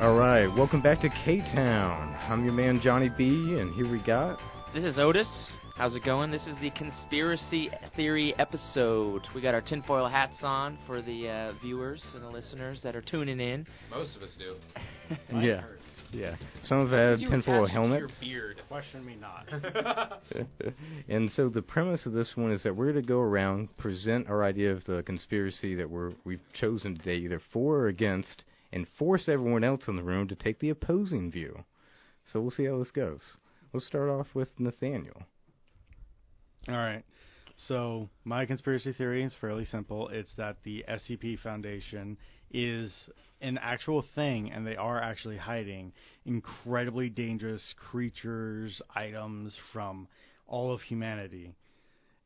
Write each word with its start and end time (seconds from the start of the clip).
All 0.00 0.16
right, 0.16 0.46
welcome 0.56 0.80
back 0.80 0.98
to 1.02 1.10
K 1.10 1.40
Town. 1.54 2.16
I'm 2.26 2.42
your 2.42 2.54
man 2.54 2.80
Johnny 2.82 3.10
B, 3.18 3.58
and 3.58 3.74
here 3.74 3.86
we 3.86 3.98
got. 3.98 4.38
This 4.72 4.82
is 4.82 4.96
Otos. 4.96 5.28
How's 5.76 5.94
it 5.94 6.02
going? 6.06 6.30
This 6.30 6.46
is 6.46 6.56
the 6.62 6.70
conspiracy 6.70 7.70
theory 7.96 8.34
episode. 8.38 9.26
We 9.34 9.42
got 9.42 9.52
our 9.52 9.60
tinfoil 9.60 10.08
hats 10.08 10.38
on 10.40 10.78
for 10.86 11.02
the 11.02 11.28
uh, 11.28 11.52
viewers 11.60 12.02
and 12.14 12.24
the 12.24 12.30
listeners 12.30 12.80
that 12.82 12.96
are 12.96 13.02
tuning 13.02 13.40
in. 13.40 13.66
Most 13.90 14.16
of 14.16 14.22
us 14.22 14.30
do. 14.38 14.56
yeah, 15.38 15.64
yeah. 16.12 16.36
Some 16.62 16.88
have 16.88 16.98
had 16.98 17.20
You 17.20 17.28
tinfoil 17.28 17.66
attach 17.66 17.76
it 17.76 17.78
to 17.78 17.86
your 17.86 17.98
helmets. 17.98 18.14
beard. 18.22 18.62
Question 18.68 19.04
me 19.04 19.16
not. 19.20 19.52
and 21.10 21.30
so 21.32 21.50
the 21.50 21.60
premise 21.60 22.06
of 22.06 22.14
this 22.14 22.30
one 22.36 22.52
is 22.52 22.62
that 22.62 22.74
we're 22.74 22.90
going 22.90 23.04
to 23.04 23.06
go 23.06 23.20
around, 23.20 23.76
present 23.76 24.30
our 24.30 24.44
idea 24.44 24.72
of 24.72 24.82
the 24.86 25.02
conspiracy 25.02 25.74
that 25.74 25.90
we're 25.90 26.12
we've 26.24 26.40
chosen 26.54 26.96
today, 26.96 27.16
either 27.16 27.42
for 27.52 27.80
or 27.80 27.88
against, 27.88 28.44
and 28.72 28.86
force 28.98 29.28
everyone 29.28 29.64
else 29.64 29.82
in 29.88 29.96
the 29.96 30.02
room 30.02 30.28
to 30.28 30.34
take 30.34 30.58
the 30.60 30.70
opposing 30.70 31.30
view. 31.30 31.64
So 32.24 32.40
we'll 32.40 32.50
see 32.50 32.66
how 32.66 32.78
this 32.78 32.90
goes. 32.90 33.22
Let's 33.72 33.86
start 33.86 34.08
off 34.08 34.28
with 34.34 34.48
Nathaniel. 34.58 35.22
All 36.68 36.74
right. 36.74 37.04
So 37.68 38.08
my 38.24 38.46
conspiracy 38.46 38.92
theory 38.92 39.22
is 39.22 39.32
fairly 39.40 39.64
simple. 39.64 40.08
It's 40.08 40.32
that 40.36 40.56
the 40.64 40.84
SCP 40.88 41.40
Foundation 41.40 42.16
is 42.50 42.92
an 43.40 43.58
actual 43.58 44.04
thing, 44.14 44.50
and 44.50 44.66
they 44.66 44.76
are 44.76 45.00
actually 45.00 45.36
hiding 45.36 45.92
incredibly 46.24 47.08
dangerous 47.08 47.62
creatures, 47.76 48.80
items 48.94 49.56
from 49.72 50.08
all 50.46 50.72
of 50.72 50.80
humanity, 50.82 51.54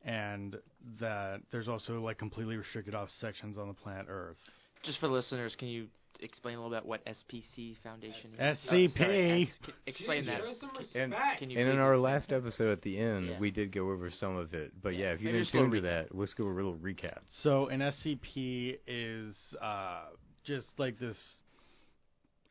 and 0.05 0.57
that 1.01 1.41
there's 1.53 1.69
also 1.69 2.01
like 2.01 2.19
completely 2.19 2.57
restricted 2.57 2.95
off 2.95 3.09
sections 3.21 3.59
on 3.59 3.69
the 3.69 3.75
planet 3.75 4.07
Earth. 4.09 4.37
Just 4.83 4.99
for 4.99 5.09
listeners, 5.09 5.55
can 5.59 5.69
you 5.69 5.89
explain 6.21 6.57
a 6.57 6.63
little 6.63 6.77
bit 6.77 6.87
what 6.87 7.03
SPC 7.07 7.77
Foundation 7.83 8.31
is? 8.33 8.59
SCP. 8.59 8.91
Oh, 8.95 8.99
sorry, 8.99 9.43
S- 9.43 9.49
c- 9.67 9.73
explain 9.87 10.25
Jeez, 10.25 10.27
that. 10.27 10.39
Show 10.41 10.55
some 10.61 10.71
And- 11.03 11.15
Can 11.39 11.51
you 11.51 11.59
And 11.59 11.69
in 11.71 11.79
our 11.79 11.97
last 11.97 12.33
episode 12.33 12.71
at 12.71 12.83
the 12.83 12.99
end, 12.99 13.27
Yeah. 13.27 13.39
we 13.39 13.51
did 13.51 13.73
go 13.73 13.91
over 13.91 14.11
some 14.11 14.37
of 14.37 14.55
it. 14.55 14.73
But 14.83 14.97
yeah, 14.97 15.13
if 15.13 15.21
you 15.21 15.27
didn't 15.29 15.43
just 15.43 15.55
a 15.55 15.59
little 15.59 15.73
tune 15.73 15.83
to 15.83 15.89
recap. 15.89 16.09
that, 16.09 16.15
let's 16.15 16.35
go 16.35 16.47
a 16.47 16.55
little 16.55 16.77
recap. 16.77 17.19
So 17.43 17.67
an 17.69 17.81
SCP 17.81 18.79
is 18.87 19.37
uh, 19.61 20.07
just 20.45 20.67
like 20.79 20.99
this. 20.99 21.17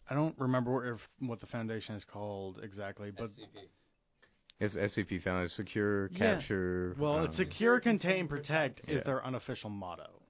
I 0.09 0.15
don't 0.15 0.37
remember 0.37 0.93
if, 0.95 0.99
what 1.19 1.39
the 1.39 1.47
foundation 1.47 1.95
is 1.95 2.03
called 2.03 2.59
exactly, 2.61 3.11
but 3.11 3.29
SCP. 3.31 3.69
It's 4.59 4.75
SCP 4.75 5.21
found 5.23 5.49
secure, 5.51 6.09
Yeah. 6.11 6.35
capture. 6.35 6.95
well, 6.99 7.17
um, 7.19 7.25
it's 7.25 7.35
secure, 7.37 7.79
contain, 7.79 8.27
protect 8.27 8.81
Yeah. 8.87 8.95
is 8.97 9.03
their 9.05 9.25
unofficial 9.25 9.69
motto. 9.69 10.21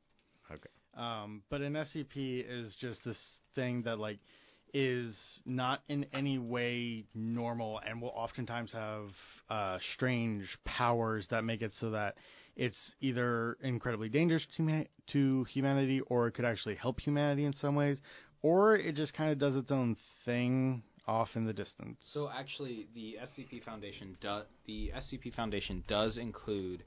Um, 0.96 1.42
but 1.50 1.62
an 1.62 1.74
SCP 1.74 2.46
is 2.48 2.76
just 2.80 3.04
this 3.04 3.18
thing 3.56 3.84
that 3.84 4.00
like 4.00 4.20
is 4.74 5.16
not 5.46 5.82
in 5.88 6.06
any 6.14 6.40
way 6.40 7.06
normal 7.14 7.80
and 7.88 8.02
will 8.02 8.14
oftentimes 8.16 8.72
have 8.74 9.10
uh, 9.50 9.78
strange 9.94 10.46
powers 10.66 11.28
that 11.30 11.44
make 11.44 11.62
it 11.62 11.72
so 11.80 11.92
that 11.92 12.16
it's 12.56 12.78
either 13.02 13.58
incredibly 13.62 14.10
dangerous 14.10 14.46
to, 14.58 14.86
to 15.12 15.44
humanity 15.46 16.02
or 16.08 16.28
it 16.28 16.34
could 16.34 16.46
actually 16.46 16.76
help 16.76 17.00
humanity 17.00 17.46
in 17.46 17.54
some 17.54 17.76
ways, 17.76 18.00
or 18.42 18.76
it 18.76 18.96
just 18.96 19.14
kind 19.14 19.32
of 19.32 19.40
does 19.40 19.56
its 19.56 19.72
own 19.72 19.96
thing 20.26 20.84
off 21.08 21.30
in 21.36 21.46
the 21.46 21.54
distance. 21.54 21.98
So 22.14 22.30
actually, 22.34 22.88
the 22.96 23.18
SCP 23.22 23.64
Foundation 23.64 24.16
do, 24.22 24.42
the 24.66 24.92
SCP 24.96 25.34
Foundation 25.34 25.84
does 25.88 26.18
include 26.18 26.84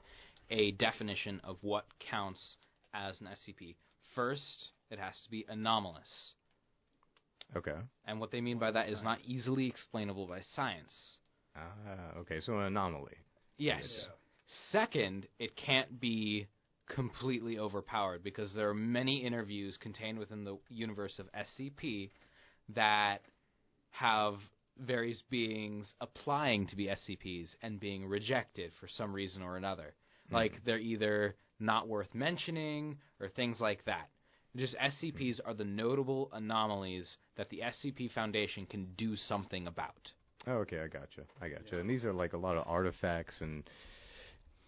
a 0.49 0.71
definition 0.71 1.41
of 1.43 1.57
what 1.61 1.85
counts 1.99 2.55
as 2.93 3.19
an 3.21 3.27
SCP. 3.27 3.75
First, 4.17 4.71
it 4.89 4.97
has 4.97 5.13
to 5.25 5.29
be 5.29 5.45
anomalous, 5.47 6.33
Okay. 7.55 7.77
and 8.05 8.19
what 8.19 8.31
they 8.31 8.41
mean 8.41 8.57
by 8.57 8.71
that 8.71 8.89
is 8.89 9.03
not 9.03 9.19
easily 9.23 9.67
explainable 9.67 10.25
by 10.25 10.41
science. 10.55 11.19
Ah, 11.55 12.13
okay. 12.17 12.41
So 12.41 12.57
an 12.57 12.65
anomaly. 12.65 13.15
Yes. 13.59 14.07
Second, 14.71 15.27
it 15.37 15.55
can't 15.55 15.99
be 15.99 16.47
completely 16.89 17.59
overpowered 17.59 18.23
because 18.23 18.53
there 18.55 18.69
are 18.69 18.73
many 18.73 19.17
interviews 19.23 19.77
contained 19.77 20.17
within 20.17 20.43
the 20.43 20.57
universe 20.69 21.19
of 21.19 21.29
SCP 21.33 22.09
that 22.69 23.21
have 23.91 24.39
various 24.79 25.21
beings 25.29 25.93
applying 26.01 26.65
to 26.67 26.75
be 26.75 26.87
SCPs 26.87 27.49
and 27.61 27.79
being 27.79 28.07
rejected 28.07 28.71
for 28.79 28.87
some 28.87 29.13
reason 29.13 29.43
or 29.43 29.57
another. 29.57 29.93
Like 30.31 30.53
they're 30.65 30.79
either 30.79 31.35
not 31.59 31.87
worth 31.87 32.13
mentioning 32.13 32.97
or 33.19 33.29
things 33.29 33.59
like 33.59 33.83
that. 33.85 34.09
Just 34.55 34.75
SCPs 34.77 35.39
are 35.45 35.53
the 35.53 35.63
notable 35.65 36.29
anomalies 36.33 37.17
that 37.35 37.49
the 37.49 37.61
SCP 37.63 38.11
Foundation 38.11 38.65
can 38.65 38.87
do 38.97 39.15
something 39.15 39.67
about. 39.67 40.11
Oh, 40.47 40.59
okay. 40.59 40.79
I 40.79 40.87
gotcha. 40.87 41.21
I 41.41 41.49
gotcha. 41.49 41.79
And 41.79 41.89
these 41.89 42.03
are 42.03 42.13
like 42.13 42.33
a 42.33 42.37
lot 42.37 42.57
of 42.57 42.63
artifacts 42.67 43.41
and 43.41 43.63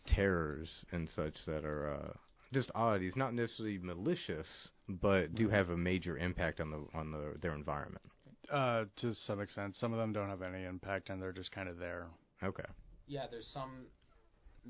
terrors 0.08 0.70
and 0.92 1.10
such 1.16 1.34
that 1.48 1.64
are 1.66 1.94
uh, 1.94 2.14
just 2.54 2.70
oddities, 2.76 3.14
not 3.16 3.34
necessarily 3.34 3.78
malicious, 3.78 4.48
but 4.88 5.36
do 5.36 5.50
have 5.50 5.70
a 5.70 5.78
major 5.78 6.18
impact 6.18 6.60
on 6.60 6.72
the 6.72 6.86
on 6.98 7.12
the 7.12 7.36
their 7.42 7.54
environment. 7.54 8.04
uh, 8.52 8.86
to 8.98 9.14
some 9.28 9.40
extent, 9.40 9.76
some 9.76 9.94
of 9.94 10.00
them 10.00 10.12
don't 10.12 10.30
have 10.30 10.42
any 10.42 10.64
impact 10.66 11.10
and 11.10 11.22
they're 11.22 11.32
just 11.32 11.52
kind 11.52 11.70
of 11.70 11.78
there. 11.78 12.08
Okay. 12.44 12.64
Yeah, 13.08 13.26
there's 13.30 13.48
some. 13.54 13.86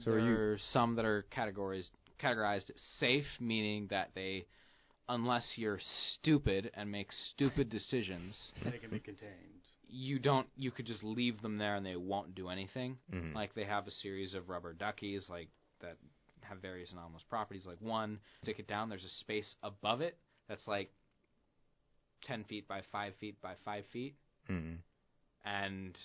So 0.02 0.12
there 0.12 0.19
are 0.19 0.24
you- 0.24 0.35
there's 0.35 0.63
some 0.74 0.96
that 0.96 1.06
are 1.06 1.25
categorized 1.31 1.91
categorized 2.19 2.72
safe, 3.00 3.25
meaning 3.40 3.88
that 3.90 4.09
they, 4.16 4.46
unless 5.07 5.53
you're 5.56 5.80
stupid 6.13 6.72
and 6.74 6.91
make 6.91 7.12
stupid 7.31 7.69
decisions, 7.69 8.52
They 8.63 8.78
can 8.78 8.90
be 8.91 9.00
contained. 9.00 9.63
you 9.88 10.19
don't. 10.19 10.47
You 10.56 10.72
could 10.72 10.85
just 10.85 11.03
leave 11.03 11.41
them 11.41 11.58
there 11.58 11.75
and 11.75 11.85
they 11.85 11.96
won't 11.96 12.35
do 12.35 12.50
anything. 12.50 12.97
Mhm. 13.13 13.34
Like 13.34 13.53
they 13.56 13.66
have 13.66 13.88
a 13.88 13.91
series 13.91 14.34
of 14.34 14.50
rubber 14.50 14.74
duckies, 14.74 15.29
like 15.29 15.50
that 15.81 15.97
have 16.41 16.59
various 16.62 16.91
anomalous 16.91 17.24
properties. 17.29 17.66
Like 17.66 17.81
one, 17.81 18.19
stick 18.44 18.59
it 18.59 18.68
down. 18.68 18.90
There's 18.90 19.06
a 19.06 19.09
space 19.09 19.56
above 19.63 20.02
it 20.02 20.18
that's 20.47 20.68
like 20.68 20.91
ten 22.24 22.44
feet 22.44 22.68
by 22.68 22.81
five 22.91 23.13
feet 23.19 23.40
by 23.41 23.56
five 23.66 23.85
feet 23.88 24.16
Mhm. 24.50 24.78
and 25.46 25.97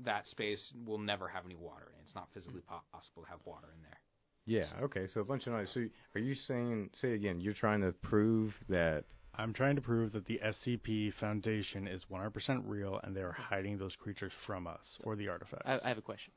that 0.00 0.26
space 0.26 0.72
will 0.86 0.98
never 0.98 1.28
have 1.28 1.44
any 1.44 1.54
water 1.54 1.86
in 1.92 1.98
it. 2.00 2.02
It's 2.02 2.14
not 2.14 2.28
physically 2.32 2.62
po- 2.62 2.82
possible 2.92 3.22
to 3.22 3.28
have 3.30 3.38
water 3.46 3.68
in 3.72 3.82
there. 3.82 4.00
Yeah. 4.46 4.66
Okay. 4.82 5.06
So 5.12 5.20
a 5.20 5.24
bunch 5.24 5.46
of 5.46 5.52
noise. 5.52 5.70
So 5.72 5.84
are 6.14 6.20
you 6.20 6.34
saying? 6.34 6.90
Say 7.00 7.12
again. 7.14 7.40
You're 7.40 7.54
trying 7.54 7.80
to 7.80 7.92
prove 7.92 8.54
that. 8.68 9.04
I'm 9.36 9.52
trying 9.52 9.74
to 9.76 9.82
prove 9.82 10.12
that 10.12 10.26
the 10.26 10.40
SCP 10.44 11.12
Foundation 11.14 11.88
is 11.88 12.02
100% 12.08 12.62
real 12.66 13.00
and 13.02 13.16
they 13.16 13.20
are 13.20 13.32
hiding 13.32 13.78
those 13.78 13.96
creatures 13.96 14.32
from 14.46 14.68
us 14.68 14.98
or 15.02 15.16
the 15.16 15.28
artifacts. 15.28 15.64
I, 15.66 15.80
I 15.82 15.88
have 15.88 15.98
a 15.98 16.02
question. 16.02 16.32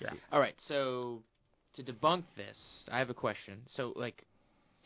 Yeah. 0.00 0.12
All 0.32 0.40
right. 0.40 0.54
So 0.66 1.22
to 1.74 1.82
debunk 1.82 2.24
this, 2.36 2.56
I 2.90 2.98
have 2.98 3.10
a 3.10 3.14
question. 3.14 3.60
So 3.76 3.92
like, 3.96 4.24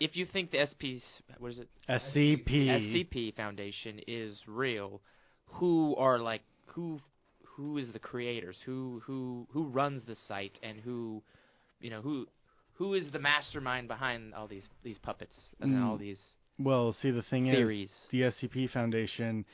if 0.01 0.17
you 0.17 0.27
think 0.27 0.51
the 0.51 0.67
SP's 0.67 1.05
what 1.39 1.53
is 1.53 1.59
it? 1.59 1.69
SCP. 1.89 2.67
SCP 2.67 3.37
Foundation 3.37 4.01
is 4.09 4.41
real, 4.47 5.01
who 5.47 5.95
are 5.97 6.19
like 6.19 6.43
who 6.67 7.01
who 7.45 7.79
is 7.79 7.93
the 7.93 7.99
creators? 7.99 8.57
Who 8.65 9.03
who 9.05 9.47
who 9.53 9.67
runs 9.69 10.03
the 10.05 10.17
site 10.27 10.59
and 10.63 10.81
who 10.81 11.23
you 11.81 11.91
know 11.91 12.01
who 12.01 12.27
who 12.83 12.95
is 12.95 13.09
the 13.13 13.19
mastermind 13.21 13.87
behind 13.87 14.35
all 14.35 14.49
these 14.49 14.67
these 14.83 14.99
puppets 14.99 15.37
and 15.61 15.73
Mm. 15.73 15.85
all 15.85 15.97
these 15.97 16.21
Well, 16.59 16.93
see, 16.95 17.13
the 17.13 17.23
thing 17.23 17.45
theories? 17.45 17.91
is, 17.91 18.09
the 18.11 18.23
SCP 18.25 18.67
Foundation 18.67 19.45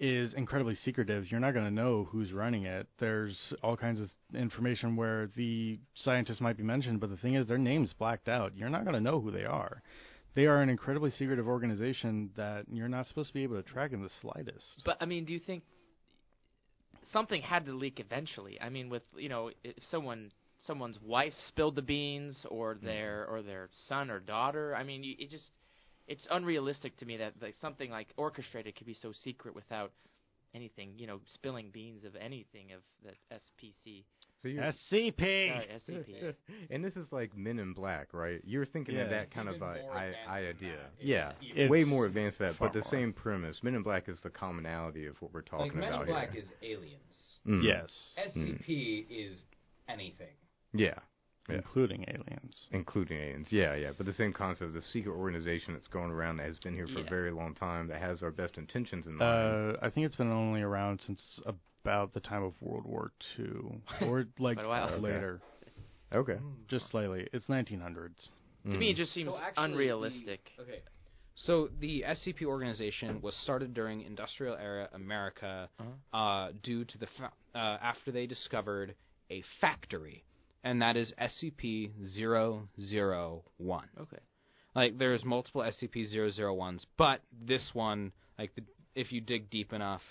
is 0.00 0.34
incredibly 0.34 0.74
secretive. 0.74 1.30
You're 1.30 1.38
not 1.46 1.54
going 1.54 1.64
to 1.64 1.70
know 1.70 2.04
who's 2.10 2.32
running 2.32 2.64
it. 2.64 2.88
There's 2.98 3.38
all 3.62 3.76
kinds 3.76 4.00
of 4.00 4.10
information 4.34 4.96
where 4.96 5.28
the 5.36 5.78
scientists 5.94 6.40
might 6.40 6.56
be 6.56 6.64
mentioned, 6.64 6.98
but 6.98 7.08
the 7.08 7.16
thing 7.18 7.34
is, 7.34 7.46
their 7.46 7.56
name's 7.56 7.92
blacked 7.92 8.28
out. 8.28 8.56
You're 8.56 8.68
not 8.68 8.82
going 8.82 8.94
to 8.94 9.00
know 9.00 9.20
who 9.20 9.30
they 9.30 9.44
are. 9.44 9.80
They 10.34 10.46
are 10.46 10.60
an 10.60 10.68
incredibly 10.68 11.12
secretive 11.12 11.46
organization 11.46 12.30
that 12.36 12.66
you're 12.68 12.88
not 12.88 13.06
supposed 13.06 13.28
to 13.28 13.34
be 13.34 13.44
able 13.44 13.62
to 13.62 13.68
track 13.74 13.92
in 13.92 14.02
the 14.02 14.10
slightest. 14.20 14.66
But 14.84 14.96
I 15.00 15.06
mean, 15.06 15.24
do 15.24 15.32
you 15.32 15.38
think 15.38 15.62
something 17.12 17.42
had 17.42 17.64
to 17.66 17.72
leak 17.72 18.00
eventually? 18.00 18.60
I 18.60 18.70
mean, 18.70 18.90
with 18.90 19.04
you 19.16 19.28
know, 19.28 19.52
if 19.62 19.84
someone 19.90 20.32
someone's 20.66 20.98
wife 21.02 21.34
spilled 21.48 21.76
the 21.76 21.82
beans, 21.82 22.44
or 22.50 22.76
their 22.82 23.26
or 23.26 23.42
their 23.42 23.68
son 23.88 24.10
or 24.10 24.20
daughter. 24.20 24.74
I 24.74 24.82
mean, 24.84 25.02
you, 25.04 25.14
it 25.18 25.30
just 25.30 25.50
it's 26.08 26.26
unrealistic 26.30 26.96
to 26.98 27.06
me 27.06 27.16
that 27.18 27.34
like 27.40 27.54
something 27.60 27.90
like 27.90 28.08
orchestrated 28.16 28.76
could 28.76 28.86
be 28.86 28.94
so 28.94 29.12
secret 29.24 29.54
without 29.54 29.92
anything, 30.54 30.92
you 30.96 31.06
know, 31.06 31.20
spilling 31.34 31.70
beans 31.72 32.04
of 32.04 32.14
anything 32.16 32.72
of 32.72 32.80
the 33.02 33.10
SPC, 33.34 34.04
So 34.42 34.48
you're, 34.48 34.62
SCP. 34.62 35.50
uh, 35.50 35.62
SCP. 35.90 36.34
and 36.70 36.84
this 36.84 36.96
is 36.96 37.06
like 37.10 37.34
Men 37.36 37.58
in 37.58 37.72
Black, 37.72 38.12
right? 38.12 38.40
You're 38.44 38.66
thinking 38.66 38.98
of 38.98 39.08
that 39.10 39.30
kind 39.30 39.48
of 39.48 39.54
even 39.56 39.66
I, 39.66 40.12
I 40.28 40.38
idea. 40.40 40.74
It's 40.98 41.00
Yeah, 41.00 41.32
It's 41.40 41.70
way 41.70 41.84
more 41.84 42.04
advanced 42.06 42.38
than 42.38 42.48
that, 42.48 42.58
but 42.58 42.72
the 42.74 42.82
same 42.90 43.12
premise. 43.12 43.60
Men 43.62 43.74
in 43.74 43.82
Black 43.82 44.08
is 44.08 44.18
the 44.22 44.30
commonality 44.30 45.06
of 45.06 45.16
what 45.22 45.32
we're 45.32 45.40
talking 45.42 45.66
Like 45.68 45.74
Men 45.74 45.88
about 45.88 46.00
in 46.02 46.08
Black 46.08 46.32
here. 46.32 46.42
is 46.42 46.48
aliens. 46.62 47.38
Mm. 47.46 47.62
Yes. 47.64 47.90
SCP 48.36 49.06
is 49.08 49.44
anything. 49.88 50.28
Yeah. 50.72 50.98
Yeah. 51.48 51.56
including 51.56 52.04
aliens. 52.08 52.68
including 52.70 53.18
aliens. 53.18 53.48
Yeah, 53.50 53.74
yeah. 53.74 53.90
But 53.96 54.06
the 54.06 54.12
same 54.12 54.32
concept, 54.32 54.74
the 54.74 54.80
secret 54.80 55.12
organization 55.12 55.74
that's 55.74 55.88
going 55.88 56.10
around 56.12 56.36
that 56.36 56.46
has 56.46 56.58
been 56.60 56.72
here 56.74 56.86
for 56.86 57.00
Yeah. 57.00 57.06
a 57.06 57.10
very 57.10 57.32
long 57.32 57.54
time, 57.54 57.88
that 57.88 58.00
has 58.00 58.22
our 58.22 58.30
best 58.30 58.58
intentions 58.58 59.06
in 59.08 59.16
mind. 59.16 59.76
Uh, 59.76 59.78
I 59.82 59.90
think 59.90 60.06
it's 60.06 60.14
been 60.16 60.30
only 60.30 60.62
around 60.62 61.00
since 61.00 61.40
about 61.44 62.14
the 62.14 62.20
time 62.20 62.44
of 62.44 62.54
World 62.62 62.84
War 62.86 63.10
II, 63.36 63.80
or 64.08 64.26
like 64.38 64.58
Quite 64.58 64.68
while. 64.68 64.84
uh, 64.84 64.90
Okay. 64.92 65.00
later, 65.00 65.40
okay. 66.12 66.38
just 66.68 66.88
slightly. 66.90 67.28
It's 67.32 67.46
1900s. 67.46 68.30
To 68.64 68.78
me, 68.78 68.90
it 68.90 68.94
Mm. 68.94 68.96
just 68.96 69.12
seems 69.12 69.30
So 69.34 69.38
actually, 69.40 69.64
unrealistic. 69.64 70.52
the- 70.56 70.62
okay. 70.62 70.80
So 71.34 71.68
the 71.80 72.04
SCP 72.04 72.44
organization 72.44 73.20
was 73.20 73.34
started 73.38 73.74
during 73.74 74.02
industrial 74.02 74.54
era 74.56 74.88
America 74.92 75.68
Uh-huh. 75.80 76.16
uh, 76.16 76.52
due 76.62 76.84
to 76.84 76.98
the 76.98 77.06
fa- 77.08 77.32
uh, 77.54 77.58
after 77.82 78.12
they 78.12 78.26
discovered 78.28 78.94
a 79.30 79.42
factory, 79.60 80.22
and 80.64 80.82
that 80.82 80.96
is 80.96 81.12
SCP-001. 81.20 83.82
Okay. 84.00 84.18
Like 84.74 84.98
there's 84.98 85.24
multiple 85.24 85.62
SCP-001s, 85.62 86.86
but 86.96 87.20
this 87.46 87.70
one, 87.72 88.12
like 88.38 88.54
the, 88.54 88.62
if 88.94 89.12
you 89.12 89.20
dig 89.20 89.50
deep 89.50 89.72
enough, 89.72 90.02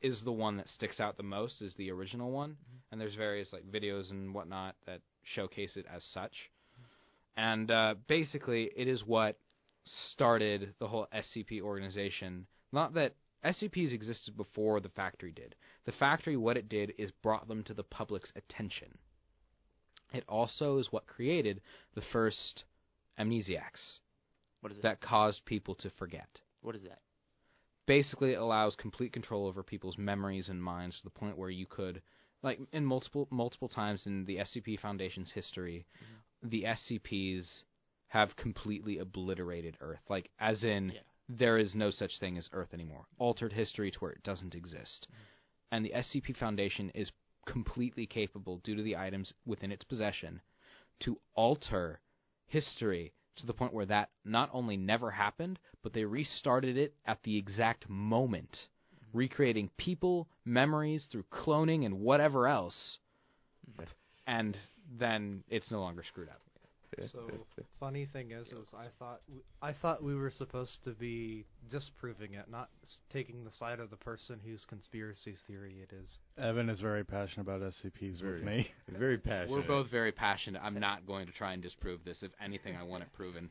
is 0.00 0.22
the 0.24 0.32
one 0.32 0.56
that 0.56 0.68
sticks 0.68 1.00
out 1.00 1.16
the 1.16 1.22
most. 1.22 1.62
Is 1.62 1.74
the 1.76 1.90
original 1.90 2.30
one, 2.30 2.56
and 2.90 3.00
there's 3.00 3.14
various 3.14 3.52
like 3.52 3.64
videos 3.64 4.10
and 4.10 4.34
whatnot 4.34 4.74
that 4.86 5.00
showcase 5.24 5.76
it 5.76 5.86
as 5.92 6.04
such. 6.04 6.32
And 7.36 7.70
uh, 7.70 7.94
basically, 8.08 8.70
it 8.76 8.88
is 8.88 9.04
what 9.04 9.38
started 9.84 10.74
the 10.80 10.88
whole 10.88 11.06
SCP 11.14 11.60
organization. 11.60 12.46
Not 12.72 12.94
that 12.94 13.14
SCPs 13.44 13.92
existed 13.92 14.36
before 14.36 14.80
the 14.80 14.88
factory 14.88 15.32
did. 15.32 15.54
The 15.86 15.92
factory, 15.92 16.36
what 16.36 16.56
it 16.56 16.68
did, 16.68 16.94
is 16.98 17.10
brought 17.22 17.48
them 17.48 17.62
to 17.64 17.74
the 17.74 17.84
public's 17.84 18.32
attention. 18.34 18.98
It 20.12 20.24
also 20.28 20.78
is 20.78 20.90
what 20.90 21.06
created 21.06 21.60
the 21.94 22.02
first 22.12 22.64
amnesiacs 23.18 23.98
What 24.60 24.72
is 24.72 24.78
it? 24.78 24.82
that 24.82 25.00
caused 25.00 25.44
people 25.44 25.74
to 25.76 25.90
forget. 25.90 26.40
What 26.62 26.74
is 26.74 26.82
that? 26.82 27.00
Basically, 27.86 28.32
it 28.32 28.38
allows 28.38 28.76
complete 28.76 29.12
control 29.12 29.46
over 29.46 29.62
people's 29.62 29.96
memories 29.98 30.48
and 30.48 30.62
minds 30.62 30.98
to 30.98 31.04
the 31.04 31.10
point 31.10 31.38
where 31.38 31.48
you 31.50 31.66
could, 31.66 32.02
like, 32.42 32.60
in 32.72 32.84
multiple 32.84 33.26
multiple 33.30 33.68
times 33.68 34.06
in 34.06 34.24
the 34.26 34.36
SCP 34.36 34.78
Foundation's 34.78 35.30
history, 35.32 35.86
mm-hmm. 35.96 36.48
the 36.50 36.64
SCPs 36.64 37.62
have 38.08 38.36
completely 38.36 38.98
obliterated 38.98 39.76
Earth. 39.80 40.00
Like, 40.08 40.30
as 40.38 40.64
in, 40.64 40.90
Yeah. 40.90 41.00
there 41.28 41.58
is 41.58 41.74
no 41.74 41.90
such 41.90 42.18
thing 42.18 42.36
as 42.38 42.48
Earth 42.52 42.72
anymore. 42.74 43.06
Altered 43.18 43.52
history 43.52 43.90
to 43.90 43.98
where 44.00 44.12
it 44.12 44.22
doesn't 44.22 44.54
exist. 44.54 45.06
Mm-hmm. 45.10 45.22
And 45.70 45.84
the 45.84 45.92
SCP 45.94 46.36
Foundation 46.36 46.90
is 46.94 47.10
completely 47.48 48.06
capable, 48.06 48.58
due 48.58 48.76
to 48.76 48.82
the 48.82 48.96
items 48.96 49.32
within 49.46 49.72
its 49.72 49.84
possession, 49.84 50.40
to 51.00 51.18
alter 51.34 52.00
history 52.46 53.12
to 53.36 53.46
the 53.46 53.52
point 53.52 53.72
where 53.72 53.86
that 53.86 54.10
not 54.24 54.50
only 54.52 54.76
never 54.76 55.10
happened, 55.10 55.58
but 55.82 55.92
they 55.92 56.04
restarted 56.04 56.76
it 56.76 56.94
at 57.06 57.22
the 57.22 57.36
exact 57.36 57.88
moment, 57.88 58.66
recreating 59.12 59.70
people, 59.76 60.28
memories 60.44 61.06
through 61.10 61.24
cloning 61.32 61.86
and 61.86 62.00
whatever 62.00 62.46
else, 62.46 62.98
mm-hmm. 63.70 63.84
and 64.26 64.56
then 64.98 65.42
it's 65.48 65.70
no 65.70 65.80
longer 65.80 66.02
screwed 66.02 66.28
up. 66.28 66.40
So 67.12 67.30
funny 67.80 68.06
thing 68.12 68.30
is, 68.32 68.48
is 68.48 68.66
I 68.74 68.86
thought 68.98 69.20
w- 69.26 69.42
I 69.62 69.72
thought 69.72 70.02
we 70.02 70.14
were 70.14 70.30
supposed 70.30 70.82
to 70.84 70.90
be 70.90 71.44
disproving 71.70 72.34
it, 72.34 72.46
not 72.50 72.70
s- 72.84 72.98
taking 73.12 73.44
the 73.44 73.50
side 73.52 73.80
of 73.80 73.90
the 73.90 73.96
person 73.96 74.40
whose 74.44 74.64
conspiracy 74.64 75.36
theory 75.46 75.76
it 75.82 75.94
is. 75.94 76.18
Evan 76.38 76.68
is 76.68 76.80
very 76.80 77.04
passionate 77.04 77.42
about 77.42 77.60
SCPs 77.62 78.20
Very. 78.20 78.34
with 78.34 78.42
me. 78.44 78.68
Very 78.98 79.18
passionate. 79.18 79.50
We're 79.52 79.66
both 79.66 79.90
very 79.90 80.12
passionate. 80.12 80.60
I'm 80.64 80.78
not 80.80 81.06
going 81.06 81.26
to 81.26 81.32
try 81.32 81.52
and 81.52 81.62
disprove 81.62 82.04
this. 82.04 82.22
If 82.22 82.32
anything, 82.42 82.76
I 82.76 82.82
want 82.82 83.02
it 83.02 83.12
proven. 83.12 83.50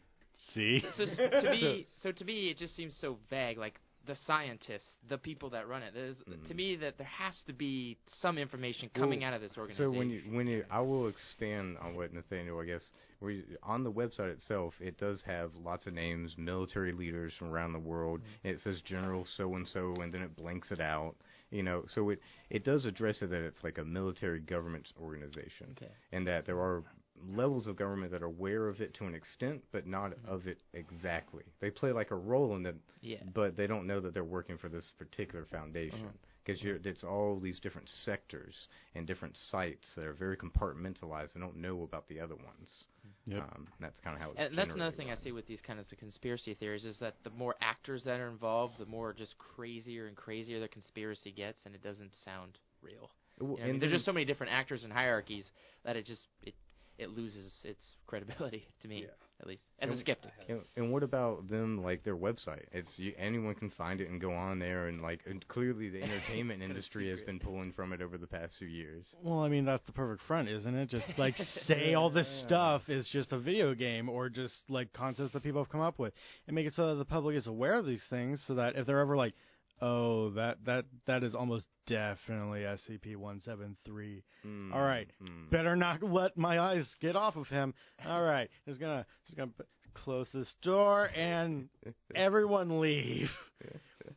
See, 0.53 0.83
So, 0.95 1.03
s- 1.03 1.15
to 1.17 1.49
me, 1.51 1.87
so 1.95 2.11
to 2.11 2.25
me, 2.25 2.49
it 2.49 2.57
just 2.57 2.75
seems 2.75 2.95
so 2.99 3.17
vague. 3.29 3.57
Like 3.57 3.79
the 4.07 4.15
scientists, 4.25 4.87
the 5.09 5.17
people 5.17 5.49
that 5.51 5.67
run 5.67 5.83
it. 5.83 5.93
There's, 5.93 6.17
To 6.17 6.53
Mm. 6.53 6.55
me, 6.55 6.75
that 6.77 6.97
there 6.97 7.07
has 7.07 7.41
to 7.43 7.53
be 7.53 7.97
some 8.21 8.37
information 8.37 8.89
coming 8.93 9.19
Well, 9.19 9.29
out 9.29 9.33
of 9.35 9.41
this 9.41 9.57
organization. 9.57 9.91
So 9.91 9.97
when 9.97 10.09
you 10.09 10.21
when 10.31 10.47
you, 10.47 10.65
I 10.71 10.79
will 10.79 11.07
expand 11.07 11.77
on 11.79 11.95
what 11.95 12.13
Nathaniel, 12.13 12.59
I 12.59 12.65
guess, 12.65 12.91
you, 13.21 13.43
on 13.63 13.83
the 13.83 13.91
website 13.91 14.31
itself, 14.31 14.73
it 14.79 14.97
does 14.97 15.21
have 15.23 15.53
lots 15.55 15.85
of 15.87 15.93
names, 15.93 16.35
military 16.37 16.93
leaders 16.93 17.33
from 17.37 17.49
around 17.51 17.73
the 17.73 17.79
world. 17.79 18.21
And 18.43 18.55
it 18.55 18.61
says 18.61 18.81
General 18.81 19.25
so 19.37 19.55
and 19.55 19.67
so, 19.67 19.95
and 20.01 20.13
then 20.13 20.21
it 20.21 20.35
blanks 20.35 20.71
it 20.71 20.79
out. 20.79 21.15
You 21.51 21.63
know, 21.63 21.85
so 21.87 22.09
it 22.09 22.19
it 22.49 22.63
does 22.63 22.85
address 22.85 23.21
it 23.21 23.29
that 23.29 23.41
it's 23.41 23.63
like 23.63 23.77
a 23.77 23.85
military 23.85 24.39
government 24.39 24.91
organization, 24.99 25.67
okay. 25.71 25.91
and 26.11 26.25
that 26.27 26.45
there 26.45 26.59
are 26.59 26.83
levels 27.25 27.67
of 27.67 27.75
government 27.75 28.11
that 28.11 28.21
are 28.21 28.27
aware 28.27 28.67
of 28.67 28.81
it 28.81 28.93
to 28.95 29.05
an 29.05 29.15
extent, 29.15 29.63
but 29.71 29.87
not 29.87 30.11
mm-hmm. 30.11 30.29
of 30.29 30.47
it 30.47 30.59
exactly. 30.73 31.43
They 31.59 31.69
play 31.69 31.91
like 31.91 32.11
a 32.11 32.15
role 32.15 32.55
in 32.55 32.65
it, 32.65 32.75
Yeah. 33.01 33.23
but 33.33 33.55
they 33.55 33.67
don't 33.67 33.87
know 33.87 33.99
that 33.99 34.13
they're 34.13 34.23
working 34.23 34.57
for 34.57 34.69
this 34.69 34.91
particular 34.97 35.45
foundation 35.45 35.99
mm-hmm. 35.99 36.17
because 36.45 36.61
you're 36.61 36.77
it's 36.83 37.03
all 37.03 37.39
these 37.39 37.59
different 37.59 37.89
sectors 38.05 38.67
and 38.95 39.07
different 39.07 39.37
sites 39.51 39.87
that 39.95 40.05
are 40.05 40.13
very 40.13 40.37
compartmentalized 40.37 41.33
and 41.33 41.43
don't 41.43 41.57
know 41.57 41.83
about 41.83 42.07
the 42.07 42.19
other 42.19 42.35
ones. 42.35 42.85
Mm-hmm. 43.05 43.31
Yep. 43.33 43.43
Um, 43.43 43.67
that's 43.79 43.99
kind 43.99 44.15
of 44.15 44.21
how 44.21 44.31
it's 44.31 44.39
And 44.39 44.57
that's 44.57 44.73
another 44.73 44.91
generally 44.91 44.97
thing 44.97 45.11
I 45.11 45.23
see 45.23 45.31
with 45.31 45.47
these 45.47 45.61
kind 45.61 45.79
of 45.79 45.85
conspiracy 45.97 46.53
theories 46.53 46.85
is 46.85 46.97
that 46.99 47.15
the 47.23 47.31
more 47.31 47.55
actors 47.61 48.03
that 48.05 48.19
are 48.19 48.29
involved, 48.29 48.75
the 48.79 48.85
more 48.85 49.13
just 49.13 49.37
crazier 49.37 50.07
and 50.07 50.15
crazier 50.15 50.59
the 50.59 50.67
conspiracy 50.67 51.31
gets, 51.31 51.59
and 51.65 51.75
it 51.75 51.83
doesn't 51.83 52.11
sound 52.23 52.57
real. 52.81 53.09
You 53.39 53.45
know 53.45 53.53
what 53.53 53.61
I 53.61 53.65
mean, 53.65 53.73
and 53.73 53.81
there's 53.81 53.91
just 53.91 54.05
so 54.05 54.13
many 54.13 54.25
different 54.25 54.53
actors 54.53 54.83
and 54.83 54.91
hierarchies 54.91 55.45
that 55.83 55.95
it 55.95 56.05
just 56.05 56.21
it 56.43 56.55
it 56.97 57.09
loses 57.15 57.53
its 57.63 57.95
credibility 58.07 58.67
to 58.81 58.87
me, 58.87 59.01
Yeah. 59.03 59.07
at 59.41 59.47
least 59.47 59.61
as 59.79 59.89
a 59.91 59.97
skeptic. 59.97 60.31
And, 60.49 60.61
and 60.75 60.91
what 60.91 61.03
about 61.03 61.47
them? 61.49 61.83
Like 61.83 62.03
their 62.03 62.15
website? 62.15 62.63
It's 62.71 62.89
you, 62.97 63.13
anyone 63.17 63.53
can 63.55 63.69
find 63.71 64.01
it 64.01 64.09
and 64.09 64.19
go 64.19 64.33
on 64.33 64.59
there, 64.59 64.87
and 64.87 65.01
like 65.01 65.21
and 65.25 65.47
clearly 65.47 65.89
the 65.89 66.01
entertainment 66.03 66.63
industry 66.63 67.09
has 67.09 67.21
been 67.21 67.39
pulling 67.39 67.71
from 67.73 67.93
it 67.93 68.01
over 68.01 68.17
the 68.17 68.27
past 68.27 68.53
few 68.57 68.67
years. 68.67 69.05
well, 69.23 69.39
I 69.39 69.49
mean 69.49 69.65
that's 69.65 69.85
the 69.85 69.91
perfect 69.91 70.23
front, 70.27 70.49
isn't 70.49 70.75
it? 70.75 70.89
Just 70.89 71.05
like 71.17 71.35
say 71.67 71.93
all 71.93 72.09
this 72.09 72.27
Yeah. 72.39 72.45
stuff 72.47 72.89
is 72.89 73.07
just 73.09 73.31
a 73.31 73.37
video 73.39 73.73
game 73.75 74.09
or 74.09 74.29
just 74.29 74.55
like 74.69 74.91
concepts 74.93 75.33
that 75.33 75.43
people 75.43 75.61
have 75.61 75.69
come 75.71 75.81
up 75.81 75.99
with, 75.99 76.13
and 76.47 76.55
make 76.55 76.65
it 76.65 76.73
so 76.73 76.87
that 76.89 76.95
the 76.95 77.05
public 77.05 77.35
is 77.35 77.47
aware 77.47 77.77
of 77.77 77.85
these 77.85 78.03
things, 78.09 78.41
so 78.47 78.55
that 78.55 78.75
if 78.75 78.87
they're 78.87 78.99
ever 78.99 79.15
like, 79.15 79.33
oh, 79.81 80.31
that 80.31 80.57
that 80.65 80.85
that 81.05 81.23
is 81.23 81.35
almost 81.35 81.65
definitely 81.87 82.61
SCP-173. 82.61 84.21
Mm, 84.45 84.73
All 84.73 84.81
right. 84.81 85.07
mm. 85.23 85.49
Better 85.49 85.75
not 85.75 86.03
let 86.03 86.37
my 86.37 86.59
eyes 86.59 86.87
get 87.01 87.15
off 87.15 87.35
of 87.35 87.47
him. 87.47 87.73
All 88.05 88.23
right, 88.23 88.49
just 88.67 88.79
gonna 88.79 89.05
just 89.25 89.37
gonna 89.37 89.51
close 89.93 90.27
this 90.33 90.53
door 90.61 91.09
and 91.15 91.69
everyone 92.15 92.79
leave. 92.79 93.29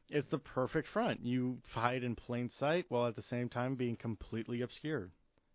It's 0.08 0.28
the 0.30 0.38
perfect 0.38 0.86
front. 0.92 1.24
You 1.24 1.58
hide 1.72 2.04
in 2.04 2.14
plain 2.14 2.50
sight 2.58 2.84
while 2.90 3.06
at 3.08 3.16
the 3.16 3.22
same 3.22 3.48
time 3.48 3.74
being 3.74 3.96
completely 3.96 4.60
obscured. 4.62 5.10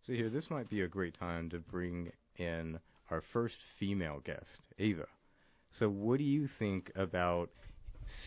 So 0.06 0.14
here, 0.14 0.30
this 0.30 0.50
might 0.50 0.70
be 0.70 0.82
a 0.82 0.88
great 0.88 1.18
time 1.18 1.50
to 1.52 1.60
bring 1.60 2.12
in 2.38 2.80
our 3.12 3.22
first 3.32 3.56
female 3.80 4.22
guest, 4.26 4.68
Eva. 4.78 5.06
So 5.80 5.90
what 5.90 6.18
do 6.18 6.24
you 6.26 6.50
think 6.60 6.92
about 6.96 7.50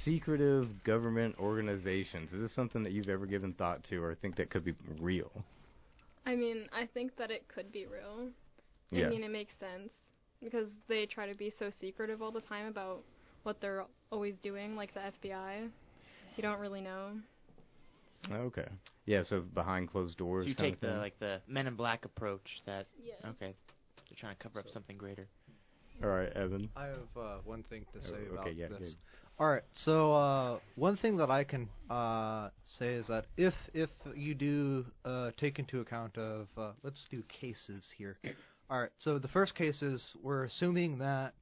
secretive 0.04 0.82
government 0.84 1.36
organizations? 1.38 2.32
Is 2.32 2.40
this 2.40 2.54
something 2.54 2.82
that 2.82 2.92
you've 2.92 3.08
ever 3.08 3.26
given 3.26 3.52
thought 3.52 3.82
to 3.90 4.02
or 4.02 4.14
think 4.14 4.36
that 4.36 4.50
could 4.50 4.64
be 4.64 4.74
real? 5.00 5.30
I 6.26 6.34
mean, 6.34 6.68
I 6.72 6.86
think 6.92 7.16
that 7.16 7.30
it 7.30 7.46
could 7.48 7.72
be 7.72 7.86
real. 7.86 8.28
Yeah. 8.90 9.06
I 9.06 9.10
mean, 9.10 9.22
it 9.22 9.30
makes 9.30 9.52
sense 9.58 9.90
because 10.42 10.68
they 10.88 11.06
try 11.06 11.30
to 11.30 11.36
be 11.38 11.52
so 11.58 11.70
secretive 11.80 12.22
all 12.22 12.30
the 12.32 12.40
time 12.40 12.66
about 12.66 13.02
what 13.42 13.60
they're 13.60 13.84
always 14.10 14.34
doing, 14.42 14.76
like 14.76 14.92
the 14.94 15.00
FBI. 15.00 15.68
You 16.36 16.42
don't 16.42 16.60
really 16.60 16.80
know. 16.80 17.12
Okay. 18.30 18.66
Yeah, 19.06 19.22
so 19.22 19.40
behind 19.40 19.88
closed 19.88 20.18
doors. 20.18 20.44
So 20.44 20.48
you 20.50 20.54
kind 20.54 20.72
take 20.72 20.82
of 20.82 20.94
the 20.94 20.98
like 20.98 21.18
the 21.18 21.40
Men 21.46 21.66
in 21.66 21.74
Black 21.74 22.04
approach 22.04 22.62
that 22.66 22.86
Yeah. 23.02 23.14
okay, 23.30 23.54
they're 24.08 24.16
trying 24.16 24.36
to 24.36 24.42
cover 24.42 24.58
up 24.60 24.68
something 24.68 24.96
greater. 24.96 25.26
All 26.02 26.10
right, 26.10 26.32
Evan. 26.34 26.68
I 26.76 26.86
have 26.86 27.16
uh, 27.16 27.36
one 27.44 27.64
thing 27.64 27.84
to 27.92 28.02
say 28.02 28.14
Oh, 28.30 28.34
about 28.34 28.46
okay, 28.46 28.56
yeah, 28.56 28.68
this. 28.68 28.94
All 29.40 29.48
right. 29.48 29.62
So 29.84 30.12
uh, 30.14 30.58
one 30.74 30.96
thing 30.96 31.18
that 31.18 31.30
I 31.30 31.44
can 31.44 31.68
uh, 31.88 32.48
say 32.78 32.94
is 32.94 33.06
that 33.06 33.26
if 33.36 33.54
if 33.72 33.88
you 34.16 34.34
do 34.34 34.84
uh, 35.04 35.30
take 35.38 35.60
into 35.60 35.80
account 35.80 36.18
of 36.18 36.48
uh, 36.56 36.72
let's 36.82 37.04
do 37.08 37.22
cases 37.40 37.84
here. 37.96 38.18
All 38.68 38.80
right. 38.80 38.90
So 38.98 39.20
the 39.20 39.28
first 39.28 39.54
case 39.54 39.80
is 39.80 40.04
we're 40.22 40.44
assuming 40.44 40.98
that 40.98 41.34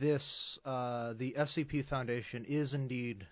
this 0.00 0.24
uh, 0.64 1.12
the 1.18 1.36
SCP 1.38 1.88
Foundation 1.88 2.46
is 2.48 2.72
indeed 2.72 3.26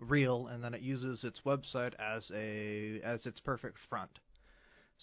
real, 0.00 0.48
and 0.48 0.64
then 0.64 0.74
it 0.74 0.80
uses 0.80 1.22
its 1.22 1.40
website 1.46 1.92
as 2.00 2.28
a 2.34 3.00
as 3.04 3.24
its 3.24 3.38
perfect 3.38 3.76
front. 3.88 4.10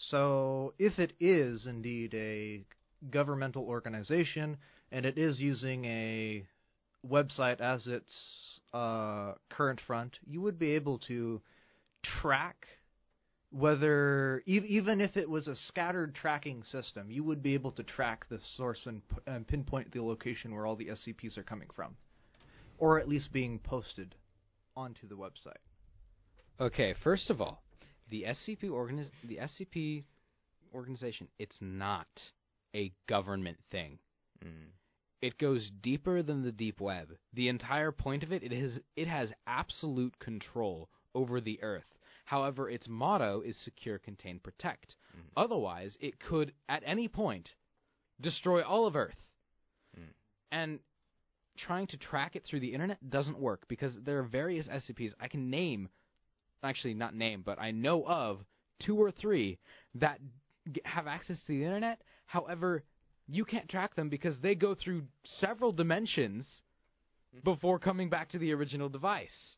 So 0.10 0.74
if 0.78 1.00
it 1.00 1.14
is 1.22 1.68
indeed 1.68 2.14
a 2.16 2.66
governmental 3.12 3.64
organization 3.64 4.58
and 4.92 5.06
it 5.06 5.18
is 5.18 5.40
using 5.40 5.86
a 5.86 6.46
website 7.08 7.60
as 7.60 7.88
its 7.88 8.60
uh, 8.74 9.34
current 9.50 9.82
front, 9.86 10.18
you 10.26 10.42
would 10.42 10.58
be 10.58 10.72
able 10.72 11.00
to 11.00 11.42
track 12.22 12.66
whether 13.52 14.42
e- 14.48 14.66
even 14.68 15.00
if 15.00 15.16
it 15.16 15.30
was 15.30 15.48
a 15.48 15.56
scattered 15.56 16.16
tracking 16.16 16.64
system, 16.64 17.12
you 17.12 17.24
would 17.24 17.44
be 17.44 17.54
able 17.54 17.72
to 17.72 17.84
track 17.84 18.26
the 18.30 18.40
source 18.58 18.86
and, 18.86 19.08
p- 19.08 19.18
and 19.28 19.48
pinpoint 19.48 19.92
the 19.92 20.02
location 20.02 20.54
where 20.54 20.66
all 20.66 20.76
the 20.76 20.88
SCPs 20.88 21.38
are 21.38 21.44
coming 21.44 21.70
from, 21.76 21.96
or 22.80 23.00
at 23.00 23.08
least 23.08 23.32
being 23.32 23.60
posted 23.60 24.16
onto 24.76 25.08
the 25.08 25.16
website. 25.16 25.62
Okay, 26.60 26.96
first 27.04 27.30
of 27.30 27.42
all, 27.42 27.64
the 28.10 28.24
SCP 28.24 28.64
organiz- 28.66 29.12
the 29.24 29.38
SCP 29.38 30.04
organization, 30.74 31.28
it's 31.38 31.58
not 31.62 32.08
a 32.76 32.92
government 33.08 33.58
thing. 33.72 34.00
Mm. 34.44 34.72
It 35.24 35.38
goes 35.38 35.72
deeper 35.82 36.22
than 36.22 36.44
the 36.44 36.52
deep 36.52 36.82
web. 36.82 37.18
The 37.32 37.48
entire 37.48 37.94
point 37.94 38.24
of 38.24 38.34
it, 38.34 38.44
it 38.44 38.52
is 38.52 38.82
it 38.98 39.08
has 39.08 39.32
absolute 39.48 40.20
control 40.20 40.90
over 41.16 41.40
the 41.40 41.64
Earth. 41.64 41.88
However, 42.26 42.70
its 42.70 42.90
motto 42.90 43.40
is 43.40 43.56
secure, 43.56 44.00
contain, 44.00 44.40
protect. 44.40 44.98
Mhm. 45.16 45.30
Otherwise, 45.38 45.98
it 46.02 46.20
could 46.20 46.54
at 46.68 46.84
any 46.86 47.08
point 47.08 47.56
destroy 48.20 48.64
all 48.64 48.86
of 48.86 48.98
Earth. 48.98 49.16
Mm. 49.98 50.14
And 50.52 50.80
trying 51.56 51.88
to 51.88 51.98
track 51.98 52.36
it 52.36 52.44
through 52.44 52.60
the 52.60 52.74
internet 52.74 53.10
doesn't 53.10 53.40
work 53.40 53.66
because 53.70 53.98
there 54.02 54.20
are 54.20 54.24
various 54.24 54.68
SCPs 54.68 55.14
I 55.22 55.30
can 55.30 55.50
name, 55.50 55.88
actually 56.64 56.96
not 56.96 57.16
name, 57.16 57.44
but 57.44 57.60
I 57.60 57.72
know 57.72 58.06
of 58.06 58.46
two 58.80 58.98
or 58.98 59.10
three 59.10 59.58
that 59.96 60.20
g- 60.70 60.82
have 60.84 61.08
access 61.08 61.40
to 61.40 61.48
the 61.48 61.64
internet. 61.64 62.02
However, 62.26 62.84
you 63.28 63.46
can't 63.46 63.70
track 63.70 63.96
them 63.96 64.10
because 64.10 64.38
they 64.40 64.56
go 64.56 64.76
through 64.76 65.04
several 65.24 65.72
dimensions 65.72 66.48
before 67.44 67.80
coming 67.80 68.10
back 68.10 68.30
to 68.30 68.38
the 68.38 68.52
original 68.54 68.90
device. 68.90 69.56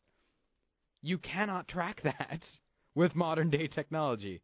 You 1.02 1.18
cannot 1.18 1.68
track 1.68 2.02
that 2.02 2.44
with 2.94 3.14
modern 3.14 3.50
day 3.50 3.66
technology. 3.68 4.42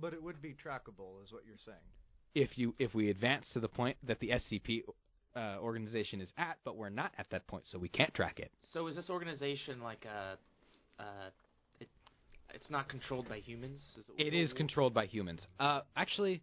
But 0.00 0.12
it 0.12 0.22
would 0.22 0.42
be 0.42 0.50
trackable, 0.50 1.22
is 1.24 1.32
what 1.32 1.42
you're 1.46 1.56
saying. 1.64 1.78
If 2.34 2.58
you 2.58 2.74
if 2.78 2.94
we 2.94 3.08
advance 3.08 3.48
to 3.54 3.60
the 3.60 3.68
point 3.68 3.96
that 4.06 4.20
the 4.20 4.28
SCP 4.28 4.82
uh, 5.34 5.56
organization 5.60 6.20
is 6.20 6.32
at, 6.36 6.58
but 6.64 6.76
we're 6.76 6.90
not 6.90 7.12
at 7.18 7.28
that 7.30 7.46
point, 7.46 7.64
so 7.66 7.78
we 7.78 7.88
can't 7.88 8.12
track 8.14 8.38
it. 8.38 8.50
So 8.72 8.86
is 8.88 8.96
this 8.96 9.08
organization 9.08 9.80
like 9.82 10.04
a, 10.04 10.38
uh, 11.02 11.30
it, 11.80 11.88
it's 12.54 12.70
not 12.70 12.88
controlled 12.88 13.28
by 13.28 13.38
humans? 13.38 13.80
Is 13.98 14.04
It 14.18 14.34
is 14.34 14.52
controlled 14.52 14.92
by 14.92 15.06
humans. 15.06 15.46
Uh, 15.58 15.80
actually, 15.96 16.42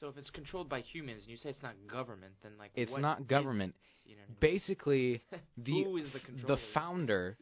So 0.00 0.08
if 0.08 0.16
it's 0.16 0.30
controlled 0.30 0.68
by 0.68 0.80
humans, 0.80 1.22
and 1.22 1.30
you 1.30 1.36
say 1.36 1.50
it's 1.50 1.62
not 1.62 1.74
government, 1.88 2.32
then 2.42 2.52
like 2.58 2.70
it's 2.74 2.92
what 2.92 3.00
not 3.00 3.20
is- 3.20 3.26
government. 3.26 3.74
you 4.04 4.16
know 4.16 4.22
what 4.26 4.36
I 4.42 4.46
mean? 4.46 4.52
Basically, 4.54 5.22
the 5.56 5.84
Who 5.84 5.96
is 5.96 6.12
the 6.12 6.46
the 6.46 6.56
founder 6.72 7.36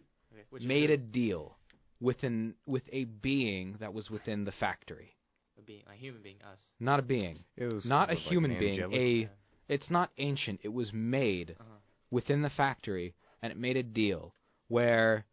Okay, 0.55 0.65
made 0.67 0.91
a 0.91 0.97
deal 0.97 1.57
within 2.01 2.55
with 2.67 2.83
a 2.91 3.05
being 3.05 3.77
that 3.81 3.93
was 3.95 4.11
within 4.11 4.45
the 4.45 4.53
factory. 4.53 5.15
a 5.59 5.63
being, 5.63 5.83
a 5.87 5.95
human 5.95 6.23
being, 6.23 6.37
us. 6.43 6.59
Not 6.81 6.99
a 6.99 7.03
being. 7.03 7.45
It 7.57 7.67
was 7.73 7.85
Not 7.85 8.09
a 8.11 8.15
what, 8.15 8.23
like 8.25 8.29
human 8.33 8.51
an 8.53 8.59
being. 8.59 8.73
angelic? 8.83 8.97
A 9.01 9.13
Yeah. 9.23 9.27
it's 9.69 9.91
not 9.91 10.11
ancient. 10.19 10.61
It 10.63 10.69
was 10.73 10.93
made 10.93 11.57
Uh-huh. 11.61 11.77
within 12.11 12.43
the 12.43 12.51
factory, 12.51 13.15
and 13.43 13.53
it 13.53 13.59
made 13.59 13.77
a 13.77 13.83
deal 13.83 14.35
where 14.69 15.25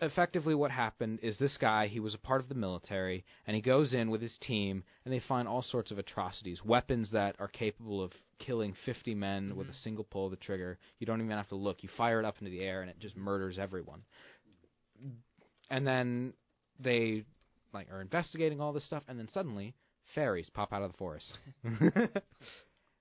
effectively 0.00 0.54
what 0.54 0.70
happened 0.70 1.18
is 1.22 1.36
this 1.38 1.56
guy 1.58 1.86
he 1.86 2.00
was 2.00 2.14
a 2.14 2.18
part 2.18 2.40
of 2.40 2.48
the 2.48 2.54
military 2.54 3.24
and 3.46 3.54
he 3.54 3.60
goes 3.60 3.92
in 3.92 4.10
with 4.10 4.22
his 4.22 4.36
team 4.40 4.82
and 5.04 5.12
they 5.12 5.20
find 5.28 5.46
all 5.46 5.62
sorts 5.62 5.90
of 5.90 5.98
atrocities 5.98 6.64
weapons 6.64 7.10
that 7.10 7.36
are 7.38 7.48
capable 7.48 8.02
of 8.02 8.12
killing 8.38 8.74
50 8.86 9.14
men 9.14 9.56
with 9.56 9.66
a 9.66 9.70
mm-hmm. 9.70 9.82
single 9.82 10.04
pull 10.04 10.26
of 10.26 10.30
the 10.30 10.36
trigger. 10.38 10.78
You 10.98 11.06
don't 11.06 11.20
even 11.20 11.36
have 11.36 11.48
to 11.48 11.56
look. 11.56 11.82
You 11.82 11.90
fire 11.96 12.18
it 12.18 12.24
up 12.24 12.36
into 12.40 12.50
the 12.50 12.62
air 12.62 12.80
and 12.80 12.90
it 12.90 12.98
just 12.98 13.16
murders 13.16 13.58
everyone. 13.58 14.02
And 15.70 15.86
then 15.86 16.32
they 16.78 17.24
like 17.72 17.88
are 17.92 18.00
investigating 18.00 18.60
all 18.60 18.72
this 18.72 18.86
stuff 18.86 19.02
and 19.08 19.18
then 19.18 19.28
suddenly 19.28 19.74
fairies 20.14 20.50
pop 20.50 20.72
out 20.72 20.82
of 20.82 20.92
the 20.92 20.98
forest. 20.98 21.32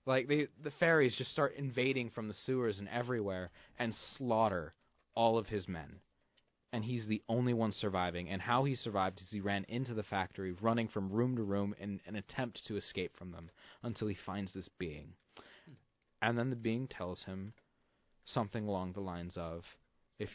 Like 0.06 0.28
they 0.28 0.48
the 0.64 0.72
fairies 0.80 1.16
just 1.16 1.32
start 1.32 1.54
invading 1.56 2.10
from 2.10 2.28
the 2.28 2.34
sewers 2.46 2.80
and 2.80 2.90
everywhere 2.90 3.52
and 3.78 3.94
slaughter 4.18 4.74
all 5.14 5.38
of 5.38 5.46
his 5.46 5.68
men 5.68 6.00
and 6.72 6.84
he's 6.84 7.08
the 7.08 7.22
only 7.28 7.54
one 7.54 7.72
surviving 7.72 8.30
and 8.30 8.42
how 8.42 8.64
he 8.64 8.76
survived 8.76 9.20
is 9.20 9.28
he 9.32 9.40
ran 9.40 9.66
into 9.68 9.94
the 9.94 10.04
factory 10.04 10.52
running 10.62 10.88
from 10.88 11.12
room 11.12 11.36
to 11.36 11.44
room 11.44 11.76
in 11.80 12.00
an 12.06 12.16
attempt 12.16 12.66
to 12.66 12.78
escape 12.78 13.16
from 13.18 13.32
them 13.32 13.50
until 13.84 14.08
he 14.08 14.18
finds 14.26 14.54
this 14.54 14.70
being 14.78 15.14
and 16.22 16.38
then 16.38 16.50
the 16.50 16.56
being 16.56 16.88
tells 16.88 17.24
him 17.24 17.54
something 18.26 18.68
along 18.68 18.94
the 18.94 19.00
lines 19.00 19.36
of 19.38 19.64
if 20.20 20.30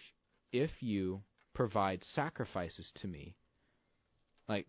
if 0.53 0.71
you 0.81 1.21
provide 1.55 2.03
sacrifices 2.03 2.93
to 2.95 3.07
me 3.07 3.35
like 4.49 4.67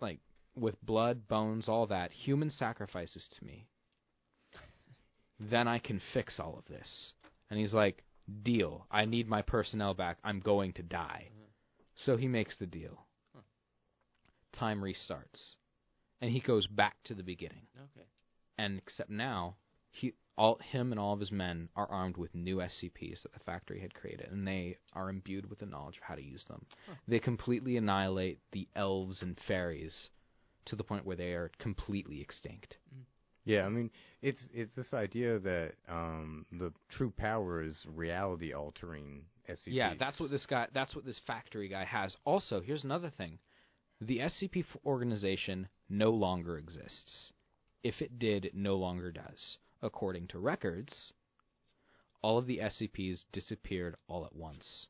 like 0.00 0.20
with 0.54 0.80
blood 0.82 1.26
bones 1.28 1.68
all 1.68 1.86
that 1.86 2.12
human 2.12 2.50
sacrifices 2.50 3.28
to 3.38 3.44
me 3.44 3.66
then 5.40 5.66
I 5.66 5.78
can 5.78 6.00
fix 6.12 6.38
all 6.38 6.56
of 6.58 6.66
this. 6.66 7.12
And 7.48 7.58
he's 7.58 7.72
like, 7.72 8.04
deal. 8.42 8.86
I 8.90 9.04
need 9.04 9.28
my 9.28 9.42
personnel 9.42 9.94
back. 9.94 10.18
I'm 10.24 10.40
going 10.40 10.72
to 10.74 10.82
die. 10.82 11.28
Mm-hmm. 11.28 11.44
So 12.04 12.16
he 12.16 12.28
makes 12.28 12.56
the 12.56 12.66
deal. 12.66 13.06
Time 14.52 14.80
restarts. 14.80 15.54
And 16.20 16.30
he 16.30 16.40
goes 16.40 16.66
back 16.66 16.96
to 17.04 17.14
the 17.14 17.22
beginning. 17.22 17.66
Okay. 17.76 18.06
And 18.58 18.78
except 18.78 19.10
now, 19.10 19.56
he 19.90 20.14
all 20.36 20.58
him 20.62 20.90
and 20.90 20.98
all 20.98 21.12
of 21.12 21.20
his 21.20 21.30
men 21.30 21.68
are 21.76 21.90
armed 21.90 22.16
with 22.16 22.34
new 22.34 22.56
SCPs 22.58 23.22
that 23.22 23.32
the 23.34 23.40
factory 23.40 23.80
had 23.80 23.92
created, 23.92 24.30
and 24.30 24.46
they 24.46 24.78
are 24.94 25.10
imbued 25.10 25.50
with 25.50 25.58
the 25.58 25.66
knowledge 25.66 25.98
of 25.98 26.02
how 26.02 26.14
to 26.14 26.22
use 26.22 26.44
them. 26.48 26.64
They 27.06 27.18
completely 27.18 27.76
annihilate 27.76 28.38
the 28.52 28.66
elves 28.74 29.20
and 29.20 29.38
fairies 29.46 30.08
to 30.64 30.76
the 30.76 30.84
point 30.84 31.04
where 31.04 31.16
they 31.16 31.32
are 31.32 31.50
completely 31.58 32.22
extinct. 32.22 32.78
Mm-hmm. 32.88 33.02
Yeah, 33.50 33.66
I 33.66 33.68
mean, 33.68 33.90
it's 34.22 34.40
it's 34.54 34.74
this 34.76 34.94
idea 34.94 35.38
that 35.40 35.72
um, 35.88 36.46
the 36.52 36.72
true 36.90 37.12
power 37.16 37.62
is 37.62 37.76
reality 37.94 38.52
altering 38.52 39.22
SCPs. 39.48 39.66
Yeah, 39.66 39.94
that's 39.98 40.20
what 40.20 40.30
this 40.30 40.46
guy. 40.46 40.68
That's 40.72 40.94
what 40.94 41.04
this 41.04 41.20
factory 41.26 41.68
guy 41.68 41.84
has. 41.84 42.16
Also, 42.24 42.60
here's 42.60 42.84
another 42.84 43.10
thing: 43.10 43.38
the 44.00 44.18
SCP 44.18 44.64
organization 44.86 45.68
no 45.88 46.10
longer 46.10 46.58
exists. 46.58 47.32
If 47.82 48.00
it 48.00 48.18
did, 48.18 48.44
it 48.44 48.54
no 48.54 48.76
longer 48.76 49.10
does. 49.10 49.58
According 49.82 50.28
to 50.28 50.38
records, 50.38 51.12
all 52.22 52.38
of 52.38 52.46
the 52.46 52.58
SCPs 52.58 53.24
disappeared 53.32 53.96
all 54.06 54.26
at 54.26 54.36
once. 54.36 54.86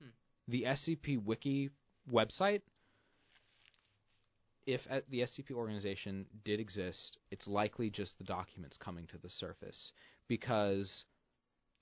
Hmm. 0.00 0.08
The 0.46 0.64
SCP 0.64 1.24
Wiki 1.24 1.70
website, 2.12 2.60
if 4.66 4.80
the 5.08 5.20
SCP 5.20 5.52
organization 5.52 6.26
did 6.44 6.58
exist, 6.60 7.18
it's 7.30 7.46
likely 7.46 7.88
just 7.90 8.18
the 8.18 8.24
documents 8.24 8.76
coming 8.76 9.06
to 9.08 9.18
the 9.18 9.30
surface 9.30 9.92
because 10.28 11.04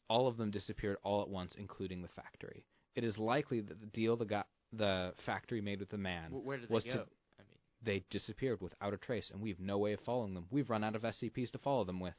all 0.08 0.28
of 0.28 0.36
them 0.36 0.50
disappeared 0.50 0.98
all 1.02 1.22
at 1.22 1.28
once, 1.28 1.54
including 1.58 2.02
the 2.02 2.08
factory. 2.08 2.64
It 2.94 3.04
is 3.04 3.16
likely 3.18 3.60
that 3.60 3.80
the 3.80 3.86
deal 3.86 4.16
the 4.16 4.26
got 4.26 4.46
the 4.72 5.14
factory 5.24 5.60
made 5.60 5.80
with 5.80 5.88
the 5.88 5.98
man 5.98 6.30
Wh- 6.30 6.44
Where 6.46 6.58
did 6.58 6.68
was 6.68 6.84
they 6.84 6.90
to- 6.90 6.96
go? 6.98 7.06
I 7.38 7.42
mean, 7.48 7.58
they 7.82 8.04
disappeared 8.10 8.60
without 8.60 8.92
a 8.92 8.96
trace, 8.98 9.30
and 9.30 9.40
we 9.40 9.48
have 9.50 9.60
no 9.60 9.78
way 9.78 9.92
of 9.94 10.00
following 10.00 10.34
them. 10.34 10.46
We've 10.50 10.68
run 10.68 10.84
out 10.84 10.94
of 10.96 11.02
SCPs 11.02 11.50
to 11.52 11.58
follow 11.58 11.84
them 11.84 12.00
with. 12.00 12.14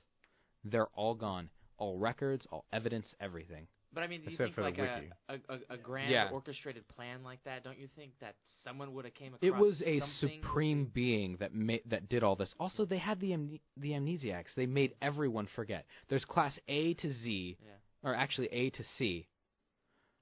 They're 0.64 0.88
all 0.88 1.16
gone. 1.16 1.50
All 1.78 1.98
records, 1.98 2.48
all 2.52 2.66
evidence, 2.72 3.14
everything. 3.20 3.68
But 3.96 4.04
I 4.04 4.08
mean, 4.08 4.20
do 4.20 4.26
you 4.26 4.32
Except 4.34 4.54
think 4.56 4.78
like 4.78 4.78
a, 4.78 5.04
a, 5.30 5.34
a 5.50 5.60
a 5.76 5.78
grand 5.78 6.12
Yeah. 6.12 6.30
orchestrated 6.32 6.88
plan 6.90 7.24
like 7.24 7.44
that? 7.46 7.64
Don't 7.64 7.80
you 7.80 7.88
think 7.96 8.12
that 8.22 8.36
someone 8.64 8.94
would 8.94 9.06
have 9.06 9.14
came 9.16 9.34
across? 9.34 9.48
It 9.48 9.56
was 9.56 9.82
a 9.84 10.00
something? 10.02 10.42
supreme 10.44 10.86
being 10.94 11.38
that 11.38 11.56
ma- 11.56 11.78
that 11.88 12.08
did 12.10 12.22
all 12.24 12.36
this. 12.36 12.54
Also, 12.60 12.86
they 12.86 12.98
had 13.00 13.20
the 13.20 13.32
amne- 13.32 13.62
the 13.78 13.92
amnesiacs. 13.92 14.54
They 14.56 14.68
made 14.68 14.94
everyone 15.02 15.48
forget. 15.56 15.86
There's 16.10 16.26
class 16.26 16.60
A 16.68 16.94
to 16.96 17.12
Z, 17.12 17.58
Yeah. 17.60 18.10
or 18.10 18.14
actually 18.14 18.48
A 18.52 18.70
to 18.72 18.84
C. 18.98 19.28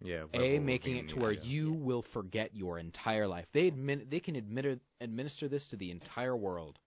yeah. 0.01 0.25
A 0.33 0.59
making 0.59 0.97
it 0.97 1.09
to 1.09 1.15
where 1.19 1.31
idea. 1.31 1.43
you 1.43 1.73
will 1.73 2.03
forget 2.13 2.55
your 2.55 2.77
entire 2.79 3.27
life. 3.27 3.47
They 3.53 3.71
admin- 3.71 4.09
they 4.09 4.19
can 4.19 4.35
admit- 4.35 4.81
administer 5.01 5.47
this 5.47 5.67
to 5.69 5.75
the 5.77 5.91
entire 5.91 6.35
world. 6.35 6.77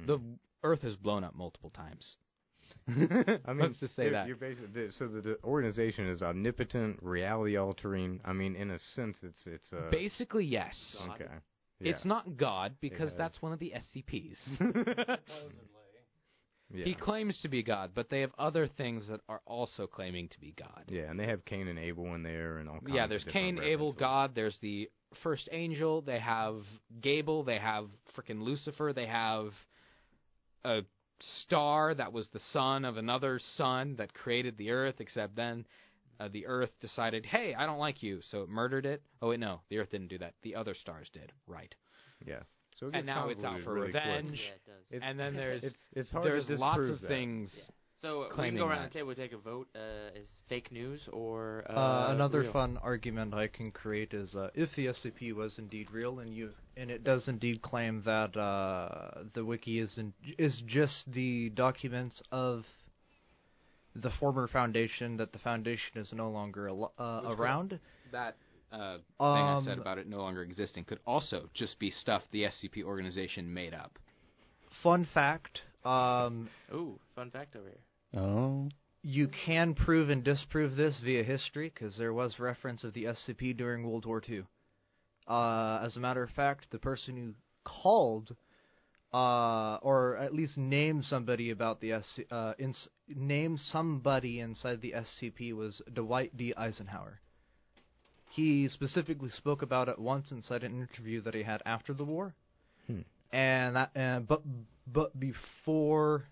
Mm. 0.00 0.06
The 0.06 0.20
Earth 0.64 0.82
has 0.82 0.96
blown 0.96 1.22
up 1.24 1.34
multiple 1.36 1.70
times. 1.70 2.16
I 2.88 3.52
mean, 3.52 3.60
Let's 3.60 3.80
just 3.80 3.96
say 3.96 4.10
that. 4.10 4.26
You're 4.26 4.36
basically 4.36 4.86
the, 4.86 4.92
so 4.98 5.08
the, 5.08 5.20
the 5.20 5.38
organization 5.44 6.08
is 6.08 6.22
omnipotent, 6.22 6.98
reality 7.02 7.56
altering. 7.56 8.20
I 8.24 8.32
mean, 8.32 8.56
in 8.56 8.70
a 8.70 8.78
sense, 8.94 9.16
it's 9.22 9.46
it's 9.46 9.72
uh, 9.72 9.90
Basically, 9.90 10.44
yes. 10.44 10.74
God. 11.06 11.14
Okay. 11.20 11.30
It's 11.80 12.04
not 12.04 12.36
God 12.36 12.74
because 12.80 13.10
has- 13.10 13.18
that's 13.18 13.40
one 13.40 13.52
of 13.52 13.58
the 13.58 13.72
SCPs. 13.76 14.36
Yeah. 16.70 16.84
He 16.84 16.94
claims 16.94 17.40
to 17.42 17.48
be 17.48 17.62
God, 17.62 17.92
but 17.94 18.10
they 18.10 18.20
have 18.20 18.32
other 18.38 18.66
things 18.66 19.08
that 19.08 19.20
are 19.26 19.40
also 19.46 19.86
claiming 19.86 20.28
to 20.28 20.38
be 20.38 20.52
God. 20.56 20.84
yeah, 20.88 21.04
and 21.10 21.18
they 21.18 21.26
have 21.26 21.42
Cain 21.46 21.66
and 21.66 21.78
Abel 21.78 22.14
in 22.14 22.22
there, 22.22 22.58
and 22.58 22.68
all. 22.68 22.80
Kinds 22.80 22.92
Yeah, 22.92 23.06
there's 23.06 23.24
different 23.24 23.60
Cain, 23.60 23.64
Abel. 23.66 23.94
God. 23.94 24.34
There's 24.34 24.58
the 24.60 24.90
first 25.22 25.48
angel. 25.50 26.02
They 26.02 26.18
have 26.18 26.56
Gable. 27.00 27.42
They 27.42 27.58
have 27.58 27.86
frickin' 28.14 28.42
Lucifer. 28.42 28.92
They 28.94 29.06
have 29.06 29.52
a 30.64 30.80
star 31.42 31.94
that 31.94 32.12
was 32.12 32.28
the 32.32 32.40
son 32.52 32.84
of 32.84 32.96
another 32.96 33.38
sun 33.56 33.96
that 33.96 34.14
created 34.14 34.56
the 34.56 34.70
earth. 34.70 34.96
Except 35.00 35.34
then, 35.36 35.66
uh, 36.20 36.28
the 36.28 36.46
earth 36.46 36.70
decided, 36.80 37.26
"Hey, 37.26 37.54
I 37.54 37.66
don't 37.66 37.78
like 37.78 38.02
you," 38.02 38.20
so 38.22 38.42
it 38.42 38.48
murdered 38.48 38.86
it. 38.86 39.02
Oh 39.22 39.30
wait, 39.30 39.40
no, 39.40 39.60
the 39.68 39.78
earth 39.78 39.90
didn't 39.90 40.08
do 40.08 40.18
that. 40.18 40.34
The 40.42 40.54
other 40.54 40.74
stars 40.74 41.08
did. 41.12 41.32
Right. 41.46 41.74
Yeah. 42.24 42.42
So 42.78 42.88
it 42.88 42.94
and 42.94 43.06
now 43.06 43.28
it's 43.28 43.44
out 43.44 43.60
for 43.62 43.74
really 43.74 43.88
revenge. 43.88 44.40
Yeah, 44.40 44.54
it 44.54 44.62
does. 44.66 44.84
It's, 44.90 45.04
and 45.04 45.18
then 45.18 45.34
there's 45.34 45.64
it's 45.64 45.84
it's 45.94 46.10
hard 46.10 46.24
there's 46.24 46.46
to 46.46 46.56
lots 46.56 46.88
of 46.88 47.00
that. 47.00 47.08
things. 47.08 47.70
So 48.00 48.20
we 48.20 48.26
can 48.26 48.34
claiming 48.36 48.58
go 48.58 48.66
around 48.66 48.82
that. 48.82 48.92
the 48.92 48.98
table, 48.98 49.08
and 49.10 49.18
take 49.18 49.32
a 49.32 49.38
vote. 49.38 49.68
Uh, 49.74 50.16
is 50.18 50.28
fake 50.48 50.70
news 50.70 51.00
or 51.12 51.64
uh, 51.68 51.72
Uh, 51.72 52.12
another 52.14 52.40
real? 52.40 52.52
fun 52.52 52.76
argument 52.78 53.34
I 53.34 53.48
can 53.48 53.70
create 53.72 54.14
is 54.14 54.34
uh, 54.36 54.50
if 54.54 54.68
the 54.76 54.86
SCP 54.86 55.34
was 55.34 55.58
indeed 55.58 55.90
real 55.90 56.20
and 56.20 56.32
you 56.34 56.52
and 56.76 56.90
it 56.92 57.02
does 57.02 57.26
indeed 57.26 57.60
claim 57.60 58.02
that 58.04 58.36
uh, 58.36 59.24
the 59.34 59.44
wiki 59.44 59.80
is 59.80 59.98
in, 59.98 60.12
is 60.38 60.62
just 60.66 61.10
the 61.12 61.50
documents 61.50 62.22
of 62.30 62.64
the 63.96 64.10
former 64.20 64.46
foundation 64.46 65.16
that 65.16 65.32
the 65.32 65.38
foundation 65.40 65.98
is 65.98 66.12
no 66.12 66.30
longer 66.30 66.68
al- 66.68 66.92
uh, 66.98 67.22
around. 67.36 67.80
That 68.12 68.36
uh, 68.70 68.98
thing 68.98 69.02
I 69.18 69.60
said 69.64 69.72
Um, 69.74 69.80
about 69.80 69.98
it 69.98 70.06
no 70.06 70.18
longer 70.18 70.42
existing 70.42 70.84
could 70.84 71.00
also 71.04 71.50
just 71.52 71.80
be 71.80 71.90
stuff 71.90 72.22
the 72.30 72.44
SCP 72.44 72.84
organization 72.84 73.52
made 73.52 73.74
up. 73.74 73.98
Fun 74.84 75.04
fact: 75.12 75.62
um, 75.84 76.48
Ooh, 76.72 77.00
fun 77.16 77.30
fact 77.32 77.56
over 77.56 77.66
here. 77.66 77.78
Oh. 78.16 78.68
you 79.02 79.28
can 79.28 79.74
prove 79.74 80.10
and 80.10 80.24
disprove 80.24 80.76
this 80.76 80.98
via 81.04 81.22
history 81.22 81.70
because 81.72 81.96
there 81.98 82.12
was 82.12 82.38
reference 82.38 82.84
of 82.84 82.94
the 82.94 83.04
SCP 83.04 83.56
during 83.56 83.84
World 83.88 84.06
War 84.06 84.22
II. 84.28 84.44
Uh, 85.28 85.80
as 85.84 85.96
a 85.96 86.00
matter 86.00 86.22
of 86.22 86.30
fact, 86.30 86.66
the 86.70 86.78
person 86.78 87.16
who 87.16 87.34
called, 87.64 88.34
uh, 89.12 89.76
or 89.82 90.16
at 90.16 90.34
least 90.34 90.56
named 90.56 91.04
somebody 91.04 91.50
about 91.50 91.80
the 91.80 91.92
SC, 92.02 92.22
uh, 92.30 92.54
ins- 92.58 92.88
named 93.08 93.60
somebody 93.60 94.40
inside 94.40 94.80
the 94.80 94.94
SCP 94.94 95.52
was 95.52 95.82
Dwight 95.92 96.34
D. 96.36 96.54
Eisenhower. 96.56 97.20
He 98.30 98.68
specifically 98.68 99.30
spoke 99.30 99.62
about 99.62 99.88
it 99.88 99.98
once 99.98 100.30
inside 100.32 100.62
an 100.64 100.80
interview 100.80 101.20
that 101.22 101.34
he 101.34 101.42
had 101.42 101.62
after 101.66 101.92
the 101.94 102.04
war, 102.04 102.34
Hmm. 102.86 103.00
and 103.32 103.76
that, 103.76 103.90
and 103.94 104.26
but 104.26 104.42
but 104.86 105.18
before 105.18 106.24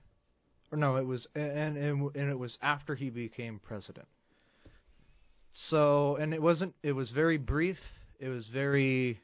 or 0.70 0.78
no, 0.78 0.96
it 0.96 1.06
was 1.06 1.26
and 1.34 1.76
and 1.76 2.16
and 2.16 2.30
it 2.30 2.38
was 2.38 2.58
after 2.62 2.94
he 2.94 3.10
became 3.10 3.58
president. 3.58 4.06
So, 5.52 6.16
and 6.16 6.34
it 6.34 6.42
wasn't. 6.42 6.74
It 6.82 6.92
was 6.92 7.10
very 7.10 7.38
brief. 7.38 7.78
It 8.18 8.28
was 8.28 8.46
very 8.46 9.20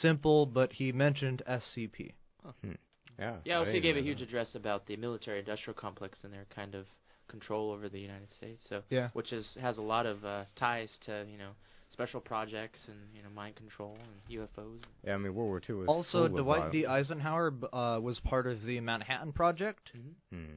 simple, 0.00 0.46
but 0.46 0.72
he 0.72 0.92
mentioned 0.92 1.42
SCP. 1.48 2.12
Yeah. 3.18 3.36
Yeah, 3.44 3.54
I 3.54 3.58
also 3.58 3.72
he 3.72 3.80
gave 3.80 3.96
a 3.96 4.02
huge 4.02 4.18
that. 4.18 4.24
address 4.24 4.54
about 4.56 4.86
the 4.86 4.96
military-industrial 4.96 5.74
complex 5.78 6.18
and 6.24 6.32
their 6.32 6.46
kind 6.54 6.74
of 6.74 6.86
control 7.28 7.70
over 7.70 7.88
the 7.88 8.00
United 8.00 8.30
States. 8.32 8.64
So, 8.68 8.82
Yeah. 8.90 9.08
which 9.12 9.32
is 9.32 9.56
has 9.60 9.78
a 9.78 9.82
lot 9.82 10.06
of 10.06 10.24
uh, 10.24 10.44
ties 10.56 10.98
to 11.02 11.24
you 11.30 11.38
know 11.38 11.50
special 11.94 12.20
projects 12.20 12.80
and 12.88 12.98
you 13.16 13.22
know 13.22 13.30
mind 13.34 13.54
control 13.56 13.96
and 14.02 14.38
UFOs. 14.40 14.80
Yeah, 15.06 15.14
I 15.14 15.16
mean 15.16 15.32
World 15.34 15.48
War 15.48 15.62
II 15.68 15.76
was 15.76 15.88
Also, 15.88 16.10
full 16.28 16.38
of 16.38 16.44
Dwight 16.44 16.72
D. 16.72 16.86
Eisenhower 16.86 17.50
b- 17.52 17.66
uh, 17.72 17.98
was 18.02 18.18
part 18.20 18.46
of 18.46 18.62
the 18.64 18.80
Manhattan 18.80 19.32
Project, 19.32 19.92
Mm-hmm. 19.96 20.36
Hmm. 20.36 20.52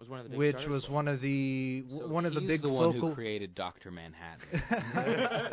Was 0.00 0.08
one 0.08 0.18
of 0.18 0.24
the 0.24 0.30
big 0.30 0.38
which 0.38 0.66
was 0.68 0.88
one 0.88 1.06
of 1.06 1.20
the 1.20 1.82
w- 1.82 2.00
So 2.00 2.08
one 2.12 2.26
of 2.26 2.34
the 2.34 2.40
he's 2.40 2.48
big 2.48 2.62
the 2.62 2.68
one 2.68 2.92
focal. 2.94 3.10
who 3.10 3.14
created 3.14 3.54
Doctor 3.54 3.90
Manhattan. 3.92 4.42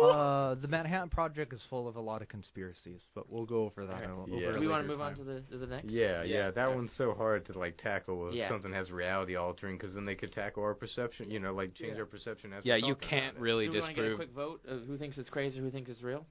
uh, 0.00 0.54
the 0.54 0.68
Manhattan 0.68 1.08
Project 1.10 1.52
is 1.52 1.62
full 1.68 1.86
of 1.88 1.96
a 1.96 2.00
lot 2.00 2.22
of 2.22 2.28
conspiracies, 2.28 3.00
but 3.14 3.30
we'll 3.30 3.46
go 3.46 3.64
over 3.64 3.86
that. 3.86 3.94
Alright. 3.94 4.08
a- 4.08 4.12
over 4.12 4.30
Yeah. 4.30 4.52
Do 4.52 4.60
we 4.60 4.66
want 4.68 4.70
want 4.70 4.82
to 4.84 4.88
move 4.88 5.00
on 5.00 5.14
to 5.16 5.24
the 5.24 5.40
to 5.52 5.58
the 5.58 5.66
next? 5.66 5.90
Yeah, 5.90 6.22
yeah, 6.22 6.36
Yeah. 6.46 6.50
that 6.52 6.74
one's 6.74 6.92
so 6.96 7.12
hard 7.14 7.44
to 7.46 7.58
like 7.58 7.76
tackle 7.76 8.28
if 8.28 8.34
Yeah. 8.34 8.48
something 8.48 8.72
has 8.72 8.90
reality 8.90 9.36
altering, 9.36 9.76
because 9.76 9.94
then 9.94 10.04
they 10.06 10.14
could 10.14 10.32
tackle 10.32 10.62
our 10.62 10.74
perception. 10.74 11.30
You 11.30 11.40
know, 11.40 11.52
like 11.54 11.74
change 11.74 11.94
Yeah. 11.94 12.00
our 12.00 12.06
perception. 12.06 12.52
As 12.52 12.64
yeah, 12.64 12.76
you 12.76 12.94
can't 12.96 13.32
about 13.34 13.40
it. 13.40 13.40
really 13.42 13.66
Do 13.66 13.72
we 13.74 13.80
want 13.80 13.96
to 13.96 14.02
get 14.02 14.12
a 14.12 14.16
quick 14.16 14.30
vote 14.32 14.60
of 14.66 14.84
who 14.86 14.96
thinks 14.96 15.18
it's 15.18 15.28
crazy, 15.30 15.60
who 15.60 15.70
thinks 15.70 15.90
it's 15.90 16.02
real? 16.02 16.26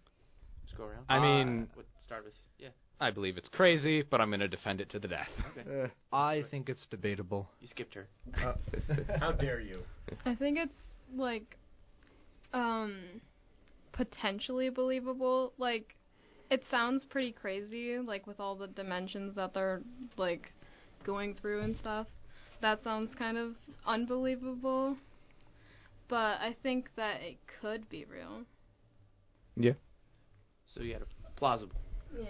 Just 0.66 0.78
go 0.78 0.86
around. 0.86 1.06
I 1.10 1.20
mean, 1.20 1.68
What 1.76 1.86
start 2.04 2.26
with 2.26 2.34
yeah. 2.58 2.70
I 3.02 3.12
believe 3.12 3.38
it's 3.38 3.48
crazy, 3.50 4.02
but 4.02 4.20
I'm 4.20 4.30
going 4.30 4.42
to 4.42 4.48
defend 4.50 4.82
it 4.82 4.90
to 4.90 5.00
the 5.00 5.08
death. 5.08 5.30
Okay. 5.58 5.90
Uh, 6.12 6.16
I 6.16 6.44
think 6.52 6.70
it's 6.70 6.86
debatable. 6.88 7.48
You 7.62 7.68
skipped 7.68 7.94
her. 7.94 8.08
How 9.20 9.32
dare 9.32 9.60
you? 9.62 9.84
I 10.26 10.34
think 10.36 10.58
it's 10.58 10.74
like 11.16 11.56
um 12.54 12.96
potentially 14.00 14.70
believable. 14.70 15.52
Like 15.58 15.98
it 16.50 16.64
sounds 16.72 17.04
pretty 17.04 17.34
crazy, 17.34 17.98
like 17.98 18.26
with 18.28 18.40
all 18.40 18.56
the 18.56 18.68
dimensions 18.68 19.36
that 19.36 19.54
they're 19.54 19.82
like 20.16 20.54
going 21.06 21.36
through 21.36 21.62
and 21.62 21.76
stuff. 21.78 22.08
That 22.62 22.82
sounds 22.82 23.14
kind 23.20 23.38
of 23.38 23.56
unbelievable. 23.86 24.96
But 26.08 26.40
I 26.40 26.56
think 26.64 26.90
that 26.96 27.22
it 27.22 27.40
could 27.60 27.90
be 27.90 28.06
real. 28.06 28.44
Yeah. 29.58 29.74
So 30.74 30.82
you 30.82 30.94
had 30.94 31.02
a 31.02 31.32
plausible. 31.38 31.76
Yeah. 32.18 32.30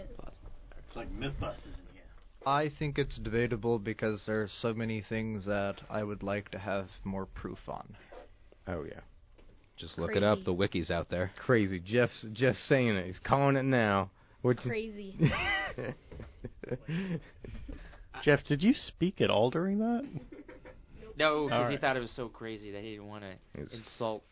It's 0.88 0.96
like 0.96 1.12
Mythbusters 1.14 1.78
in 1.78 1.94
here. 1.94 2.48
I 2.48 2.72
think 2.80 2.98
it's 2.98 3.18
debatable 3.20 3.78
because 3.78 4.24
there 4.26 4.42
are 4.42 4.50
so 4.62 4.74
many 4.74 5.04
things 5.08 5.46
that 5.46 5.76
I 5.88 6.04
would 6.04 6.24
like 6.24 6.50
to 6.50 6.58
have 6.58 6.88
more 7.04 7.28
proof 7.28 7.60
on. 7.68 7.96
oh 8.68 8.84
yeah, 8.84 9.02
Just 9.80 9.98
look 9.98 10.16
it 10.16 10.24
up. 10.24 10.40
The 10.44 10.54
wiki's 10.54 10.92
out 10.92 11.10
there. 11.10 11.32
crazy. 11.46 11.80
Jeff's 11.80 12.26
just 12.34 12.60
saying 12.68 12.90
it. 12.98 13.06
He's 13.06 13.20
calling 13.24 13.56
it 13.56 13.64
now. 13.64 14.12
What 14.42 14.64
you- 14.64 14.70
Crazy. 14.72 15.32
Jeff, 18.24 18.40
did 18.48 18.62
you 18.62 18.74
speak 18.88 19.22
at 19.22 19.30
all 19.30 19.50
during 19.50 19.80
that? 19.80 20.06
No, 21.18 21.46
because 21.46 21.70
he 21.72 21.78
thought 21.78 21.96
it 21.98 22.02
was 22.02 22.12
so 22.16 22.28
crazy 22.30 22.72
that 22.72 22.82
he 22.82 22.92
didn't 22.92 23.08
want 23.08 23.24
to 23.24 23.62
insult 23.74 24.24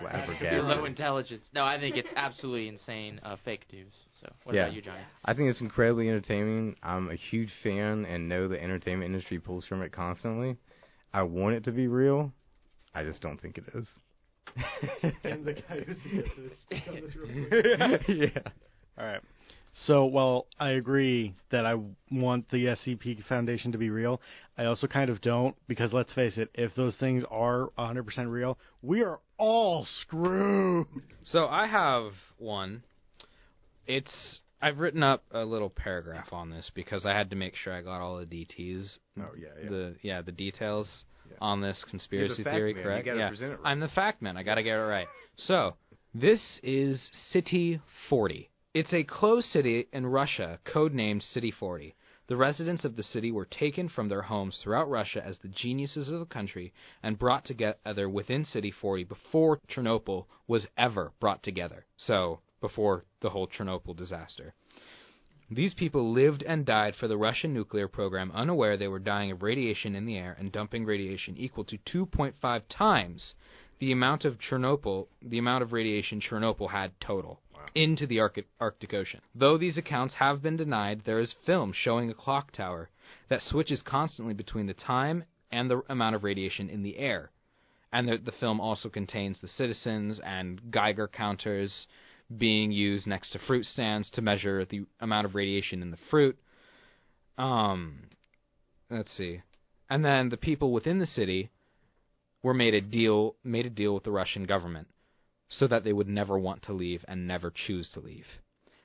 your 0.00 0.10
flabbergasted. 0.10 0.64
low 0.64 0.84
intelligence. 0.84 1.42
No, 1.54 1.64
I 1.64 1.78
think 1.78 1.96
it's 1.96 2.08
absolutely 2.16 2.68
insane 2.68 3.20
uh, 3.22 3.36
fake 3.44 3.64
news. 3.72 3.92
So 4.20 4.32
what 4.44 4.54
Yeah. 4.54 4.62
about 4.62 4.74
you, 4.74 4.82
Johnny? 4.82 5.00
I 5.24 5.34
think 5.34 5.50
it's 5.50 5.60
incredibly 5.60 6.08
entertaining. 6.08 6.76
I'm 6.82 7.10
a 7.10 7.14
huge 7.16 7.50
fan 7.62 8.04
and 8.04 8.28
know 8.28 8.48
the 8.48 8.60
entertainment 8.62 9.06
industry 9.12 9.38
pulls 9.38 9.64
from 9.66 9.82
it 9.82 9.92
constantly. 9.92 10.56
I 11.12 11.22
want 11.22 11.54
it 11.54 11.64
to 11.64 11.72
be 11.72 11.86
real. 11.88 12.32
I 12.94 13.04
just 13.04 13.20
don't 13.20 13.40
think 13.40 13.58
it 13.58 13.64
is. 13.74 13.86
And 15.24 15.44
the 15.44 15.52
guy 15.68 15.80
who 15.80 15.94
suggested 15.94 16.50
it 16.70 16.88
on 16.88 17.00
this 17.02 18.08
real 18.08 18.28
yeah. 18.34 18.50
All 18.98 19.04
right. 19.04 19.20
So, 19.84 20.06
well, 20.06 20.46
I 20.58 20.70
agree 20.70 21.34
that 21.50 21.66
I 21.66 21.74
want 22.10 22.50
the 22.50 22.64
SCP 22.66 23.22
Foundation 23.26 23.72
to 23.72 23.78
be 23.78 23.90
real. 23.90 24.22
I 24.56 24.64
also 24.64 24.86
kind 24.86 25.10
of 25.10 25.20
don't 25.20 25.54
because 25.68 25.92
let's 25.92 26.12
face 26.14 26.38
it, 26.38 26.48
if 26.54 26.74
those 26.74 26.96
things 26.96 27.24
are 27.30 27.68
100% 27.78 28.30
real, 28.30 28.56
we 28.80 29.02
are 29.02 29.20
all 29.36 29.86
screwed. 30.00 30.86
So 31.24 31.46
I 31.46 31.66
have 31.66 32.12
one. 32.38 32.84
It's 33.86 34.40
I've 34.62 34.78
written 34.78 35.02
up 35.02 35.22
a 35.30 35.44
little 35.44 35.68
paragraph 35.68 36.32
on 36.32 36.48
this 36.48 36.70
because 36.74 37.04
I 37.04 37.12
had 37.12 37.28
to 37.30 37.36
make 37.36 37.54
sure 37.54 37.74
I 37.74 37.82
got 37.82 38.00
all 38.00 38.18
the 38.18 38.24
DTs. 38.24 38.98
Oh 39.20 39.24
yeah, 39.38 39.48
yeah. 39.62 39.68
The 39.68 39.94
yeah, 40.00 40.22
the 40.22 40.32
details 40.32 40.88
Yeah. 41.30 41.36
on 41.40 41.60
this 41.60 41.84
conspiracy 41.90 42.42
fact 42.42 42.56
theory, 42.56 42.74
man. 42.74 42.82
Correct? 42.82 43.06
yeah. 43.06 43.30
right. 43.30 43.58
I'm 43.64 43.80
the 43.80 43.88
fact 43.88 44.22
man. 44.22 44.36
I 44.36 44.42
got 44.42 44.56
to 44.56 44.62
get 44.62 44.74
it 44.74 44.82
right. 44.82 45.08
So, 45.36 45.74
this 46.14 46.60
is 46.62 47.10
City 47.30 47.80
40. 48.08 48.48
It's 48.74 48.92
a 48.92 49.04
closed 49.04 49.46
city 49.48 49.88
in 49.92 50.06
Russia, 50.06 50.58
codenamed 50.64 51.22
City 51.22 51.50
40. 51.50 51.94
The 52.28 52.36
residents 52.36 52.84
of 52.84 52.96
the 52.96 53.02
city 53.02 53.30
were 53.30 53.44
taken 53.44 53.88
from 53.88 54.08
their 54.08 54.22
homes 54.22 54.58
throughout 54.62 54.90
Russia 54.90 55.24
as 55.24 55.38
the 55.38 55.48
geniuses 55.48 56.08
of 56.10 56.18
the 56.18 56.26
country 56.26 56.72
and 57.02 57.18
brought 57.18 57.44
together 57.44 58.08
within 58.08 58.44
City 58.44 58.72
40 58.72 59.04
before 59.04 59.60
Chernobyl 59.68 60.26
was 60.48 60.66
ever 60.76 61.12
brought 61.20 61.42
together. 61.42 61.86
So, 61.96 62.40
before 62.60 63.04
the 63.20 63.30
whole 63.30 63.46
Chernobyl 63.46 63.96
disaster. 63.96 64.54
These 65.50 65.74
people 65.74 66.10
lived 66.10 66.42
and 66.42 66.66
died 66.66 66.96
for 66.96 67.06
the 67.06 67.16
Russian 67.16 67.54
nuclear 67.54 67.86
program, 67.86 68.32
unaware 68.32 68.76
they 68.76 68.88
were 68.88 68.98
dying 68.98 69.30
of 69.30 69.42
radiation 69.42 69.94
in 69.94 70.04
the 70.04 70.18
air 70.18 70.34
and 70.38 70.50
dumping 70.50 70.84
radiation 70.84 71.36
equal 71.36 71.64
to 71.64 71.78
2.5 71.78 72.62
times 72.68 73.34
the 73.78 73.92
amount 73.92 74.24
of 74.24 74.40
Chernobyl, 74.40 75.06
the 75.22 75.38
amount 75.38 75.62
of 75.62 75.72
radiation 75.72 76.20
Chernobyl 76.20 76.70
had 76.70 76.98
total 77.00 77.40
into 77.76 78.08
the 78.08 78.18
Arctic, 78.18 78.48
Arctic 78.58 78.92
Ocean. 78.92 79.20
Though 79.34 79.56
these 79.56 79.78
accounts 79.78 80.14
have 80.14 80.42
been 80.42 80.56
denied, 80.56 81.02
there 81.04 81.20
is 81.20 81.32
film 81.44 81.72
showing 81.72 82.10
a 82.10 82.14
clock 82.14 82.50
tower 82.50 82.90
that 83.28 83.42
switches 83.42 83.82
constantly 83.82 84.34
between 84.34 84.66
the 84.66 84.74
time 84.74 85.24
and 85.52 85.70
the 85.70 85.82
amount 85.88 86.16
of 86.16 86.24
radiation 86.24 86.68
in 86.68 86.82
the 86.82 86.98
air. 86.98 87.30
And 87.92 88.08
the, 88.08 88.18
the 88.18 88.32
film 88.32 88.60
also 88.60 88.88
contains 88.88 89.40
the 89.40 89.48
citizens 89.48 90.20
and 90.24 90.72
Geiger 90.72 91.06
counters 91.06 91.86
being 92.34 92.72
used 92.72 93.06
next 93.06 93.30
to 93.30 93.38
fruit 93.38 93.64
stands 93.64 94.10
to 94.10 94.22
measure 94.22 94.64
the 94.64 94.84
amount 95.00 95.26
of 95.26 95.34
radiation 95.34 95.82
in 95.82 95.90
the 95.90 95.98
fruit. 96.10 96.38
Um, 97.38 98.08
let's 98.90 99.12
see, 99.16 99.42
and 99.90 100.04
then 100.04 100.30
the 100.30 100.36
people 100.36 100.72
within 100.72 100.98
the 100.98 101.06
city 101.06 101.50
were 102.42 102.54
made 102.54 102.74
a 102.74 102.80
deal 102.80 103.36
made 103.44 103.66
a 103.66 103.70
deal 103.70 103.94
with 103.94 104.04
the 104.04 104.10
Russian 104.10 104.44
government 104.44 104.88
so 105.48 105.66
that 105.66 105.84
they 105.84 105.92
would 105.92 106.08
never 106.08 106.38
want 106.38 106.62
to 106.62 106.72
leave 106.72 107.04
and 107.06 107.26
never 107.26 107.50
choose 107.50 107.90
to 107.90 108.00
leave. 108.00 108.26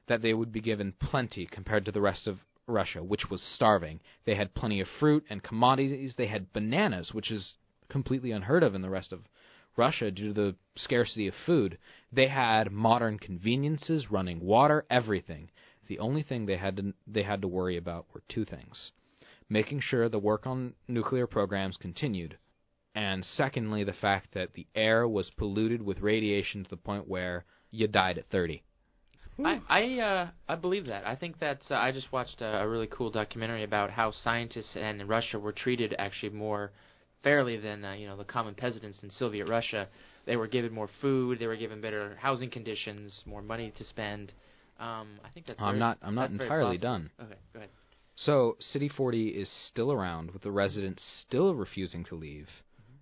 That 0.07 0.21
they 0.21 0.33
would 0.33 0.51
be 0.51 0.61
given 0.61 0.93
plenty 0.99 1.45
compared 1.45 1.85
to 1.85 1.91
the 1.91 2.01
rest 2.01 2.27
of 2.27 2.39
Russia, 2.67 3.03
which 3.03 3.29
was 3.29 3.41
starving. 3.41 3.99
They 4.25 4.35
had 4.35 4.53
plenty 4.53 4.79
of 4.79 4.87
fruit 4.99 5.25
and 5.29 5.43
commodities. 5.43 6.15
They 6.17 6.27
had 6.27 6.53
bananas, 6.53 7.13
which 7.13 7.31
is 7.31 7.53
completely 7.89 8.31
unheard 8.31 8.63
of 8.63 8.75
in 8.75 8.81
the 8.81 8.89
rest 8.89 9.11
of 9.11 9.21
Russia, 9.77 10.11
due 10.11 10.33
to 10.33 10.33
the 10.33 10.55
scarcity 10.75 11.27
of 11.27 11.33
food, 11.45 11.77
they 12.11 12.27
had 12.27 12.71
modern 12.71 13.17
conveniences, 13.17 14.11
running 14.11 14.39
water, 14.39 14.85
everything. 14.89 15.49
The 15.87 15.99
only 15.99 16.23
thing 16.23 16.45
they 16.45 16.57
had 16.57 16.77
to 16.77 16.93
they 17.07 17.23
had 17.23 17.41
to 17.41 17.47
worry 17.47 17.77
about 17.77 18.05
were 18.13 18.23
two 18.27 18.45
things: 18.45 18.91
making 19.49 19.79
sure 19.81 20.09
the 20.09 20.19
work 20.19 20.45
on 20.45 20.73
nuclear 20.87 21.27
programs 21.27 21.77
continued, 21.77 22.37
and 22.93 23.23
secondly, 23.23 23.83
the 23.83 23.93
fact 23.93 24.33
that 24.33 24.53
the 24.53 24.67
air 24.75 25.07
was 25.07 25.29
polluted 25.31 25.81
with 25.81 26.01
radiation 26.01 26.63
to 26.63 26.69
the 26.69 26.77
point 26.77 27.07
where 27.07 27.45
you 27.71 27.87
died 27.87 28.17
at 28.17 28.29
30. 28.29 28.63
I 29.43 29.61
I, 29.69 29.99
uh, 29.99 30.29
I 30.47 30.55
believe 30.55 30.85
that. 30.87 31.07
I 31.07 31.15
think 31.15 31.39
that's. 31.39 31.71
Uh, 31.71 31.75
I 31.75 31.91
just 31.91 32.11
watched 32.11 32.41
a, 32.41 32.61
a 32.61 32.67
really 32.67 32.87
cool 32.87 33.09
documentary 33.09 33.63
about 33.63 33.89
how 33.89 34.11
scientists 34.11 34.75
in 34.75 35.07
Russia 35.07 35.39
were 35.39 35.53
treated 35.53 35.95
actually 35.97 36.33
more 36.33 36.71
fairly 37.23 37.57
than 37.57 37.83
uh, 37.85 37.93
you 37.93 38.07
know 38.07 38.17
the 38.17 38.23
common 38.23 38.55
peasants 38.55 39.03
in 39.03 39.09
Soviet 39.11 39.47
Russia. 39.47 39.87
They 40.25 40.35
were 40.35 40.47
given 40.47 40.73
more 40.73 40.89
food. 41.01 41.39
They 41.39 41.47
were 41.47 41.55
given 41.57 41.81
better 41.81 42.17
housing 42.19 42.49
conditions, 42.49 43.23
more 43.25 43.41
money 43.41 43.73
to 43.77 43.83
spend. 43.83 44.33
Um, 44.79 45.19
I 45.23 45.29
think 45.29 45.45
that's. 45.45 45.59
I'm 45.61 45.73
very- 45.73 45.79
not 45.79 45.97
I'm 46.01 46.15
not 46.15 46.31
entirely 46.31 46.77
done. 46.77 47.09
Okay, 47.19 47.35
go 47.53 47.59
ahead. 47.59 47.69
So, 48.15 48.55
City 48.59 48.87
40 48.89 49.29
is 49.29 49.49
still 49.69 49.91
around, 49.91 50.31
with 50.31 50.43
the 50.43 50.51
residents 50.51 51.03
still 51.27 51.55
refusing 51.55 52.03
to 52.05 52.15
leave, 52.15 52.47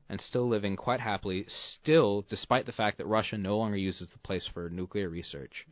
and 0.08 0.21
still 0.21 0.47
living 0.47 0.77
quite 0.77 1.01
happily, 1.01 1.45
still, 1.47 2.25
despite 2.29 2.65
the 2.65 2.71
fact 2.71 2.97
that 2.99 3.05
Russia 3.08 3.38
no 3.38 3.58
longer 3.58 3.75
uses 3.75 4.10
the 4.12 4.19
place 4.19 4.47
for 4.53 4.69
nuclear 4.69 5.10
research. 5.10 5.65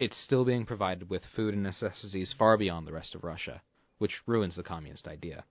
It's 0.00 0.16
still 0.16 0.44
being 0.44 0.64
provided 0.64 1.08
with 1.08 1.22
food 1.36 1.54
and 1.54 1.62
necessities 1.62 2.34
far 2.36 2.56
beyond 2.56 2.86
the 2.88 2.92
rest 2.92 3.14
of 3.14 3.22
Russia, 3.22 3.62
which 3.98 4.20
ruins 4.26 4.56
the 4.56 4.64
communist 4.64 5.06
idea. 5.06 5.44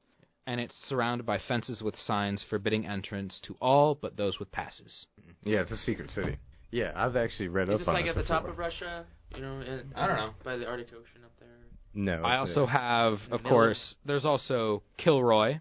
And 0.48 0.60
it's 0.62 0.74
surrounded 0.88 1.26
by 1.28 1.40
fences 1.48 1.82
with 1.84 1.96
signs 1.96 2.44
forbidding 2.50 2.88
entrance 2.88 3.40
to 3.44 3.56
all 3.62 3.94
but 3.96 4.16
those 4.18 4.40
with 4.40 4.50
passes. 4.52 5.06
Mm-hmm. 5.22 5.50
Yeah, 5.50 5.62
it's 5.62 5.72
a 5.72 5.78
secret 5.78 6.10
city. 6.10 6.38
Yeah, 6.72 6.94
I've 6.96 7.16
actually 7.18 7.50
read 7.50 7.68
Is 7.70 7.74
up 7.76 7.80
this 7.80 7.88
on 7.90 7.94
like 7.94 8.06
this 8.06 8.16
at 8.16 8.22
the 8.22 8.28
top 8.28 8.42
before. 8.44 8.52
of 8.54 8.58
Russia? 8.58 9.06
You 9.36 9.42
know, 9.42 9.60
in, 9.60 9.92
I 9.96 10.08
don't 10.08 10.16
know. 10.18 10.32
By 10.44 10.56
the 10.58 10.66
Arctic 10.66 10.88
Ocean 10.88 11.22
up 11.26 11.32
there. 11.40 11.50
No, 11.94 12.24
I 12.24 12.38
also 12.38 12.66
have, 12.66 13.14
of 13.14 13.42
Vanilla. 13.42 13.50
course, 13.50 13.96
there's 14.06 14.24
also 14.26 14.84
Kilroy 14.98 15.60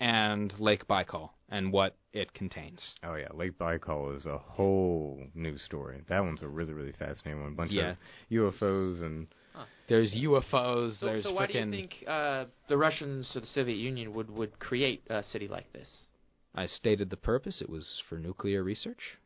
and 0.00 0.52
Lake 0.58 0.86
Baikal 0.88 1.30
and 1.48 1.72
what 1.72 1.96
it 2.12 2.32
contains. 2.34 2.94
Oh 3.04 3.14
yeah, 3.14 3.28
Lake 3.34 3.58
Baikal 3.58 4.16
is 4.16 4.26
a 4.26 4.38
whole 4.38 5.22
new 5.34 5.58
story. 5.58 6.02
That 6.08 6.20
one's 6.24 6.42
a 6.42 6.48
really 6.48 6.72
really 6.72 6.92
fascinating 6.92 7.42
one. 7.42 7.52
A 7.52 7.54
bunch 7.54 7.70
Yeah. 7.70 7.90
of 7.90 7.96
UFOs 8.30 9.00
and 9.02 9.26
There's 9.88 10.14
UFOs. 10.14 10.98
So, 11.00 11.06
there's 11.06 11.22
so 11.24 11.32
why 11.32 11.46
do 11.46 11.58
you 11.58 11.70
think 11.70 12.04
uh, 12.06 12.44
the 12.68 12.76
Russians 12.76 13.30
or 13.34 13.40
the 13.40 13.46
Soviet 13.46 13.76
Union 13.76 14.12
would 14.14 14.30
would 14.30 14.58
create 14.58 15.02
a 15.08 15.22
city 15.22 15.48
like 15.48 15.72
this? 15.72 15.88
I 16.54 16.66
stated 16.66 17.10
the 17.10 17.16
purpose. 17.16 17.60
It 17.62 17.68
was 17.70 18.02
for 18.08 18.18
nuclear 18.18 18.62
research. 18.62 19.18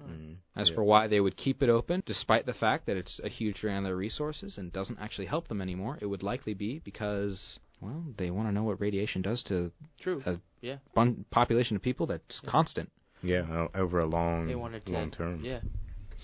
mm, 0.00 0.36
As 0.56 0.68
yeah. 0.68 0.74
for 0.74 0.84
why 0.84 1.06
they 1.08 1.20
would 1.20 1.36
keep 1.36 1.62
it 1.62 1.68
open, 1.68 2.02
despite 2.06 2.46
the 2.46 2.54
fact 2.54 2.86
that 2.86 2.96
it's 2.96 3.20
a 3.24 3.28
huge 3.28 3.56
drain 3.60 3.76
on 3.76 3.84
their 3.84 3.96
resources 3.96 4.58
and 4.58 4.72
doesn't 4.72 4.98
actually 5.00 5.26
help 5.26 5.48
them 5.48 5.60
anymore, 5.60 5.98
it 6.00 6.06
would 6.06 6.22
likely 6.22 6.54
be 6.54 6.80
because, 6.84 7.58
well, 7.80 8.04
they 8.18 8.30
want 8.30 8.48
to 8.48 8.52
know 8.52 8.62
what 8.64 8.80
radiation 8.80 9.22
does 9.22 9.42
to 9.44 9.72
True. 10.00 10.22
a 10.26 10.36
yeah. 10.60 10.76
bun- 10.94 11.24
population 11.30 11.76
of 11.76 11.82
people 11.82 12.06
that's 12.06 12.40
Yeah. 12.44 12.50
constant. 12.50 12.90
yeah, 13.22 13.68
over 13.74 14.00
a 14.00 14.06
long 14.06 14.46
They 14.46 14.54
wanted 14.54 14.84
to. 14.86 14.92
long 14.92 15.10
term. 15.10 15.42
Yeah. 15.44 15.60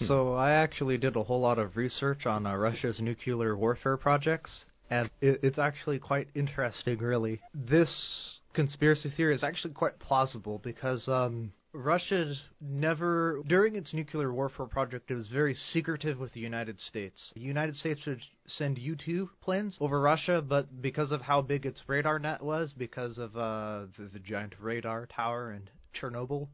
So 0.07 0.35
I 0.35 0.53
actually 0.53 0.99
did 0.99 1.17
a 1.17 1.23
whole 1.23 1.41
lot 1.41 1.59
of 1.59 1.77
research 1.77 2.27
on 2.27 2.47
uh, 2.47 2.57
Russia's 2.57 3.01
nuclear 3.01 3.57
warfare 3.57 3.97
projects, 3.97 4.65
and 4.89 5.11
it, 5.21 5.41
it's 5.43 5.59
actually 5.59 5.99
quite 5.99 6.29
interesting, 6.35 6.99
really. 6.99 7.41
This 7.55 8.41
conspiracy 8.55 9.13
theory 9.17 9.35
is 9.35 9.45
actually 9.45 9.75
quite 9.75 9.99
plausible 9.99 10.59
because 10.59 11.07
um, 11.07 11.53
Russia 11.73 12.35
never, 12.61 13.43
during 13.47 13.77
its 13.77 13.95
nuclear 13.95 14.33
warfare 14.33 14.67
project, 14.67 15.11
it 15.11 15.15
was 15.15 15.29
very 15.29 15.55
secretive 15.55 16.19
with 16.19 16.33
the 16.33 16.41
United 16.41 16.81
States. 16.81 17.33
The 17.35 17.41
United 17.41 17.77
States 17.77 18.01
would 18.07 18.23
send 18.47 18.79
U-2 18.79 19.29
planes 19.43 19.77
over 19.81 20.01
Russia, 20.01 20.43
but 20.43 20.83
because 20.83 21.13
of 21.13 21.21
how 21.21 21.43
big 21.43 21.67
its 21.67 21.81
radar 21.87 22.19
net 22.19 22.43
was, 22.43 22.75
because 22.77 23.19
of 23.19 23.37
uh, 23.37 23.87
the, 23.97 24.09
the 24.13 24.19
giant 24.19 24.55
radar 24.59 25.07
tower 25.07 25.53
in 25.53 25.69
Chernobyl, 25.95 26.49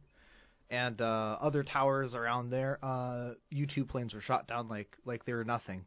and 0.70 1.00
uh, 1.00 1.38
other 1.40 1.62
towers 1.62 2.14
around 2.14 2.50
there, 2.50 2.78
uh, 2.82 3.30
U-2 3.50 3.88
planes 3.88 4.14
were 4.14 4.20
shot 4.20 4.46
down 4.46 4.68
like 4.68 4.96
like 5.04 5.24
they 5.24 5.32
were 5.32 5.44
nothing. 5.44 5.84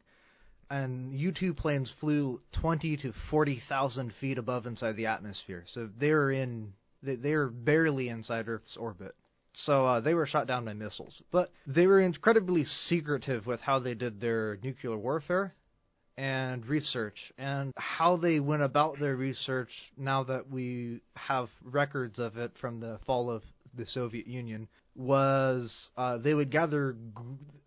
And 0.70 1.12
U-2 1.18 1.56
planes 1.56 1.92
flew 1.98 2.40
20 2.60 2.96
to 2.98 3.12
40,000 3.30 4.12
feet 4.20 4.38
above 4.38 4.66
inside 4.66 4.96
the 4.96 5.06
atmosphere, 5.06 5.64
so 5.72 5.88
they 5.98 6.12
were 6.12 6.30
in 6.30 6.72
they, 7.02 7.16
they 7.16 7.34
were 7.34 7.48
barely 7.48 8.08
inside 8.08 8.48
Earth's 8.48 8.76
orbit. 8.76 9.14
So 9.52 9.84
uh, 9.84 10.00
they 10.00 10.14
were 10.14 10.26
shot 10.26 10.46
down 10.46 10.64
by 10.64 10.74
missiles, 10.74 11.20
but 11.32 11.50
they 11.66 11.86
were 11.86 12.00
incredibly 12.00 12.64
secretive 12.88 13.46
with 13.46 13.60
how 13.60 13.80
they 13.80 13.94
did 13.94 14.20
their 14.20 14.58
nuclear 14.62 14.96
warfare 14.96 15.54
and 16.16 16.64
research 16.66 17.16
and 17.38 17.72
how 17.76 18.16
they 18.16 18.40
went 18.40 18.62
about 18.62 19.00
their 19.00 19.16
research 19.16 19.70
now 19.96 20.22
that 20.24 20.50
we 20.50 21.00
have 21.14 21.48
records 21.64 22.18
of 22.18 22.36
it 22.36 22.52
from 22.60 22.78
the 22.78 22.98
fall 23.06 23.30
of 23.30 23.42
the 23.76 23.86
Soviet 23.86 24.26
Union 24.26 24.68
was 24.96 25.90
uh, 25.96 26.18
they 26.18 26.34
would 26.34 26.50
gather 26.50 26.92
g- 26.92 27.22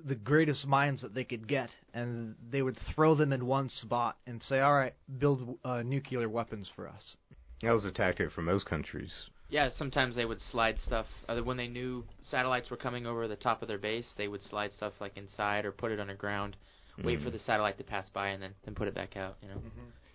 the 0.06 0.16
greatest 0.16 0.66
minds 0.68 1.02
that 1.02 1.14
they 1.14 1.24
could 1.24 1.48
get 1.48 1.70
and 1.94 2.36
they 2.52 2.62
would 2.62 2.78
throw 2.94 3.16
them 3.16 3.32
in 3.34 3.46
one 3.46 3.70
spot 3.70 4.18
and 4.28 4.42
say, 4.44 4.60
all 4.60 4.74
right, 4.74 4.94
build 5.18 5.58
uh, 5.64 5.82
nuclear 5.84 6.28
weapons 6.30 6.70
for 6.76 6.88
us. 6.88 7.16
That 7.62 7.72
was 7.72 7.86
a 7.86 7.92
tactic 7.92 8.32
for 8.32 8.42
most 8.42 8.66
countries. 8.66 9.12
Yeah, 9.50 9.70
sometimes 9.78 10.16
they 10.16 10.26
would 10.26 10.42
slide 10.52 10.78
stuff 10.86 11.06
uh, 11.30 11.38
when 11.42 11.58
they 11.58 11.68
knew 11.68 12.04
satellites 12.24 12.70
were 12.70 12.78
coming 12.78 13.06
over 13.06 13.28
the 13.28 13.36
top 13.36 13.62
of 13.62 13.68
their 13.68 13.78
base. 13.78 14.08
They 14.18 14.28
would 14.28 14.42
slide 14.42 14.72
stuff 14.74 14.94
like 15.00 15.16
inside 15.16 15.66
or 15.66 15.72
put 15.72 15.92
it 15.92 16.00
underground, 16.00 16.58
wait 17.04 17.20
Mm. 17.20 17.24
for 17.24 17.30
the 17.30 17.40
satellite 17.40 17.78
to 17.78 17.84
pass 17.84 18.10
by, 18.10 18.30
and 18.30 18.42
then 18.42 18.54
then 18.66 18.74
put 18.76 18.88
it 18.88 18.96
back 18.96 19.16
out. 19.16 19.38
You 19.42 19.50
know. 19.50 19.62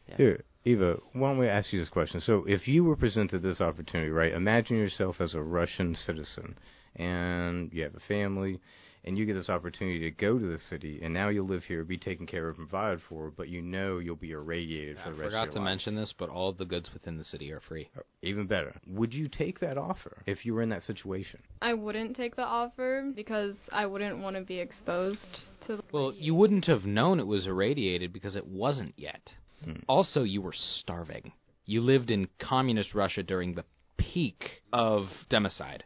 Yeah. 0.09 0.17
Here, 0.17 0.45
Eva, 0.65 0.99
why 1.13 1.31
don't 1.31 1.39
we 1.39 1.49
ask 1.49 1.73
you 1.73 1.81
this 1.81 1.89
question? 1.89 2.21
So, 2.21 2.45
if 2.47 2.69
you 2.69 2.85
were 2.85 2.97
presented 2.97 3.43
this 3.43 3.61
opportunity, 3.61 4.11
right? 4.11 4.33
Imagine 4.33 4.77
yourself 4.77 5.21
as 5.21 5.35
a 5.35 5.43
Russian 5.43 5.95
citizen, 5.95 6.59
and 6.97 7.73
you 7.73 7.83
have 7.85 7.95
a 7.95 8.01
family, 8.01 8.61
and 9.05 9.17
you 9.17 9.25
get 9.25 9.35
this 9.35 9.49
opportunity 9.49 10.01
to 10.01 10.11
go 10.11 10.39
to 10.39 10.47
the 10.47 10.59
city, 10.59 11.01
and 11.03 11.15
now 11.15 11.29
you'll 11.29 11.47
live 11.47 11.65
here, 11.65 11.85
be 11.85 11.97
taken 11.97 12.27
care 12.27 12.49
of, 12.49 12.59
and 12.59 12.69
provided 12.69 13.01
for, 13.09 13.31
but 13.31 13.49
you 13.49 13.63
know 13.63 13.99
you'll 13.99 14.17
be 14.17 14.33
irradiated 14.33 14.97
for 14.97 15.09
I 15.09 15.13
the 15.13 15.17
rest 15.17 15.19
forgot 15.19 15.25
of 15.25 15.31
to 15.31 15.33
your 15.33 15.39
life. 15.39 15.45
I 15.45 15.51
forgot 15.51 15.55
to 15.55 15.65
mention 15.65 15.95
this, 15.95 16.15
but 16.19 16.29
all 16.29 16.51
of 16.51 16.59
the 16.59 16.65
goods 16.65 16.91
within 16.93 17.17
the 17.17 17.25
city 17.25 17.53
are 17.53 17.61
free. 17.61 17.89
Uh, 17.97 18.01
even 18.23 18.47
better, 18.47 18.75
would 18.87 19.15
you 19.15 19.29
take 19.29 19.61
that 19.61 19.79
offer 19.79 20.23
if 20.27 20.45
you 20.45 20.53
were 20.55 20.63
in 20.63 20.69
that 20.71 20.83
situation? 20.83 21.41
I 21.63 21.75
wouldn't 21.75 22.17
take 22.17 22.37
the 22.37 22.43
offer 22.45 23.11
because 23.15 23.55
I 23.73 23.87
wouldn't 23.87 24.19
want 24.19 24.37
to 24.37 24.43
be 24.43 24.59
exposed 24.59 25.19
to. 25.67 25.77
The 25.77 25.83
Well, 25.93 26.13
you 26.13 26.35
wouldn't 26.35 26.67
have 26.67 26.85
known 26.85 27.21
it 27.21 27.27
was 27.27 27.47
irradiated 27.47 28.13
because 28.13 28.37
it 28.37 28.47
wasn't 28.47 28.95
yet. 28.97 29.33
Hmm. 29.65 29.81
Also, 29.89 30.23
you 30.23 30.41
were 30.43 30.55
starving. 30.55 31.33
You 31.65 31.81
lived 31.81 32.11
in 32.11 32.29
communist 32.39 32.95
Russia 32.95 33.23
during 33.23 33.55
the 33.55 33.65
peak 33.97 34.63
of 34.73 35.09
democide. 35.31 35.81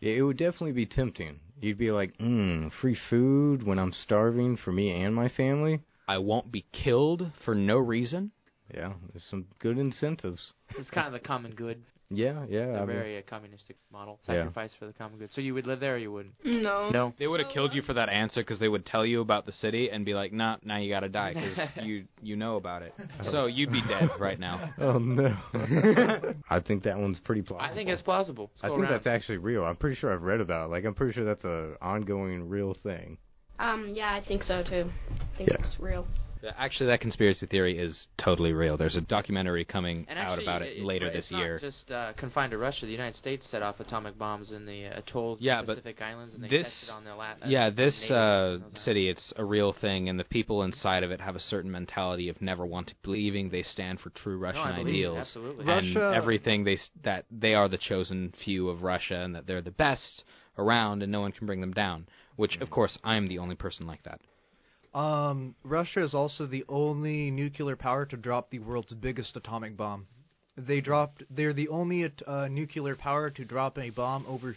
Yeah, 0.00 0.14
it 0.14 0.22
would 0.22 0.36
definitely 0.36 0.72
be 0.72 0.86
tempting. 0.86 1.40
You'd 1.60 1.78
be 1.78 1.90
like, 1.90 2.16
mm, 2.18 2.70
free 2.80 2.96
food 3.08 3.62
when 3.62 3.78
I'm 3.78 3.92
starving 3.92 4.56
for 4.56 4.72
me 4.72 4.90
and 4.90 5.14
my 5.14 5.28
family? 5.28 5.80
I 6.08 6.18
won't 6.18 6.52
be 6.52 6.66
killed 6.72 7.32
for 7.44 7.54
no 7.54 7.78
reason. 7.78 8.30
Yeah, 8.72 8.94
there's 9.12 9.24
some 9.30 9.46
good 9.58 9.78
incentives. 9.78 10.52
It's 10.76 10.90
kind 10.90 11.06
of 11.06 11.12
the 11.12 11.20
common 11.20 11.52
good, 11.52 11.82
Yeah, 12.08 12.44
yeah. 12.48 12.66
a 12.66 12.74
I 12.76 12.78
mean, 12.86 12.86
very 12.96 13.18
uh, 13.18 13.22
communistic 13.28 13.76
model. 13.92 14.20
Yeah. 14.28 14.34
Sacrifice 14.36 14.70
for 14.78 14.86
the 14.86 14.92
common 14.92 15.18
good. 15.18 15.30
So 15.32 15.40
you 15.40 15.54
would 15.54 15.66
live 15.66 15.80
there, 15.80 15.94
or 15.94 15.98
you 15.98 16.12
wouldn't? 16.12 16.34
no. 16.44 16.88
No. 16.90 17.12
They 17.18 17.26
would 17.26 17.40
have 17.40 17.50
killed 17.52 17.74
you 17.74 17.82
for 17.82 17.94
that 17.94 18.08
answer 18.08 18.42
because 18.42 18.60
they 18.60 18.68
would 18.68 18.86
tell 18.86 19.04
you 19.04 19.20
about 19.20 19.44
the 19.44 19.50
city 19.52 19.90
and 19.90 20.04
be 20.04 20.14
like, 20.14 20.32
"Nah, 20.32 20.56
now 20.64 20.76
you 20.78 20.88
gotta 20.88 21.08
die 21.08 21.34
because 21.34 21.58
you 21.84 22.04
you 22.22 22.36
know 22.36 22.56
about 22.56 22.82
it." 22.82 22.94
So 23.30 23.46
you'd 23.46 23.72
be 23.72 23.82
dead 23.88 24.08
right 24.20 24.38
now. 24.38 24.70
Oh 24.78 24.98
no. 24.98 25.36
I 26.50 26.60
think 26.60 26.84
that 26.84 26.96
one's 26.98 27.18
pretty 27.20 27.42
plausible. 27.42 27.70
I 27.70 27.74
think 27.74 27.88
it's 27.88 28.02
plausible. 28.02 28.50
Let's 28.54 28.64
I 28.64 28.68
think 28.68 28.80
around. 28.82 28.92
that's 28.92 29.06
actually 29.06 29.38
real. 29.38 29.64
I'm 29.64 29.76
pretty 29.76 29.96
sure 29.96 30.12
I've 30.12 30.22
read 30.22 30.40
about 30.40 30.66
it. 30.66 30.70
Like 30.70 30.84
I'm 30.84 30.94
pretty 30.94 31.12
sure 31.12 31.24
that's 31.24 31.44
a 31.44 31.74
ongoing 31.82 32.48
real 32.48 32.76
thing. 32.82 33.18
Um, 33.58 33.88
yeah, 33.92 34.12
I 34.14 34.22
think 34.26 34.42
so 34.42 34.62
too. 34.62 34.90
I 35.10 35.36
think 35.38 35.50
Yeah. 35.50 35.56
it's 35.60 35.76
real. 35.80 36.06
Actually, 36.56 36.86
that 36.86 37.00
conspiracy 37.00 37.46
theory 37.46 37.78
is 37.78 38.06
totally 38.18 38.52
real. 38.52 38.76
There's 38.76 38.96
a 38.96 39.00
documentary 39.00 39.64
coming 39.64 40.06
And 40.08 40.18
out 40.18 40.32
actually, 40.32 40.44
about 40.44 40.62
it, 40.62 40.76
it- 40.78 40.84
later 40.84 41.06
it's 41.06 41.16
this 41.16 41.30
not 41.32 41.38
year. 41.38 41.58
just 41.58 41.90
uh, 41.90 42.12
confined 42.16 42.50
to 42.52 42.58
Russia. 42.58 42.86
The 42.86 42.92
United 42.92 43.16
States 43.16 43.46
set 43.50 43.62
off 43.62 43.80
atomic 43.80 44.18
bombs 44.18 44.52
in 44.52 44.66
the 44.66 44.86
uh, 44.86 44.98
atoll 44.98 45.36
Yeah, 45.40 45.60
but 45.62 45.68
Pacific 45.76 46.00
Islands, 46.02 46.34
and 46.34 46.44
they 46.44 46.48
this- 46.48 46.64
tested 46.66 46.90
on 46.90 47.04
the 47.04 47.14
la- 47.14 47.32
uh, 47.32 47.46
yeah, 47.46 47.70
this 47.70 48.10
uh, 48.10 48.58
city, 48.76 49.08
it's 49.08 49.32
a 49.36 49.44
real 49.44 49.72
thing, 49.72 50.08
and 50.08 50.18
the 50.18 50.24
people 50.24 50.62
inside 50.62 51.02
of 51.02 51.10
it 51.10 51.20
have 51.20 51.36
a 51.36 51.40
certain 51.40 51.70
mentality 51.70 52.28
of 52.28 52.40
never 52.42 52.64
want 52.66 52.88
to 52.88 52.94
believing 53.02 53.50
they 53.50 53.62
stand 53.62 54.00
for 54.00 54.10
true. 54.10 54.38
Russian 54.38 54.62
no, 54.62 54.68
I 54.70 54.78
it, 54.78 54.86
ideals. 54.86 55.18
Absolutely. 55.18 55.60
and 55.60 55.68
Russia- 55.94 56.12
everything 56.14 56.64
they 56.64 56.78
that 57.04 57.24
they 57.30 57.54
are 57.54 57.68
the 57.68 57.78
chosen 57.78 58.32
few 58.44 58.68
of 58.68 58.82
Russia 58.82 59.16
and 59.16 59.34
that 59.34 59.46
they're 59.46 59.62
the 59.62 59.70
best 59.70 60.24
around 60.58 61.02
and 61.02 61.10
no 61.12 61.20
one 61.20 61.32
can 61.32 61.46
bring 61.46 61.60
them 61.60 61.72
down. 61.72 62.06
Which, 62.36 62.58
of 62.60 62.68
course, 62.70 62.98
I 63.02 63.16
am 63.16 63.28
the 63.28 63.38
only 63.38 63.54
person 63.54 63.86
like 63.86 64.02
that. 64.02 64.20
Um, 64.96 65.54
Russia 65.62 66.02
is 66.02 66.14
also 66.14 66.46
the 66.46 66.64
only 66.70 67.30
nuclear 67.30 67.76
power 67.76 68.06
to 68.06 68.16
drop 68.16 68.48
the 68.48 68.60
world's 68.60 68.94
biggest 68.94 69.36
atomic 69.36 69.76
bomb. 69.76 70.06
They 70.56 70.80
dropped. 70.80 71.22
They're 71.28 71.52
the 71.52 71.68
only 71.68 72.10
uh, 72.26 72.48
nuclear 72.48 72.96
power 72.96 73.28
to 73.28 73.44
drop 73.44 73.76
a 73.76 73.90
bomb 73.90 74.24
over 74.26 74.56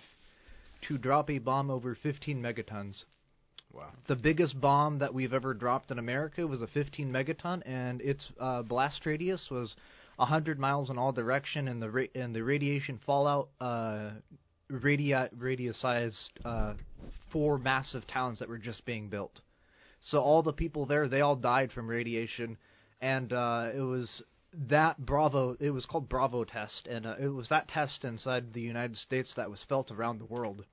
to 0.88 0.98
drop 0.98 1.30
a 1.30 1.40
bomb 1.40 1.70
over 1.70 1.94
15 1.94 2.42
megatons. 2.42 3.04
Wow. 3.74 3.90
The 4.08 4.16
biggest 4.16 4.62
bomb 4.62 5.00
that 5.00 5.14
we've 5.14 5.34
ever 5.34 5.54
dropped 5.54 5.92
in 5.92 6.00
America 6.00 6.48
was 6.48 6.62
a 6.62 6.68
15 6.68 7.12
megaton, 7.12 7.62
and 7.66 8.00
its 8.00 8.30
uh, 8.40 8.62
blast 8.62 9.06
radius 9.06 9.50
was 9.52 9.76
100 10.16 10.58
miles 10.58 10.90
in 10.90 10.98
all 10.98 11.12
direction, 11.12 11.68
and 11.68 11.82
the 11.82 11.90
ra- 11.90 12.14
and 12.16 12.34
the 12.34 12.44
radiation 12.46 12.98
fallout 13.06 13.50
uh, 13.60 14.12
radi- 14.72 15.30
radiusized 15.38 16.30
uh, 16.46 16.76
four 17.30 17.58
massive 17.58 18.08
towns 18.08 18.40
that 18.40 18.48
were 18.48 18.58
just 18.58 18.86
being 18.86 19.10
built. 19.10 19.42
So 20.02 20.20
all 20.20 20.42
the 20.44 20.54
people 20.54 20.86
there, 20.86 21.08
they 21.08 21.22
all 21.22 21.36
died 21.36 21.72
from 21.72 21.88
radiation, 21.88 22.58
and 23.02 23.32
uh, 23.34 23.70
it 23.76 23.82
was 23.82 24.24
that 24.70 24.98
Bravo. 24.98 25.58
It 25.60 25.72
was 25.72 25.86
called 25.86 26.10
Bravo 26.10 26.44
test, 26.44 26.88
and 26.88 27.06
uh, 27.06 27.16
it 27.20 27.28
was 27.28 27.50
that 27.50 27.68
test 27.68 28.06
inside 28.06 28.54
the 28.54 28.62
United 28.62 28.98
States 28.98 29.34
that 29.36 29.50
was 29.50 29.60
felt 29.68 29.92
around 29.92 30.20
the 30.20 30.26
world. 30.26 30.66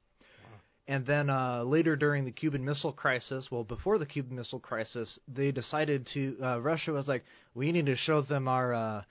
And 0.88 1.04
then 1.04 1.28
uh, 1.28 1.64
later 1.64 1.96
during 1.96 2.24
the 2.24 2.30
Cuban 2.30 2.64
Missile 2.64 2.92
Crisis, 2.92 3.48
well, 3.50 3.64
before 3.64 3.98
the 3.98 4.06
Cuban 4.06 4.36
Missile 4.36 4.60
Crisis, 4.60 5.18
they 5.26 5.50
decided 5.50 6.08
to. 6.14 6.36
Uh, 6.40 6.60
Russia 6.60 6.92
was 6.92 7.08
like, 7.08 7.24
we 7.54 7.72
need 7.72 7.86
to 7.86 7.96
show 7.96 8.22
them 8.22 8.46
our 8.46 8.72
uh, 8.72 9.02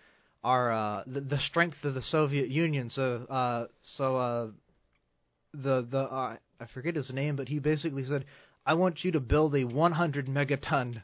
our 0.44 0.72
uh, 0.72 1.04
the, 1.06 1.20
the 1.20 1.40
strength 1.40 1.84
of 1.84 1.94
the 1.94 2.02
Soviet 2.02 2.48
Union. 2.50 2.90
So 2.90 3.26
uh, 3.30 3.66
so 3.98 4.16
uh, 4.16 4.48
the 5.54 5.86
the 5.90 6.00
uh, 6.00 6.38
I 6.60 6.66
forget 6.74 6.96
his 6.96 7.12
name, 7.12 7.36
but 7.36 7.50
he 7.50 7.60
basically 7.60 8.06
said, 8.06 8.24
I 8.66 8.74
want 8.74 9.04
you 9.04 9.12
to 9.12 9.20
build 9.20 9.56
a 9.56 9.64
100 9.64 10.28
megaton 10.28 11.04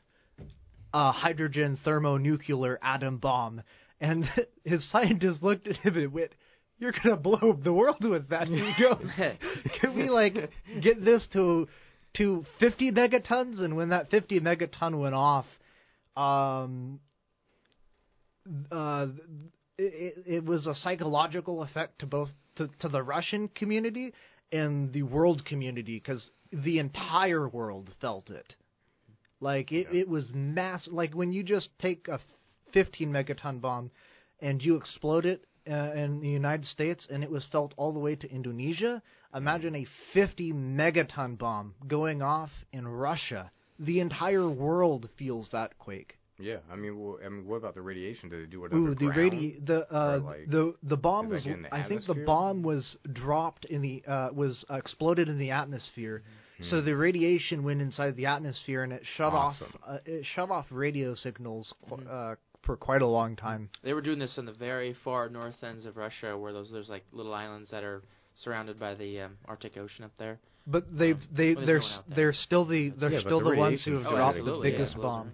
uh, 0.93 1.12
hydrogen 1.12 1.78
thermonuclear 1.84 2.80
atom 2.82 3.17
bomb. 3.17 3.62
And 4.00 4.26
his 4.63 4.89
scientists 4.91 5.41
looked 5.41 5.67
at 5.67 5.78
him 5.78 5.97
and 5.97 6.13
went, 6.13 6.32
"You're 6.80 6.93
gonna 7.04 7.17
blow 7.17 7.52
up 7.52 7.63
the 7.63 7.74
world 7.74 8.04
with 8.04 8.30
that." 8.30 8.47
And 8.47 8.56
he 8.56 8.74
goes, 8.84 9.10
"Can 9.80 9.95
we 9.95 10.10
like 10.10 10.34
get 10.82 11.04
this 11.04 11.28
to 11.34 11.67
to 12.17 12.45
50 12.60 12.91
megatons?" 12.91 13.60
And 13.60 13.76
when 13.76 13.89
that 13.89 14.10
50 14.10 14.39
megaton 14.39 15.00
went 15.00 15.15
off, 15.15 15.45
um, 16.17 17.00
uh, 18.71 19.08
it, 19.78 20.24
it 20.26 20.45
was 20.45 20.67
a 20.67 20.76
psychological 20.76 21.62
effect 21.63 22.00
to 22.00 22.06
both 22.06 22.30
to, 22.58 22.69
to 22.80 22.89
the 22.89 23.04
Russian 23.04 23.47
community 23.50 24.13
and 24.52 24.91
the 24.91 25.04
world 25.04 25.45
community 25.45 26.00
because 26.04 26.30
the 26.51 26.79
entire 26.79 27.47
world 27.47 27.89
felt 27.99 28.29
it. 28.29 28.55
Like 29.39 29.71
it, 29.71 29.87
it 29.91 30.07
was 30.07 30.29
mass. 30.33 30.87
Like 30.91 31.13
when 31.13 31.33
you 31.33 31.43
just 31.43 31.69
take 31.79 32.07
a 32.07 32.19
15 32.73 33.11
megaton 33.11 33.59
bomb 33.59 33.91
and 34.39 34.61
you 34.61 34.75
explode 34.75 35.25
it 35.25 35.45
uh, 35.69 35.93
in 35.93 36.21
the 36.21 36.29
United 36.29 36.65
States 36.65 37.07
and 37.09 37.23
it 37.23 37.31
was 37.31 37.45
felt 37.51 37.73
all 37.77 37.93
the 37.93 37.99
way 37.99 38.15
to 38.15 38.31
Indonesia. 38.31 39.01
Imagine 39.33 39.75
a 39.75 39.87
50 40.13 40.53
megaton 40.53 41.37
bomb 41.37 41.73
going 41.87 42.21
off 42.21 42.51
in 42.71 42.87
Russia. 42.87 43.51
The 43.79 43.99
entire 43.99 44.49
world 44.49 45.09
feels 45.17 45.49
that 45.51 45.77
quake. 45.79 46.17
Yeah, 46.41 46.57
I 46.71 46.75
mean, 46.75 46.99
well, 46.99 47.19
I 47.23 47.29
mean, 47.29 47.47
what 47.47 47.57
about 47.57 47.75
the 47.75 47.81
radiation? 47.81 48.29
Did 48.29 48.43
they 48.43 48.51
do 48.51 48.65
it 48.65 48.73
Ooh, 48.73 48.95
the 48.95 49.05
radi- 49.05 49.63
the 49.65 49.93
uh, 49.93 50.19
like, 50.23 50.49
the 50.49 50.73
the 50.81 50.97
bomb 50.97 51.29
was 51.29 51.43
that 51.43 51.49
get 51.49 51.69
the 51.69 51.75
I 51.75 51.87
think 51.87 52.05
the 52.07 52.23
bomb 52.25 52.63
was 52.63 52.97
dropped 53.13 53.65
in 53.65 53.81
the 53.81 54.03
uh, 54.07 54.29
was 54.33 54.65
exploded 54.69 55.29
in 55.29 55.37
the 55.37 55.51
atmosphere. 55.51 56.23
Hmm. 56.62 56.69
So 56.69 56.82
the 56.82 56.95
radiation 56.95 57.63
went 57.63 57.82
inside 57.82 58.15
the 58.15 58.26
atmosphere 58.28 58.84
and 58.84 58.93
it 58.93 59.04
shut 59.17 59.34
Awesome. 59.34 59.67
off 59.84 59.95
uh, 59.95 59.97
it 60.06 60.26
shut 60.36 60.50
off 60.52 60.65
radio 60.71 61.13
signals 61.15 61.74
qu- 61.89 61.97
Mhm. 61.97 62.08
uh, 62.34 62.36
for 62.63 62.78
quite 62.78 63.02
a 63.02 63.08
long 63.08 63.36
time. 63.36 63.69
They 63.84 63.93
were 63.93 64.02
doing 64.02 64.19
this 64.19 64.38
in 64.38 64.45
the 64.45 64.54
very 64.54 64.93
far 65.04 65.30
north 65.30 65.63
ends 65.63 65.86
of 65.86 65.97
Russia, 65.97 66.38
where 66.38 66.54
those 66.54 66.69
there's 66.71 66.89
like 66.89 67.04
little 67.12 67.34
islands 67.34 67.69
that 67.71 67.84
are 67.84 68.04
surrounded 68.36 68.80
by 68.80 68.93
the 68.95 69.21
um, 69.21 69.38
Arctic 69.47 69.78
Ocean 69.78 70.06
up 70.06 70.12
there. 70.17 70.39
But 70.67 70.86
they've 70.95 71.19
they 71.36 71.56
Well, 71.56 71.65
there's 71.65 71.82
they're 71.84 72.00
s- 72.00 72.15
they're 72.15 72.34
still 72.34 72.65
the 72.65 72.89
they're 72.91 73.10
Yeah, 73.12 73.19
still 73.21 73.39
the 73.39 73.50
the, 73.52 73.56
ones 73.58 73.84
who 73.84 73.93
have 73.93 74.02
still 74.02 74.12
dropped 74.15 74.36
the 74.36 74.39
absolutely, 74.41 74.71
yeah. 74.71 74.78
biggest 74.78 74.95
bomb. 74.97 75.32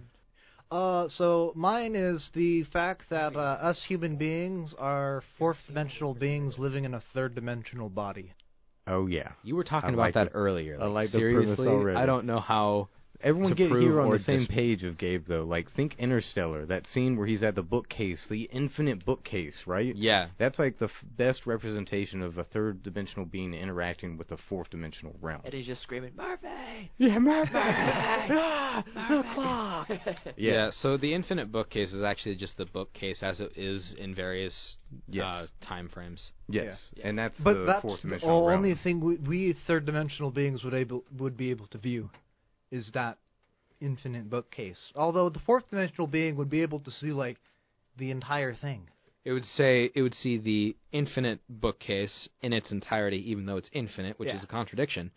Uh, 0.70 1.08
so 1.08 1.52
mine 1.54 1.94
is 1.94 2.28
the 2.34 2.62
fact 2.64 3.02
that 3.10 3.34
uh, 3.36 3.38
us 3.38 3.82
human 3.88 4.16
beings 4.16 4.74
are 4.78 5.22
fourth 5.38 5.56
dimensional 5.66 6.14
beings 6.14 6.58
living 6.58 6.84
in 6.84 6.92
a 6.94 7.02
third 7.14 7.34
dimensional 7.34 7.88
body. 7.88 8.32
Oh 8.88 9.06
yeah. 9.06 9.32
You 9.42 9.54
were 9.56 9.64
talking 9.64 9.90
I 9.90 9.92
about 9.92 10.02
like 10.02 10.14
that 10.14 10.26
it. 10.28 10.32
earlier. 10.34 10.78
I 10.80 10.86
Like, 10.86 10.94
like 10.94 11.12
the 11.12 11.18
premise 11.18 11.56
seriously. 11.56 11.94
I 11.94 12.06
don't 12.06 12.24
know 12.26 12.40
how. 12.40 12.88
Everyone 13.20 13.50
to 13.50 13.56
get 13.56 13.70
prove 13.70 13.82
here 13.82 14.00
on 14.00 14.10
the 14.10 14.18
same 14.20 14.40
dis- 14.40 14.48
page 14.48 14.84
of 14.84 14.96
Gabe 14.96 15.24
though. 15.26 15.42
Like 15.44 15.70
think 15.72 15.96
Interstellar, 15.98 16.66
that 16.66 16.86
scene 16.86 17.16
where 17.16 17.26
he's 17.26 17.42
at 17.42 17.54
the 17.56 17.62
bookcase, 17.62 18.24
the 18.30 18.42
infinite 18.52 19.04
bookcase, 19.04 19.56
right? 19.66 19.94
Yeah, 19.96 20.28
That's 20.38 20.58
like 20.58 20.78
the 20.78 20.84
f- 20.86 20.90
best 21.16 21.44
representation 21.46 22.22
of 22.22 22.38
a 22.38 22.44
third 22.44 22.82
dimensional 22.84 23.24
being 23.26 23.54
interacting 23.54 24.16
with 24.16 24.30
a 24.30 24.36
fourth 24.48 24.70
dimensional 24.70 25.16
realm. 25.20 25.40
And 25.44 25.52
he's 25.52 25.66
just 25.66 25.82
screaming, 25.82 26.12
Murphy! 26.16 26.90
Yeah, 26.98 27.18
Murphy. 27.18 27.50
Ah, 28.30 28.84
the 29.08 29.24
clock. 29.34 29.88
yeah. 30.36 30.70
So 30.70 30.96
the 30.96 31.12
infinite 31.12 31.50
bookcase 31.50 31.92
is 31.92 32.02
actually 32.02 32.36
just 32.36 32.56
the 32.56 32.66
bookcase 32.66 33.22
as 33.22 33.40
it 33.40 33.52
is 33.56 33.94
in 33.98 34.14
various 34.14 34.76
Yes. 35.08 35.24
uh, 35.24 35.46
time 35.66 35.88
frames. 35.88 36.30
Yes, 36.48 36.78
Yeah. 36.96 37.08
and 37.08 37.18
that's 37.18 37.38
But 37.40 37.54
the 37.54 37.64
that's 37.64 37.82
fourth 37.82 38.00
the 38.02 38.08
dimensional 38.08 38.46
realm. 38.46 38.58
only 38.58 38.74
thing 38.82 39.00
we, 39.00 39.16
we 39.16 39.56
third 39.66 39.84
dimensional 39.86 40.30
beings 40.30 40.62
would 40.64 40.74
able 40.74 41.04
would 41.18 41.36
be 41.36 41.50
able 41.50 41.66
to 41.68 41.78
view, 41.78 42.08
is 42.70 42.90
that 42.94 43.18
infinite 43.80 44.28
bookcase. 44.28 44.92
Although 44.94 45.28
the 45.28 45.38
fourth 45.40 45.68
dimensional 45.70 46.06
being 46.06 46.36
would 46.36 46.50
be 46.50 46.62
able 46.62 46.80
to 46.80 46.90
see 46.90 47.12
like 47.12 47.38
the 47.96 48.10
entire 48.10 48.54
thing. 48.54 48.88
It 49.24 49.32
would 49.32 49.44
say 49.44 49.90
it 49.94 50.02
would 50.02 50.14
see 50.14 50.38
the 50.38 50.76
infinite 50.92 51.40
bookcase 51.48 52.28
in 52.40 52.52
its 52.52 52.70
entirety, 52.70 53.30
even 53.30 53.46
though 53.46 53.56
it's 53.56 53.70
infinite, 53.72 54.18
which 54.18 54.28
Yeah. 54.28 54.36
is 54.36 54.44
a 54.44 54.46
contradiction. 54.46 55.10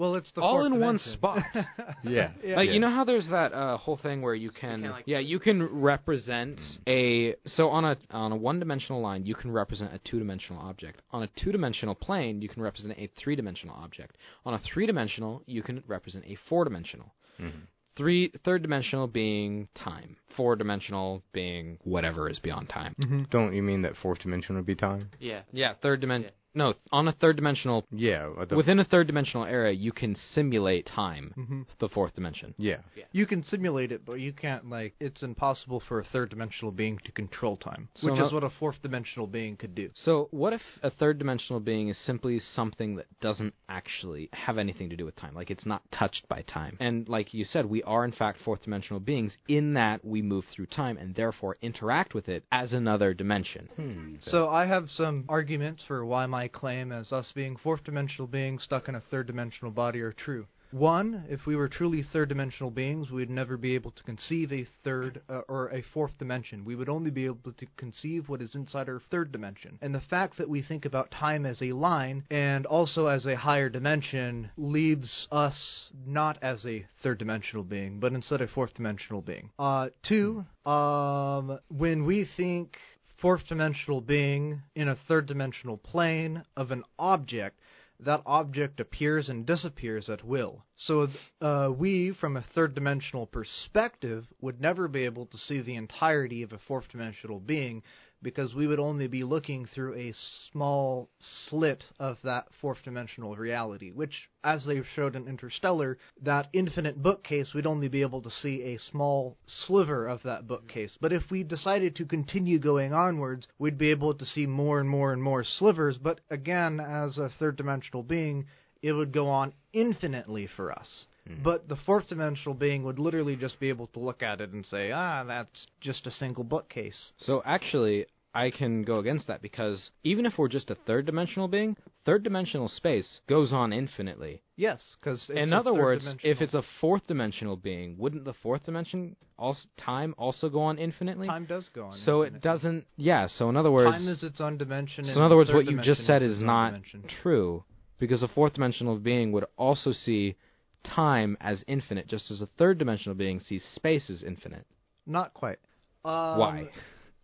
Well, 0.00 0.14
it's 0.14 0.32
the 0.32 0.40
All 0.40 0.56
fourth 0.60 0.72
in 0.72 0.80
one 0.80 0.98
spot. 0.98 1.44
Yeah. 2.02 2.30
Yeah. 2.42 2.56
Like 2.56 2.68
Yeah. 2.68 2.72
you 2.74 2.80
know 2.80 2.88
how 2.88 3.04
there's 3.04 3.28
that 3.28 3.52
uh, 3.52 3.76
whole 3.76 3.98
thing 3.98 4.22
where 4.22 4.34
you 4.34 4.50
can, 4.50 4.80
can, 4.80 4.90
like- 4.90 5.04
yeah 5.06 5.18
you 5.18 5.38
can 5.38 5.58
represent 5.82 6.58
a 6.88 7.34
so 7.44 7.68
on 7.68 7.84
a 7.84 7.96
on 8.10 8.32
a 8.32 8.36
one 8.36 8.58
dimensional 8.58 9.02
line 9.02 9.26
you 9.26 9.34
can 9.34 9.50
represent 9.52 9.92
a 9.92 9.98
two 9.98 10.18
dimensional 10.18 10.60
object 10.62 11.02
on 11.12 11.22
a 11.22 11.28
two 11.42 11.52
dimensional 11.52 11.94
plane 11.94 12.40
you 12.40 12.48
can 12.48 12.62
represent 12.62 12.94
a 12.98 13.10
three 13.22 13.36
dimensional 13.36 13.76
object 13.76 14.16
on 14.46 14.54
a 14.54 14.58
three 14.58 14.86
dimensional 14.86 15.42
you 15.46 15.62
can 15.62 15.82
represent 15.86 16.24
a 16.24 16.34
four 16.48 16.64
dimensional 16.64 17.12
Mhm. 17.38 17.62
three 17.96 18.32
third 18.44 18.62
dimensional 18.62 19.06
being 19.06 19.68
time 19.74 20.16
four 20.36 20.56
dimensional 20.56 21.22
being 21.32 21.78
whatever 21.84 22.28
is 22.30 22.38
beyond 22.38 22.68
time 22.70 22.94
hmm 22.98 23.22
Don't 23.30 23.52
you 23.54 23.62
mean 23.62 23.82
that 23.82 23.94
fourth 24.02 24.20
dimension 24.20 24.56
would 24.56 24.66
be 24.66 24.74
time? 24.74 25.10
Yeah. 25.18 25.42
yeah 25.52 25.74
third 25.82 26.00
dimension 26.00 26.30
Yeah. 26.32 26.39
No 26.54 26.74
on 26.92 27.08
a 27.08 27.12
third 27.12 27.36
dimensional 27.36 27.86
Yeah. 27.92 28.28
uh, 28.38 28.44
The, 28.44 28.56
within 28.56 28.78
a 28.80 28.84
third 28.84 29.06
dimensional 29.06 29.44
area 29.46 29.72
you 29.72 29.92
can 29.92 30.14
simulate 30.14 30.86
time 30.86 31.32
hmm 31.34 31.62
the 31.78 31.88
fourth 31.88 32.14
dimension 32.14 32.54
yeah. 32.58 32.78
You 33.12 33.26
can 33.26 33.42
simulate 33.42 33.90
it, 33.92 34.04
but 34.04 34.14
you 34.14 34.32
can't 34.32 34.68
like. 34.70 34.94
It's 35.00 35.22
impossible 35.22 35.80
for 35.88 35.98
a 35.98 36.04
third 36.04 36.30
dimensional 36.30 36.70
being 36.70 36.98
to 37.04 37.12
control 37.12 37.56
time, 37.56 37.88
So 37.94 38.06
which 38.10 38.18
not- 38.18 38.26
is 38.28 38.32
what 38.32 38.44
a 38.44 38.50
fourth 38.50 38.80
dimensional 38.82 39.26
being 39.26 39.56
could 39.56 39.74
do. 39.74 39.90
So, 39.94 40.28
what 40.30 40.52
if 40.52 40.60
a 40.82 40.90
third 40.90 41.18
dimensional 41.18 41.58
being 41.60 41.88
is 41.88 41.98
simply 41.98 42.38
something 42.38 42.96
that 42.96 43.06
doesn't 43.20 43.54
actually 43.68 44.28
have 44.32 44.58
anything 44.58 44.90
to 44.90 44.96
do 44.96 45.04
with 45.04 45.16
time? 45.16 45.34
Like, 45.34 45.50
it's 45.50 45.66
not 45.66 45.82
touched 45.90 46.28
by 46.28 46.42
time. 46.42 46.76
And, 46.78 47.08
like 47.08 47.34
you 47.34 47.44
said, 47.44 47.66
we 47.66 47.82
are, 47.82 48.04
in 48.04 48.12
fact, 48.12 48.40
fourth 48.44 48.62
dimensional 48.62 49.00
beings 49.00 49.36
in 49.48 49.74
that 49.74 50.04
we 50.04 50.22
move 50.22 50.44
through 50.52 50.66
time 50.66 50.96
and 50.96 51.14
therefore 51.14 51.56
interact 51.62 52.14
with 52.14 52.28
it 52.28 52.44
as 52.52 52.72
another 52.72 53.12
dimension. 53.14 53.68
Hmm. 53.76 54.14
So 54.20 54.48
I 54.48 54.66
have 54.66 54.88
some 54.90 55.24
arguments 55.28 55.82
for 55.84 56.04
why 56.04 56.26
my 56.26 56.39
claim 56.48 56.92
as 56.92 57.12
us 57.12 57.32
being 57.34 57.56
fourth 57.56 57.84
dimensional 57.84 58.26
beings 58.26 58.62
stuck 58.62 58.88
in 58.88 58.94
a 58.94 59.00
third 59.00 59.26
dimensional 59.26 59.70
body 59.70 60.00
are 60.00 60.12
true. 60.12 60.46
One, 60.72 61.24
if 61.28 61.46
we 61.46 61.56
were 61.56 61.68
truly 61.68 62.02
third 62.02 62.28
dimensional 62.28 62.70
beings, 62.70 63.10
we'd 63.10 63.28
never 63.28 63.56
be 63.56 63.74
able 63.74 63.90
to 63.90 64.02
conceive 64.04 64.52
a 64.52 64.68
third 64.84 65.20
uh, 65.28 65.40
or 65.48 65.68
a 65.70 65.82
fourth 65.82 66.16
dimension. 66.18 66.64
We 66.64 66.76
would 66.76 66.88
only 66.88 67.10
be 67.10 67.24
able 67.24 67.52
to 67.52 67.66
conceive 67.76 68.28
what 68.28 68.40
is 68.40 68.54
inside 68.54 68.88
our 68.88 69.00
third 69.10 69.32
dimension. 69.32 69.78
And 69.82 69.92
the 69.92 70.00
fact 70.00 70.38
that 70.38 70.48
we 70.48 70.62
think 70.62 70.84
about 70.84 71.10
time 71.10 71.44
as 71.44 71.60
a 71.60 71.72
line 71.72 72.22
and 72.30 72.66
also 72.66 73.06
as 73.08 73.26
a 73.26 73.34
higher 73.34 73.68
dimension 73.68 74.50
leaves 74.56 75.26
us 75.32 75.90
not 76.06 76.38
as 76.40 76.64
a 76.64 76.86
third 77.02 77.18
dimensional 77.18 77.64
being, 77.64 77.98
but 77.98 78.12
instead 78.12 78.40
a 78.40 78.46
fourth 78.46 78.74
dimensional 78.74 79.22
being. 79.22 79.50
Uh, 79.58 79.88
two, 80.06 80.44
um, 80.70 81.58
when 81.68 82.06
we 82.06 82.28
think 82.36 82.76
fourth 83.20 83.46
dimensional 83.48 84.00
being 84.00 84.62
in 84.74 84.88
a 84.88 84.98
third 85.08 85.26
dimensional 85.26 85.76
plane 85.76 86.44
of 86.56 86.70
an 86.70 86.84
object, 86.98 87.60
that 88.04 88.22
object 88.24 88.80
appears 88.80 89.28
and 89.28 89.44
disappears 89.44 90.08
at 90.08 90.24
will. 90.24 90.64
So 90.76 91.08
uh, 91.40 91.70
we, 91.76 92.14
from 92.18 92.36
a 92.36 92.44
third 92.54 92.74
dimensional 92.74 93.26
perspective, 93.26 94.26
would 94.40 94.60
never 94.60 94.88
be 94.88 95.04
able 95.04 95.26
to 95.26 95.36
see 95.36 95.60
the 95.60 95.76
entirety 95.76 96.42
of 96.42 96.52
a 96.52 96.58
fourth 96.66 96.88
dimensional 96.88 97.40
being 97.40 97.82
because 98.22 98.54
we 98.54 98.66
would 98.66 98.78
only 98.78 99.06
be 99.06 99.24
looking 99.24 99.66
through 99.66 99.94
a 99.94 100.14
small 100.52 101.08
slit 101.18 101.84
of 101.98 102.18
that 102.22 102.46
fourth 102.60 102.82
dimensional 102.84 103.36
reality, 103.36 103.90
which, 103.90 104.28
as 104.44 104.64
they 104.64 104.82
showed 104.94 105.16
in 105.16 105.26
Interstellar, 105.26 105.98
that 106.22 106.48
infinite 106.52 107.02
bookcase, 107.02 107.52
we'd 107.54 107.66
only 107.66 107.88
be 107.88 108.02
able 108.02 108.22
to 108.22 108.30
see 108.30 108.62
a 108.62 108.78
small 108.78 109.36
sliver 109.46 110.06
of 110.06 110.22
that 110.22 110.46
bookcase. 110.46 110.96
But 111.00 111.12
if 111.12 111.30
we 111.30 111.44
decided 111.44 111.96
to 111.96 112.04
continue 112.04 112.58
going 112.58 112.92
onwards, 112.92 113.48
we'd 113.58 113.78
be 113.78 113.90
able 113.90 114.14
to 114.14 114.24
see 114.24 114.46
more 114.46 114.80
and 114.80 114.88
more 114.88 115.12
and 115.12 115.22
more 115.22 115.44
slivers. 115.44 115.98
But 115.98 116.20
again, 116.30 116.80
as 116.80 117.18
a 117.18 117.30
third 117.38 117.56
dimensional 117.56 118.02
being, 118.02 118.46
it 118.82 118.92
would 118.92 119.12
go 119.12 119.28
on 119.28 119.52
infinitely 119.72 120.46
for 120.56 120.72
us. 120.72 121.06
Mhm. 121.30 121.42
But 121.42 121.68
the 121.68 121.76
fourth 121.76 122.08
dimensional 122.08 122.54
being 122.54 122.82
would 122.84 122.98
literally 122.98 123.36
just 123.36 123.58
be 123.60 123.68
able 123.68 123.86
to 123.88 124.00
look 124.00 124.22
at 124.22 124.40
it 124.40 124.50
and 124.50 124.64
say, 124.64 124.92
ah, 124.92 125.24
that's 125.24 125.66
just 125.80 126.06
a 126.06 126.10
single 126.10 126.44
bookcase. 126.44 127.12
So 127.18 127.42
actually, 127.44 128.06
I 128.34 128.50
can 128.50 128.82
go 128.82 128.98
against 128.98 129.26
that 129.26 129.42
because 129.42 129.90
even 130.04 130.24
if 130.24 130.38
we're 130.38 130.48
just 130.48 130.70
a 130.70 130.76
third 130.76 131.06
dimensional 131.06 131.48
being, 131.48 131.76
third 132.04 132.22
dimensional 132.22 132.68
space 132.68 133.20
goes 133.26 133.52
on 133.52 133.72
infinitely. 133.72 134.42
Yes, 134.56 134.96
because 135.00 135.28
In 135.30 135.52
other 135.52 135.74
words, 135.74 136.06
if 136.22 136.40
it's 136.40 136.54
a 136.54 136.62
fourth 136.80 137.06
dimensional 137.06 137.56
being, 137.56 137.96
wouldn't 137.98 138.24
the 138.24 138.34
fourth 138.34 138.64
dimension 138.64 139.16
also 139.38 139.66
time 139.76 140.14
also 140.18 140.48
go 140.48 140.60
on 140.60 140.78
infinitely? 140.78 141.26
time 141.26 141.46
does 141.46 141.68
go 141.74 141.86
on. 141.86 141.94
so 141.94 142.22
it 142.22 142.40
doesn't. 142.40 142.86
Yeah. 142.96 143.26
So 143.26 143.48
in 143.48 143.56
other 143.56 143.72
words, 143.72 143.90
time 143.98 144.06
is 144.08 144.22
its 144.22 144.40
own 144.40 144.58
dimension. 144.58 145.04
so 145.06 145.12
in 145.12 145.22
other 145.22 145.36
words, 145.36 145.50
what 145.52 145.66
you 145.66 145.80
just 145.80 146.02
said 146.06 146.22
its 146.22 146.36
is 146.36 146.42
not 146.42 146.68
dimension. 146.70 147.04
true 147.22 147.64
because 147.98 148.22
a 148.22 148.28
fourth 148.28 148.52
dimensional 148.54 148.96
being 148.98 149.32
would 149.32 149.44
also 149.56 149.92
see 149.92 150.36
time 150.84 151.36
as 151.40 151.64
infinite, 151.66 152.06
just 152.06 152.30
as 152.30 152.40
a 152.40 152.46
third 152.58 152.78
dimensional 152.78 153.14
being 153.14 153.40
sees 153.40 153.64
space 153.74 154.10
as 154.10 154.22
infinite. 154.22 154.66
Not 155.06 155.34
quite. 155.34 155.58
Um, 156.04 156.38
Why? 156.38 156.70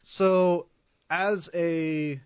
So, 0.03 0.67
as 1.11 1.49
a 1.55 2.21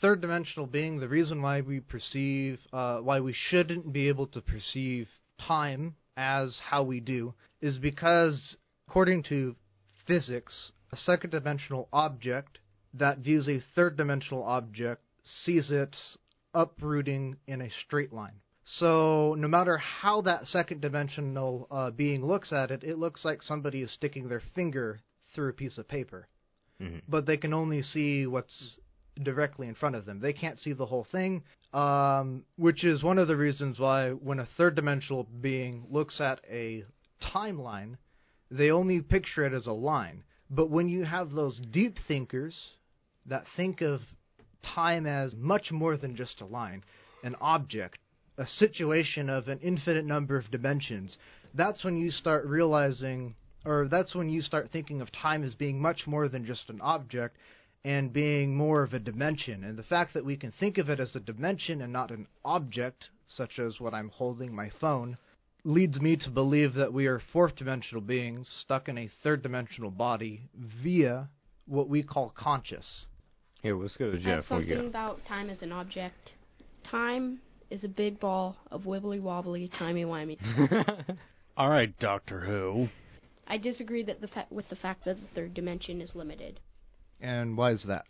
third 0.00 0.20
dimensional 0.20 0.66
being, 0.66 0.98
the 0.98 1.08
reason 1.08 1.42
why 1.42 1.60
we 1.60 1.80
perceive, 1.80 2.58
uh, 2.72 2.98
why 2.98 3.20
we 3.20 3.32
shouldn't 3.32 3.92
be 3.92 4.08
able 4.08 4.26
to 4.28 4.40
perceive 4.40 5.08
time 5.38 5.94
as 6.16 6.58
how 6.62 6.82
we 6.82 7.00
do, 7.00 7.34
is 7.60 7.78
because, 7.78 8.56
according 8.88 9.22
to 9.24 9.54
physics, 10.06 10.72
a 10.90 10.96
second 10.96 11.30
dimensional 11.30 11.88
object 11.92 12.58
that 12.94 13.18
views 13.18 13.48
a 13.48 13.62
third 13.74 13.96
dimensional 13.96 14.42
object 14.42 15.02
sees 15.22 15.70
it 15.70 15.96
uprooting 16.52 17.36
in 17.46 17.62
a 17.62 17.70
straight 17.84 18.12
line. 18.12 18.40
So, 18.78 19.34
no 19.38 19.48
matter 19.48 19.76
how 19.76 20.22
that 20.22 20.46
second 20.46 20.80
dimensional 20.80 21.66
uh, 21.70 21.90
being 21.90 22.24
looks 22.24 22.52
at 22.52 22.70
it, 22.70 22.82
it 22.82 22.96
looks 22.96 23.24
like 23.24 23.42
somebody 23.42 23.82
is 23.82 23.92
sticking 23.92 24.28
their 24.28 24.42
finger 24.54 25.00
through 25.34 25.50
a 25.50 25.54
piece 25.54 25.78
of 25.78 25.88
paper 25.88 26.28
Mhm. 26.82 27.02
but 27.08 27.26
they 27.26 27.36
can 27.36 27.52
only 27.52 27.82
see 27.82 28.26
what's 28.26 28.78
directly 29.22 29.68
in 29.68 29.74
front 29.74 29.94
of 29.94 30.04
them. 30.04 30.20
They 30.20 30.32
can't 30.32 30.58
see 30.58 30.72
the 30.72 30.86
whole 30.86 31.04
thing, 31.04 31.44
um, 31.72 32.44
which 32.56 32.82
is 32.82 33.02
one 33.02 33.18
of 33.18 33.28
the 33.28 33.36
reasons 33.36 33.78
why 33.78 34.10
when 34.10 34.40
a 34.40 34.46
third 34.46 34.74
dimensional 34.74 35.24
being 35.24 35.86
looks 35.90 36.20
at 36.20 36.40
a 36.48 36.84
timeline, 37.20 37.98
they 38.50 38.70
only 38.70 39.00
picture 39.00 39.44
it 39.44 39.52
as 39.52 39.66
a 39.66 39.72
line. 39.72 40.24
But 40.50 40.70
when 40.70 40.88
you 40.88 41.04
have 41.04 41.30
those 41.30 41.60
deep 41.60 41.98
thinkers 42.08 42.74
that 43.26 43.46
think 43.56 43.80
of 43.80 44.00
time 44.62 45.06
as 45.06 45.34
much 45.36 45.70
more 45.70 45.96
than 45.96 46.16
just 46.16 46.40
a 46.40 46.46
line, 46.46 46.82
an 47.22 47.36
object, 47.40 47.98
a 48.42 48.46
situation 48.46 49.30
of 49.30 49.46
an 49.46 49.60
infinite 49.62 50.04
number 50.04 50.36
of 50.36 50.50
dimensions, 50.50 51.16
that's 51.54 51.84
when 51.84 51.96
you 51.96 52.10
start 52.10 52.44
realizing 52.44 53.36
or 53.64 53.86
that's 53.88 54.16
when 54.16 54.28
you 54.28 54.42
start 54.42 54.68
thinking 54.72 55.00
of 55.00 55.12
time 55.12 55.44
as 55.44 55.54
being 55.54 55.80
much 55.80 56.08
more 56.08 56.28
than 56.28 56.44
just 56.44 56.68
an 56.68 56.80
object 56.80 57.36
and 57.84 58.12
being 58.12 58.56
more 58.56 58.82
of 58.82 58.92
a 58.94 58.98
dimension. 58.98 59.62
And 59.62 59.78
the 59.78 59.84
fact 59.84 60.14
that 60.14 60.24
we 60.24 60.36
can 60.36 60.52
think 60.58 60.78
of 60.78 60.88
it 60.88 60.98
as 60.98 61.14
a 61.14 61.20
dimension 61.20 61.82
and 61.82 61.92
not 61.92 62.10
an 62.10 62.26
object, 62.44 63.10
such 63.28 63.60
as 63.60 63.78
what 63.78 63.94
I'm 63.94 64.08
holding, 64.08 64.52
my 64.52 64.72
phone, 64.80 65.16
leads 65.62 66.00
me 66.00 66.16
to 66.16 66.30
believe 66.30 66.74
that 66.74 66.92
we 66.92 67.06
are 67.06 67.22
fourth 67.32 67.54
dimensional 67.54 68.02
beings 68.02 68.50
stuck 68.62 68.88
in 68.88 68.98
a 68.98 69.10
third 69.22 69.44
dimensional 69.44 69.92
body 69.92 70.42
via 70.82 71.28
what 71.66 71.88
we 71.88 72.02
call 72.02 72.32
conscious. 72.36 73.06
Here, 73.62 73.76
let's 73.76 73.96
go 73.96 74.10
to 74.10 74.16
I 74.16 74.20
have 74.20 74.42
Jeff. 74.42 74.50
What 74.50 74.66
you 74.66 74.74
something 74.74 74.90
got? 74.90 75.14
about 75.14 75.24
time 75.28 75.48
as 75.48 75.62
an 75.62 75.70
object. 75.70 76.32
Time 76.90 77.38
is 77.72 77.84
a 77.84 77.88
big 77.88 78.20
ball 78.20 78.56
of 78.70 78.82
wibbly 78.82 79.20
wobbly, 79.20 79.68
timey 79.78 80.04
wimey. 80.04 80.38
All 81.56 81.70
right, 81.70 81.98
Doctor 81.98 82.40
Who. 82.40 82.88
I 83.46 83.58
disagree 83.58 84.02
that 84.04 84.20
the 84.20 84.28
fa- 84.28 84.46
with 84.50 84.68
the 84.68 84.76
fact 84.76 85.04
that 85.04 85.16
the 85.16 85.26
third 85.34 85.54
dimension 85.54 86.00
is 86.00 86.14
limited. 86.14 86.60
And 87.20 87.56
why 87.56 87.70
is 87.72 87.84
that? 87.88 88.04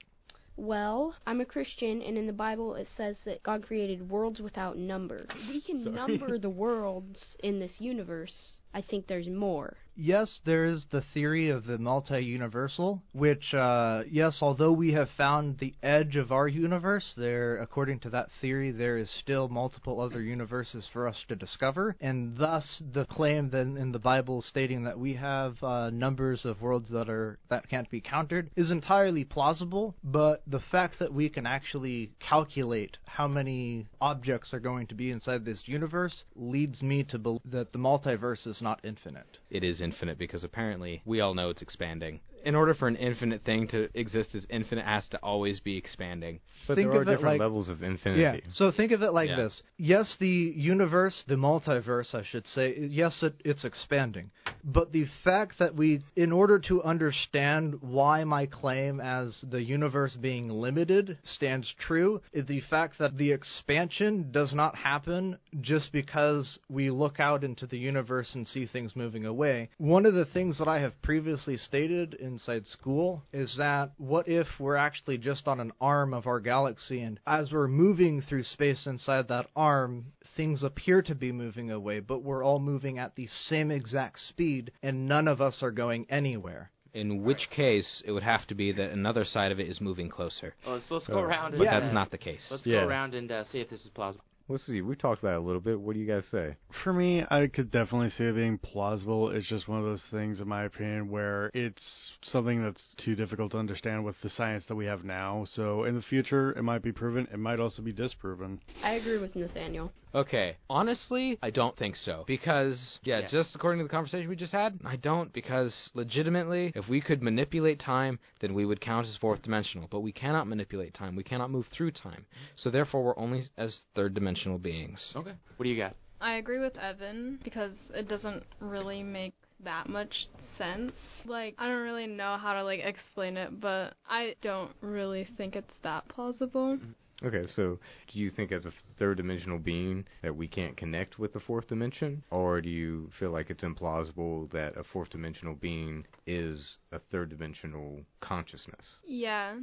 Well, 0.57 1.15
I'm 1.27 1.41
a 1.41 1.45
Christian, 1.47 2.03
and 2.03 2.19
in 2.19 2.27
the 2.27 2.33
Bible 2.33 2.75
it 2.75 2.87
says 2.97 3.17
that 3.25 3.43
God 3.43 3.63
created 3.67 4.11
worlds 4.11 4.41
without 4.41 4.77
number. 4.77 5.27
We 5.49 5.61
can 5.63 5.83
Sorry. 5.85 5.95
number 5.95 6.39
the 6.39 6.51
worlds 6.51 7.37
in 7.43 7.59
this 7.59 7.77
universe. 7.79 8.59
I 8.75 8.83
think 8.83 9.07
there's 9.07 9.29
more. 9.29 9.77
Yes, 9.95 10.41
there 10.47 10.65
is 10.65 10.87
the 10.91 11.03
theory 11.13 11.51
of 11.51 11.67
the 11.67 11.77
multi-universal, 11.77 13.03
which, 13.13 13.53
uh, 13.53 14.05
yes, 14.11 14.39
although 14.41 14.73
we 14.73 14.93
have 14.93 15.09
found 15.19 15.59
the 15.59 15.75
edge 15.83 16.17
of 16.17 16.33
our 16.33 16.49
universe, 16.49 17.13
there, 17.17 17.59
according 17.59 18.01
to 18.01 18.11
that 18.11 18.31
theory, 18.41 18.71
there 18.71 18.97
is 18.97 19.11
still 19.21 19.49
multiple 19.49 20.01
other 20.01 20.23
universes 20.23 20.89
for 20.95 21.07
us 21.07 21.23
to 21.29 21.37
discover, 21.37 21.95
and 22.01 22.39
thus 22.39 22.83
the 22.95 23.05
claim 23.05 23.51
then 23.51 23.77
in 23.77 23.93
the 23.93 23.99
Bible 23.99 24.41
stating 24.41 24.85
that 24.85 24.99
we 24.99 25.15
have 25.15 25.63
uh, 25.63 25.91
numbers 25.91 26.47
of 26.47 26.63
worlds 26.63 26.89
that 26.91 27.11
are 27.11 27.39
that 27.51 27.69
can't 27.69 27.91
be 27.91 28.01
counted 28.01 28.51
is 28.57 28.71
entirely 28.71 29.25
plausible. 29.25 29.95
But 30.03 30.43
the 30.47 30.61
fact 30.71 30.99
that 31.01 31.13
we 31.13 31.29
can 31.29 31.47
actually 31.47 32.13
calculate 32.19 32.97
how 33.05 33.29
many 33.29 33.89
objects 34.01 34.55
are 34.55 34.61
going 34.61 34.87
to 34.87 34.95
be 34.95 35.11
inside 35.11 35.45
this 35.45 35.65
universe 35.67 36.25
leads 36.35 36.81
me 36.81 37.05
to 37.05 37.19
believe 37.19 37.43
that 37.45 37.73
the 37.73 37.79
multiverse 37.79 38.47
is 38.47 38.62
not 38.63 38.81
infinite. 38.85 39.39
it 39.51 39.63
is 39.65 39.81
infinite 39.81 40.19
because 40.19 40.45
apparently 40.45 41.03
we 41.05 41.21
all 41.21 41.35
know 41.35 41.51
it's 41.51 41.63
expanding. 41.63 42.21
In 42.45 42.57
order 42.57 42.75
for 42.75 42.89
an 42.89 42.97
infinite 42.97 43.45
thing 43.45 43.69
to 43.69 43.89
exist 43.95 44.35
as 44.35 44.45
infinite, 44.51 44.85
has 44.85 45.09
to 45.11 45.19
always 45.19 45.61
be 45.61 45.77
expanding. 45.77 46.41
But 46.67 46.75
Think 46.75 46.91
there 46.91 47.01
are 47.01 47.05
different 47.05 47.25
like- 47.35 47.41
levels 47.41 47.69
of 47.69 47.83
infinity. 47.85 48.23
Yeah. 48.23 48.37
So 48.55 48.73
think 48.73 48.91
of 48.91 49.03
it 49.03 49.13
like 49.13 49.29
Yeah. 49.29 49.37
this. 49.37 49.63
Yes, 49.77 50.17
the 50.19 50.27
universe, 50.57 51.23
the 51.29 51.37
multiverse, 51.37 52.15
I 52.15 52.23
should 52.25 52.47
say, 52.49 52.77
yes, 52.81 53.23
it, 53.23 53.35
it's 53.45 53.65
expanding. 53.65 54.31
But 54.65 54.93
the 54.93 55.07
fact 55.25 55.59
that 55.59 55.75
we, 55.75 56.03
in 56.15 56.31
order 56.31 56.59
to 56.61 56.83
understand 56.83 57.83
why 57.83 58.25
my 58.25 58.47
claim 58.47 59.01
as 59.01 59.43
the 59.51 59.63
universe 59.63 60.15
being 60.15 60.49
limited 60.49 61.19
stands 61.25 61.73
true, 61.81 62.21
is 62.33 62.47
the 62.47 62.61
fact 62.71 62.99
that 62.99 63.17
the 63.17 63.33
expansion 63.33 64.31
does 64.31 64.55
not 64.55 64.77
happen 64.77 65.39
just 65.61 65.93
because 65.93 66.59
we 66.69 66.91
look 66.91 67.19
out 67.19 67.43
into 67.43 67.67
the 67.67 67.79
universe 67.79 68.35
and 68.35 68.47
see 68.47 68.67
things 68.67 68.95
moving 68.95 69.27
away. 69.27 69.71
One 69.79 70.07
of 70.07 70.15
the 70.15 70.27
things 70.27 70.59
that 70.59 70.69
I 70.69 70.81
have 70.81 71.01
previously 71.03 71.57
stated 71.57 72.15
inside 72.15 72.67
school 72.67 73.23
is 73.33 73.57
that 73.59 73.93
what 73.99 74.29
if 74.29 74.47
we're 74.59 74.77
actually 74.77 75.19
just 75.19 75.49
on 75.49 75.61
an 75.61 75.73
arm 75.81 76.15
of 76.15 76.27
our 76.27 76.41
galaxy 76.41 77.01
and 77.01 77.19
as 77.27 77.51
we're 77.51 77.69
moving 77.69 78.23
through 78.23 78.45
space 78.45 78.87
inside 78.87 79.29
that 79.29 79.49
arm, 79.57 80.07
things 80.37 80.63
appear 80.63 81.03
to 81.03 81.15
be 81.15 81.33
moving 81.33 81.71
away, 81.71 82.01
but 82.01 82.23
we're 82.23 82.45
all 82.45 82.59
moving 82.59 82.99
at 82.99 83.17
the 83.17 83.27
same 83.27 83.71
exact 83.71 84.19
speed 84.21 84.73
and 84.83 85.09
none 85.09 85.29
of 85.29 85.41
us 85.41 85.63
are 85.63 85.71
going 85.71 86.07
anywhere. 86.09 86.71
In 86.95 87.23
which 87.23 87.49
case, 87.51 88.03
it 88.05 88.13
would 88.13 88.23
have 88.23 88.47
to 88.49 88.55
be 88.55 88.71
that 88.73 88.91
another 88.91 89.25
side 89.25 89.51
of 89.51 89.59
it 89.59 89.67
is 89.69 89.81
moving 89.81 90.11
closer. 90.11 90.55
Well, 90.67 90.75
let's, 90.75 90.91
let's 90.91 91.07
go 91.07 91.21
around. 91.21 91.53
But 91.53 91.67
and, 91.67 91.83
that's 91.85 91.95
not 91.95 92.11
the 92.11 92.19
case. 92.19 92.47
Let's 92.51 92.67
Yeah. 92.67 92.83
go 92.83 92.89
around 92.89 93.15
and 93.15 93.33
uh, 93.33 93.45
see 93.45 93.61
if 93.61 93.71
this 93.71 93.81
is 93.81 93.89
plausible. 93.95 94.25
Let's 94.49 94.67
see. 94.67 94.81
We 94.83 94.97
talked 94.97 95.23
about 95.23 95.35
it 95.35 95.39
a 95.39 95.41
little 95.41 95.61
bit. 95.61 95.81
What 95.81 95.95
do 95.95 96.01
you 96.01 96.07
guys 96.07 96.25
say? 96.31 96.57
For 96.83 96.93
me, 96.93 97.23
I 97.31 97.47
could 97.47 97.71
definitely 97.71 98.11
see 98.11 98.25
it 98.25 98.35
being 98.35 98.59
plausible. 98.59 99.31
It's 99.31 99.47
just 99.47 99.69
one 99.69 99.79
of 99.79 99.85
those 99.85 100.03
things, 100.11 100.41
in 100.41 100.49
my 100.49 100.65
opinion, 100.65 101.09
where 101.11 101.51
it's 101.55 102.11
something 102.25 102.63
that's 102.63 102.83
too 103.05 103.15
difficult 103.15 103.53
to 103.53 103.59
understand 103.59 104.05
with 104.05 104.17
the 104.23 104.31
science 104.31 104.65
that 104.69 104.75
we 104.75 104.87
have 104.87 105.05
now. 105.05 105.47
So 105.55 105.85
in 105.85 105.95
the 105.95 106.03
future, 106.03 106.53
it 106.53 106.63
might 106.63 106.83
be 106.83 106.93
proven. 106.93 107.29
It 107.33 107.39
might 107.39 107.61
also 107.61 107.83
be 107.83 107.93
disproven. 107.93 108.61
I 108.83 108.95
agree 108.95 109.19
with 109.19 109.37
Nathaniel. 109.37 109.93
Okay, 110.15 110.59
honestly, 110.69 111.39
I 111.43 111.49
don't 111.49 111.75
think 111.79 111.97
so. 111.97 112.25
Because, 112.27 112.99
yeah, 113.03 113.21
Yeah. 113.21 113.29
just 113.29 113.55
according 113.55 113.79
to 113.79 113.85
the 113.85 113.89
conversation 113.89 114.29
we 114.29 114.37
just 114.37 114.53
had, 114.53 114.79
I 114.85 114.97
don't. 114.97 115.33
Because, 115.33 115.91
legitimately, 115.95 116.73
if 116.75 116.87
we 116.87 117.01
could 117.01 117.23
manipulate 117.23 117.79
time, 117.79 118.19
then 118.41 118.53
we 118.53 118.67
would 118.67 118.83
count 118.83 119.07
as 119.07 119.17
fourth 119.17 119.41
dimensional. 119.41 119.89
But 119.91 120.01
we 120.01 120.13
cannot 120.13 120.49
manipulate 120.49 120.93
time. 120.93 121.17
We 121.17 121.25
cannot 121.25 121.51
move 121.51 121.67
through 121.69 121.93
time. 121.93 122.27
So, 122.57 122.69
therefore, 122.69 123.03
we're 123.03 123.19
only 123.19 123.45
as 123.57 123.81
third 123.95 124.13
dimensional 124.13 124.32
beings. 124.59 125.13
Okay. 125.17 125.35
What 125.57 125.65
do 125.65 125.71
you 125.71 125.77
got? 125.77 125.95
I 126.21 126.35
agree 126.35 126.61
with 126.61 126.77
Evan 126.77 127.41
because 127.43 127.73
it 127.93 128.09
doesn't 128.09 128.45
really 128.61 129.03
make 129.03 129.35
that 129.65 129.89
much 129.89 130.29
sense. 130.57 130.93
Like 131.25 131.55
I 131.59 131.67
don't 131.69 131.83
really 131.83 132.07
know 132.07 132.37
how 132.41 132.55
to 132.55 132.63
like 132.63 132.81
explain 132.81 133.37
it, 133.37 133.61
but 133.61 133.95
I 134.09 134.37
don't 134.43 134.73
really 134.81 135.27
think 135.37 135.57
it's 135.57 135.75
that 135.83 136.09
plausible. 136.09 136.77
Mm-hmm. 136.77 136.93
Okay, 137.25 137.47
so 137.55 137.79
do 138.13 138.19
you 138.19 138.31
think 138.31 138.51
as 138.51 138.67
a 138.67 138.73
third 138.99 139.19
dimensional 139.19 139.59
being 139.59 140.05
that 140.23 140.35
we 140.35 140.49
can't 140.49 140.77
connect 140.77 141.21
with 141.21 141.33
the 141.33 141.39
fourth 141.39 141.69
dimension? 141.69 142.25
Or 142.31 142.61
do 142.61 142.69
you 142.69 143.11
feel 143.19 143.31
like 143.31 143.49
it's 143.49 143.63
implausible 143.63 144.51
that 144.51 144.77
a 144.77 144.83
fourth 144.83 145.11
dimensional 145.11 145.55
being 145.55 146.05
is 146.27 146.79
a 146.91 146.99
third 146.99 147.31
dimensional 147.31 148.01
consciousness? 148.21 148.97
Yeah. 149.07 149.55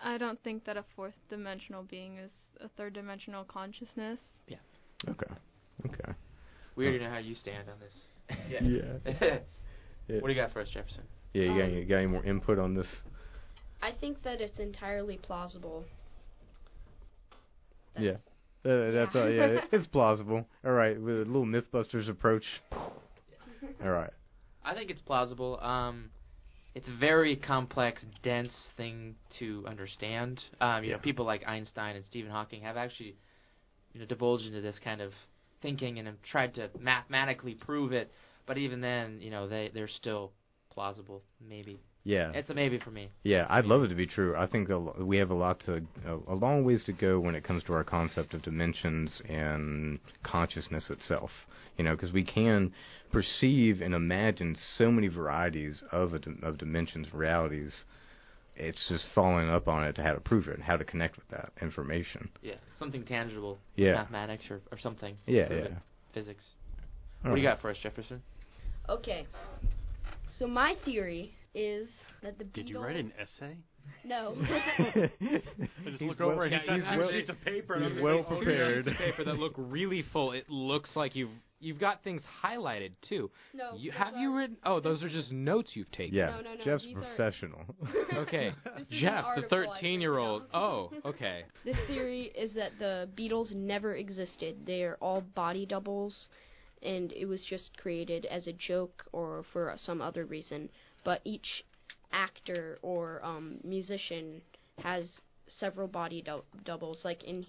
I 0.00 0.18
don't 0.18 0.42
think 0.42 0.64
that 0.64 0.76
a 0.76 0.84
fourth 0.94 1.14
dimensional 1.28 1.82
being 1.82 2.18
is 2.18 2.30
a 2.60 2.68
third 2.68 2.92
dimensional 2.94 3.44
consciousness. 3.44 4.18
Yeah. 4.46 4.58
Okay. 5.08 5.32
Okay. 5.86 6.12
We 6.76 6.86
already 6.86 7.04
know 7.04 7.10
how 7.10 7.18
you 7.18 7.34
stand 7.34 7.68
on 7.68 7.78
this. 7.80 7.94
Yeah. 10.08 10.20
What 10.20 10.28
do 10.28 10.32
you 10.32 10.40
got 10.40 10.52
for 10.54 10.60
us, 10.60 10.70
Jefferson? 10.70 11.02
Yeah, 11.34 11.42
you 11.42 11.48
got, 11.48 11.64
Um, 11.64 11.70
any, 11.70 11.84
got 11.84 11.96
any 11.96 12.06
more 12.06 12.24
input 12.24 12.58
on 12.58 12.74
this? 12.74 12.86
I 13.82 13.92
think 13.92 14.22
that 14.22 14.40
it's 14.40 14.58
entirely 14.58 15.18
plausible. 15.18 15.84
Yeah. 17.98 18.12
Uh, 18.64 18.90
that's 18.90 19.14
uh, 19.14 19.26
yeah, 19.26 19.60
it's 19.70 19.86
plausible. 19.86 20.46
All 20.64 20.72
right, 20.72 21.00
with 21.00 21.22
a 21.22 21.24
little 21.26 21.44
MythBusters 21.44 22.08
approach. 22.08 22.44
All 22.72 23.90
right. 23.90 24.10
I 24.64 24.74
think 24.74 24.90
it's 24.90 25.00
plausible. 25.02 25.58
Um, 25.60 26.10
it's 26.78 26.86
a 26.86 26.96
very 26.96 27.34
complex, 27.34 28.04
dense 28.22 28.54
thing 28.76 29.16
to 29.40 29.64
understand. 29.66 30.40
Um, 30.60 30.84
you 30.84 30.92
know, 30.92 30.98
people 30.98 31.24
like 31.24 31.42
Einstein 31.44 31.96
and 31.96 32.04
Stephen 32.04 32.30
Hawking 32.30 32.62
have 32.62 32.76
actually, 32.76 33.16
you 33.92 33.98
know, 33.98 34.06
divulged 34.06 34.46
into 34.46 34.60
this 34.60 34.78
kind 34.78 35.00
of 35.00 35.12
thinking 35.60 35.98
and 35.98 36.06
have 36.06 36.22
tried 36.22 36.54
to 36.54 36.70
mathematically 36.78 37.54
prove 37.54 37.90
it. 37.92 38.12
But 38.46 38.58
even 38.58 38.80
then, 38.80 39.20
you 39.20 39.32
know, 39.32 39.48
they 39.48 39.72
they're 39.74 39.88
still 39.88 40.30
plausible. 40.70 41.24
Maybe 41.40 41.80
Yeah. 42.08 42.32
it's 42.32 42.48
a 42.48 42.54
maybe 42.54 42.78
for 42.78 42.90
me. 42.90 43.10
Yeah, 43.22 43.46
I'd 43.50 43.66
love 43.66 43.82
it 43.82 43.88
to 43.88 43.94
be 43.94 44.06
true. 44.06 44.34
I 44.34 44.46
think 44.46 44.70
we 44.98 45.18
have 45.18 45.30
a 45.30 45.34
lot 45.34 45.60
to, 45.66 45.82
a, 46.06 46.32
a 46.32 46.34
long 46.34 46.64
ways 46.64 46.82
to 46.84 46.92
go 46.94 47.20
when 47.20 47.34
it 47.34 47.44
comes 47.44 47.62
to 47.64 47.74
our 47.74 47.84
concept 47.84 48.32
of 48.32 48.40
dimensions 48.40 49.20
and 49.28 49.98
consciousness 50.22 50.88
itself. 50.88 51.30
You 51.76 51.84
know, 51.84 51.94
because 51.94 52.10
we 52.10 52.24
can 52.24 52.72
perceive 53.12 53.82
and 53.82 53.94
imagine 53.94 54.56
so 54.78 54.90
many 54.90 55.08
varieties 55.08 55.82
of 55.92 56.14
a, 56.14 56.18
dim- 56.18 56.40
of 56.42 56.56
dimensions, 56.56 57.12
realities. 57.12 57.84
It's 58.56 58.88
just 58.88 59.06
following 59.14 59.50
up 59.50 59.68
on 59.68 59.84
it 59.84 59.94
to 59.96 60.02
how 60.02 60.14
to 60.14 60.20
prove 60.20 60.48
it, 60.48 60.54
and 60.54 60.62
how 60.64 60.78
to 60.78 60.84
connect 60.84 61.16
with 61.16 61.28
that 61.28 61.52
information. 61.60 62.30
Yeah, 62.42 62.54
something 62.78 63.04
tangible, 63.04 63.58
Yeah. 63.76 63.92
mathematics 63.92 64.44
or 64.50 64.60
or 64.72 64.78
something. 64.78 65.14
Yeah, 65.26 65.52
yeah. 65.52 65.68
Physics. 66.14 66.44
All 67.22 67.30
what 67.30 67.36
do 67.36 67.42
you 67.42 67.46
got 67.46 67.60
for 67.60 67.68
us, 67.70 67.76
Jefferson? 67.82 68.22
Okay. 68.88 69.26
So 70.38 70.46
my 70.46 70.74
theory 70.84 71.32
is 71.54 71.88
that 72.22 72.38
the 72.38 72.44
Beatles. 72.44 72.52
Did 72.54 72.68
you 72.68 72.80
write 72.80 72.96
an 72.96 73.12
essay? 73.20 73.56
No. 74.04 74.34
I 74.42 75.10
just 75.86 75.98
He's 75.98 76.00
look 76.02 76.20
well- 76.20 76.30
over 76.30 76.44
and 76.44 76.54
he's 76.54 76.62
he's 76.70 76.82
got 76.82 76.98
well- 76.98 77.10
sheets 77.10 77.30
of 77.30 77.40
paper. 77.42 77.74
And 77.74 77.84
he's 77.84 77.96
I'm 77.98 78.02
well 78.02 78.26
oh, 78.28 78.36
prepared. 78.36 78.84
Sheets 78.84 78.94
of 78.94 78.98
paper 79.02 79.24
that 79.24 79.38
look 79.38 79.54
really 79.56 80.04
full. 80.12 80.32
It 80.32 80.48
looks 80.50 80.90
like 80.94 81.16
you've 81.16 81.30
you've 81.60 81.80
got 81.80 82.04
things 82.04 82.22
highlighted 82.44 82.92
too. 83.08 83.30
no. 83.54 83.74
You, 83.76 83.90
have 83.92 84.14
you 84.16 84.36
written? 84.36 84.56
Oh, 84.64 84.78
those 84.78 85.02
are 85.02 85.08
just 85.08 85.32
notes 85.32 85.70
you've 85.74 85.90
taken. 85.90 86.14
Yeah, 86.14 86.26
No, 86.30 86.40
no, 86.42 86.54
no, 86.54 86.64
Jeff's 86.64 86.84
these 86.84 86.96
are- 86.96 87.00
professional. 87.00 87.60
Okay, 88.14 88.52
This 88.64 88.72
is 88.74 88.78
an 88.78 88.86
Jeff, 89.00 89.24
the 89.24 89.28
article 89.28 89.58
I 89.58 89.60
wrote 89.62 89.68
13-year-old. 89.82 90.42
Oh, 90.54 90.90
okay. 91.04 91.44
This 91.64 91.76
theory 91.86 92.30
is 92.36 92.52
that 92.54 92.72
the 92.78 93.08
Beatles 93.16 93.54
never 93.54 93.94
existed. 93.96 94.56
They're 94.66 94.96
all 95.00 95.20
body 95.34 95.66
doubles, 95.66 96.28
and 96.82 97.10
it 97.12 97.26
was 97.26 97.44
just 97.44 97.76
created 97.78 98.24
as 98.26 98.46
a 98.46 98.52
joke 98.52 99.04
or 99.12 99.44
for 99.52 99.74
some 99.78 100.00
other 100.00 100.24
reason. 100.26 100.68
But 101.04 101.20
each 101.24 101.64
actor 102.12 102.78
or 102.82 103.20
um, 103.24 103.58
musician 103.64 104.40
has 104.78 105.20
several 105.46 105.88
body 105.88 106.22
dou- 106.22 106.44
doubles. 106.64 107.00
Like 107.04 107.24
in 107.24 107.46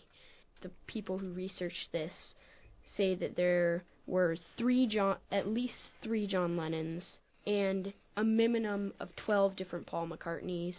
the 0.61 0.71
people 0.87 1.17
who 1.17 1.31
researched 1.31 1.91
this 1.91 2.35
say 2.97 3.15
that 3.15 3.35
there 3.35 3.83
were 4.07 4.35
three 4.57 4.87
John, 4.87 5.17
at 5.31 5.47
least 5.47 5.75
three 6.01 6.25
John 6.27 6.57
Lennons, 6.57 7.19
and 7.45 7.93
a 8.17 8.23
minimum 8.23 8.93
of 8.99 9.09
twelve 9.15 9.55
different 9.55 9.85
Paul 9.87 10.07
McCartneys. 10.07 10.75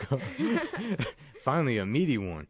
Finally, 1.44 1.78
a 1.78 1.86
meaty 1.86 2.18
one. 2.18 2.46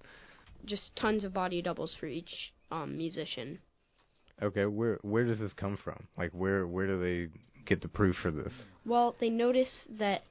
just 0.64 0.94
tons 0.96 1.24
of 1.24 1.32
body 1.34 1.60
doubles 1.62 1.94
for 1.98 2.06
each 2.06 2.52
um, 2.70 2.96
musician. 2.96 3.58
Okay, 4.42 4.64
where 4.66 4.98
where 5.02 5.24
does 5.24 5.38
this 5.38 5.52
come 5.52 5.76
from? 5.76 6.08
Like, 6.16 6.30
where 6.32 6.66
where 6.66 6.86
do 6.86 6.98
they 7.00 7.28
get 7.66 7.80
the 7.82 7.88
proof 7.88 8.16
for 8.22 8.30
this? 8.30 8.52
Well, 8.84 9.16
they 9.20 9.30
noticed 9.30 9.98
that 9.98 10.22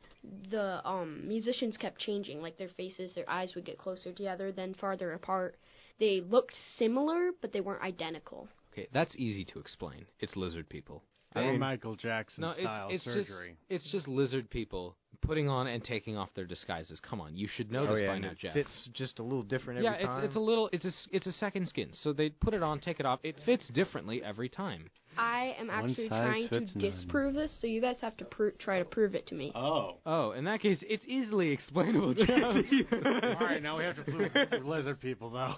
the 0.49 0.87
um, 0.87 1.27
musicians 1.27 1.77
kept 1.77 1.99
changing, 1.99 2.41
like 2.41 2.57
their 2.57 2.69
faces, 2.69 3.13
their 3.15 3.29
eyes 3.29 3.55
would 3.55 3.65
get 3.65 3.77
closer 3.77 4.11
together, 4.11 4.51
then 4.51 4.75
farther 4.75 5.13
apart. 5.13 5.55
They 5.99 6.21
looked 6.21 6.55
similar, 6.77 7.31
but 7.41 7.53
they 7.53 7.61
weren't 7.61 7.83
identical. 7.83 8.47
Okay, 8.73 8.87
that's 8.93 9.15
easy 9.17 9.45
to 9.45 9.59
explain. 9.59 10.05
It's 10.19 10.35
lizard 10.35 10.69
people. 10.69 11.03
Or 11.35 11.41
I 11.43 11.51
mean- 11.51 11.59
Michael 11.59 11.95
Jackson 11.95 12.41
No, 12.41 12.49
it's 12.51 12.59
style 12.59 12.89
it's 12.91 13.03
surgery. 13.05 13.57
just 13.69 13.83
it's 13.85 13.91
just 13.91 14.07
lizard 14.07 14.49
people 14.49 14.95
putting 15.21 15.47
on 15.47 15.67
and 15.67 15.83
taking 15.83 16.17
off 16.17 16.29
their 16.35 16.45
disguises. 16.45 16.99
Come 16.99 17.21
on, 17.21 17.35
you 17.37 17.47
should 17.47 17.71
know 17.71 17.85
oh 17.87 17.93
this 17.93 18.01
yeah, 18.01 18.07
by 18.07 18.13
and 18.15 18.23
now, 18.25 18.31
it 18.31 18.37
Jeff. 18.39 18.53
fits 18.53 18.89
just 18.93 19.19
a 19.19 19.23
little 19.23 19.43
different 19.43 19.81
yeah, 19.83 19.91
every 19.91 20.03
it's 20.03 20.07
time. 20.07 20.23
it's 20.25 20.35
a 20.35 20.39
little 20.39 20.69
it's 20.73 20.83
a 20.85 20.87
s- 20.89 21.07
it's 21.11 21.27
a 21.27 21.31
second 21.33 21.67
skin. 21.67 21.89
So 21.93 22.11
they 22.11 22.29
put 22.31 22.53
it 22.53 22.63
on, 22.63 22.79
take 22.79 22.99
it 22.99 23.05
off. 23.05 23.19
It 23.23 23.35
fits 23.45 23.67
differently 23.69 24.23
every 24.23 24.49
time. 24.49 24.89
I 25.17 25.55
am 25.59 25.69
actually 25.69 26.07
trying 26.07 26.47
to 26.49 26.61
none. 26.61 26.69
disprove 26.79 27.33
this, 27.35 27.55
so 27.59 27.67
you 27.67 27.81
guys 27.81 27.97
have 28.01 28.15
to 28.17 28.25
pro- 28.25 28.51
try 28.51 28.79
to 28.79 28.85
prove 28.85 29.13
it 29.13 29.27
to 29.27 29.35
me. 29.35 29.51
Oh. 29.53 29.97
Oh, 30.05 30.31
in 30.31 30.45
that 30.45 30.61
case, 30.61 30.81
it's 30.87 31.03
easily 31.05 31.49
explainable, 31.49 32.13
Jeff. 32.13 32.29
All 32.93 33.45
right, 33.45 33.61
now 33.61 33.77
we 33.77 33.83
have 33.83 33.97
to 33.97 34.03
prove 34.03 34.31
lizard 34.65 35.01
people, 35.01 35.29
though. 35.29 35.55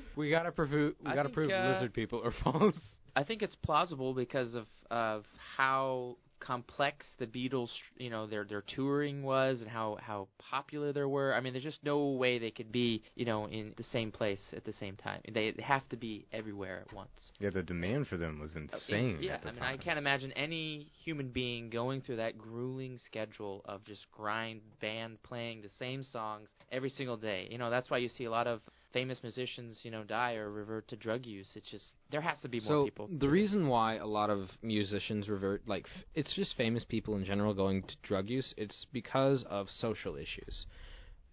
we 0.16 0.30
gotta 0.30 0.50
prove 0.52 0.94
we 1.04 1.10
I 1.10 1.14
gotta 1.14 1.28
think, 1.28 1.34
prove 1.34 1.50
uh, 1.50 1.72
lizard 1.74 1.92
people 1.92 2.22
are 2.24 2.32
false. 2.44 2.78
I 3.14 3.24
think 3.24 3.42
it's 3.42 3.54
plausible 3.56 4.14
because 4.14 4.54
of 4.54 4.66
of 4.90 5.24
how 5.56 6.16
complex 6.40 7.06
the 7.18 7.26
Beatles, 7.26 7.68
you 7.96 8.10
know, 8.10 8.26
their 8.26 8.44
their 8.44 8.62
touring 8.62 9.22
was 9.22 9.60
and 9.60 9.70
how 9.70 9.96
how 10.00 10.28
popular 10.38 10.92
they 10.92 11.04
were. 11.04 11.34
I 11.34 11.40
mean, 11.40 11.52
there's 11.52 11.64
just 11.64 11.84
no 11.84 12.08
way 12.10 12.38
they 12.38 12.50
could 12.50 12.72
be, 12.72 13.02
you 13.14 13.24
know, 13.24 13.46
in 13.46 13.72
the 13.76 13.82
same 13.84 14.10
place 14.10 14.40
at 14.54 14.64
the 14.64 14.72
same 14.72 14.96
time. 14.96 15.20
They 15.32 15.52
they 15.52 15.62
have 15.62 15.88
to 15.90 15.96
be 15.96 16.26
everywhere 16.32 16.82
at 16.86 16.92
once. 16.92 17.32
yeah, 17.38 17.50
the 17.50 17.62
demand 17.62 18.08
for 18.08 18.16
them 18.16 18.40
was 18.40 18.52
oh, 18.56 18.64
it's- 18.64 18.82
insane. 18.88 19.18
Yeah, 19.20 19.34
at 19.34 19.42
the 19.42 19.48
I 19.48 19.52
mean, 19.52 19.60
time. 19.60 19.78
I 19.80 19.82
can't 19.82 19.98
imagine 19.98 20.32
any 20.32 20.88
human 21.04 21.28
being 21.28 21.70
going 21.70 22.00
through 22.00 22.16
that 22.16 22.36
grueling 22.36 22.98
schedule 23.06 23.62
of 23.64 23.84
just 23.84 24.10
grind 24.10 24.60
band 24.80 25.22
playing 25.22 25.62
the 25.62 25.70
same 25.78 26.02
songs 26.02 26.48
every 26.70 26.90
single 26.90 27.16
day. 27.16 27.46
You 27.50 27.58
know, 27.58 27.70
that's 27.70 27.88
why 27.88 27.98
you 27.98 28.08
see 28.08 28.24
a 28.24 28.30
lot 28.30 28.46
of 28.46 28.60
famous 28.92 29.22
musicians, 29.22 29.80
you 29.82 29.90
know, 29.90 30.04
die 30.04 30.34
or 30.34 30.50
revert 30.50 30.88
to 30.88 30.96
drug 30.96 31.26
use. 31.26 31.48
It's 31.54 31.70
just 31.70 31.84
there 32.10 32.20
has 32.20 32.40
to 32.42 32.48
be 32.48 32.60
more 32.60 32.68
so 32.68 32.84
people. 32.84 33.08
the 33.18 33.28
reason 33.28 33.68
why 33.68 33.96
a 33.96 34.06
lot 34.06 34.30
of 34.30 34.48
musicians 34.62 35.28
revert, 35.28 35.62
like 35.66 35.86
f- 35.86 36.04
it's 36.14 36.32
just 36.34 36.56
famous 36.56 36.84
people 36.84 37.16
in 37.16 37.24
general 37.24 37.54
going 37.54 37.82
to 37.82 37.96
drug 38.02 38.28
use. 38.28 38.52
It's 38.56 38.86
because 38.92 39.44
of 39.48 39.68
social 39.70 40.16
issues, 40.16 40.66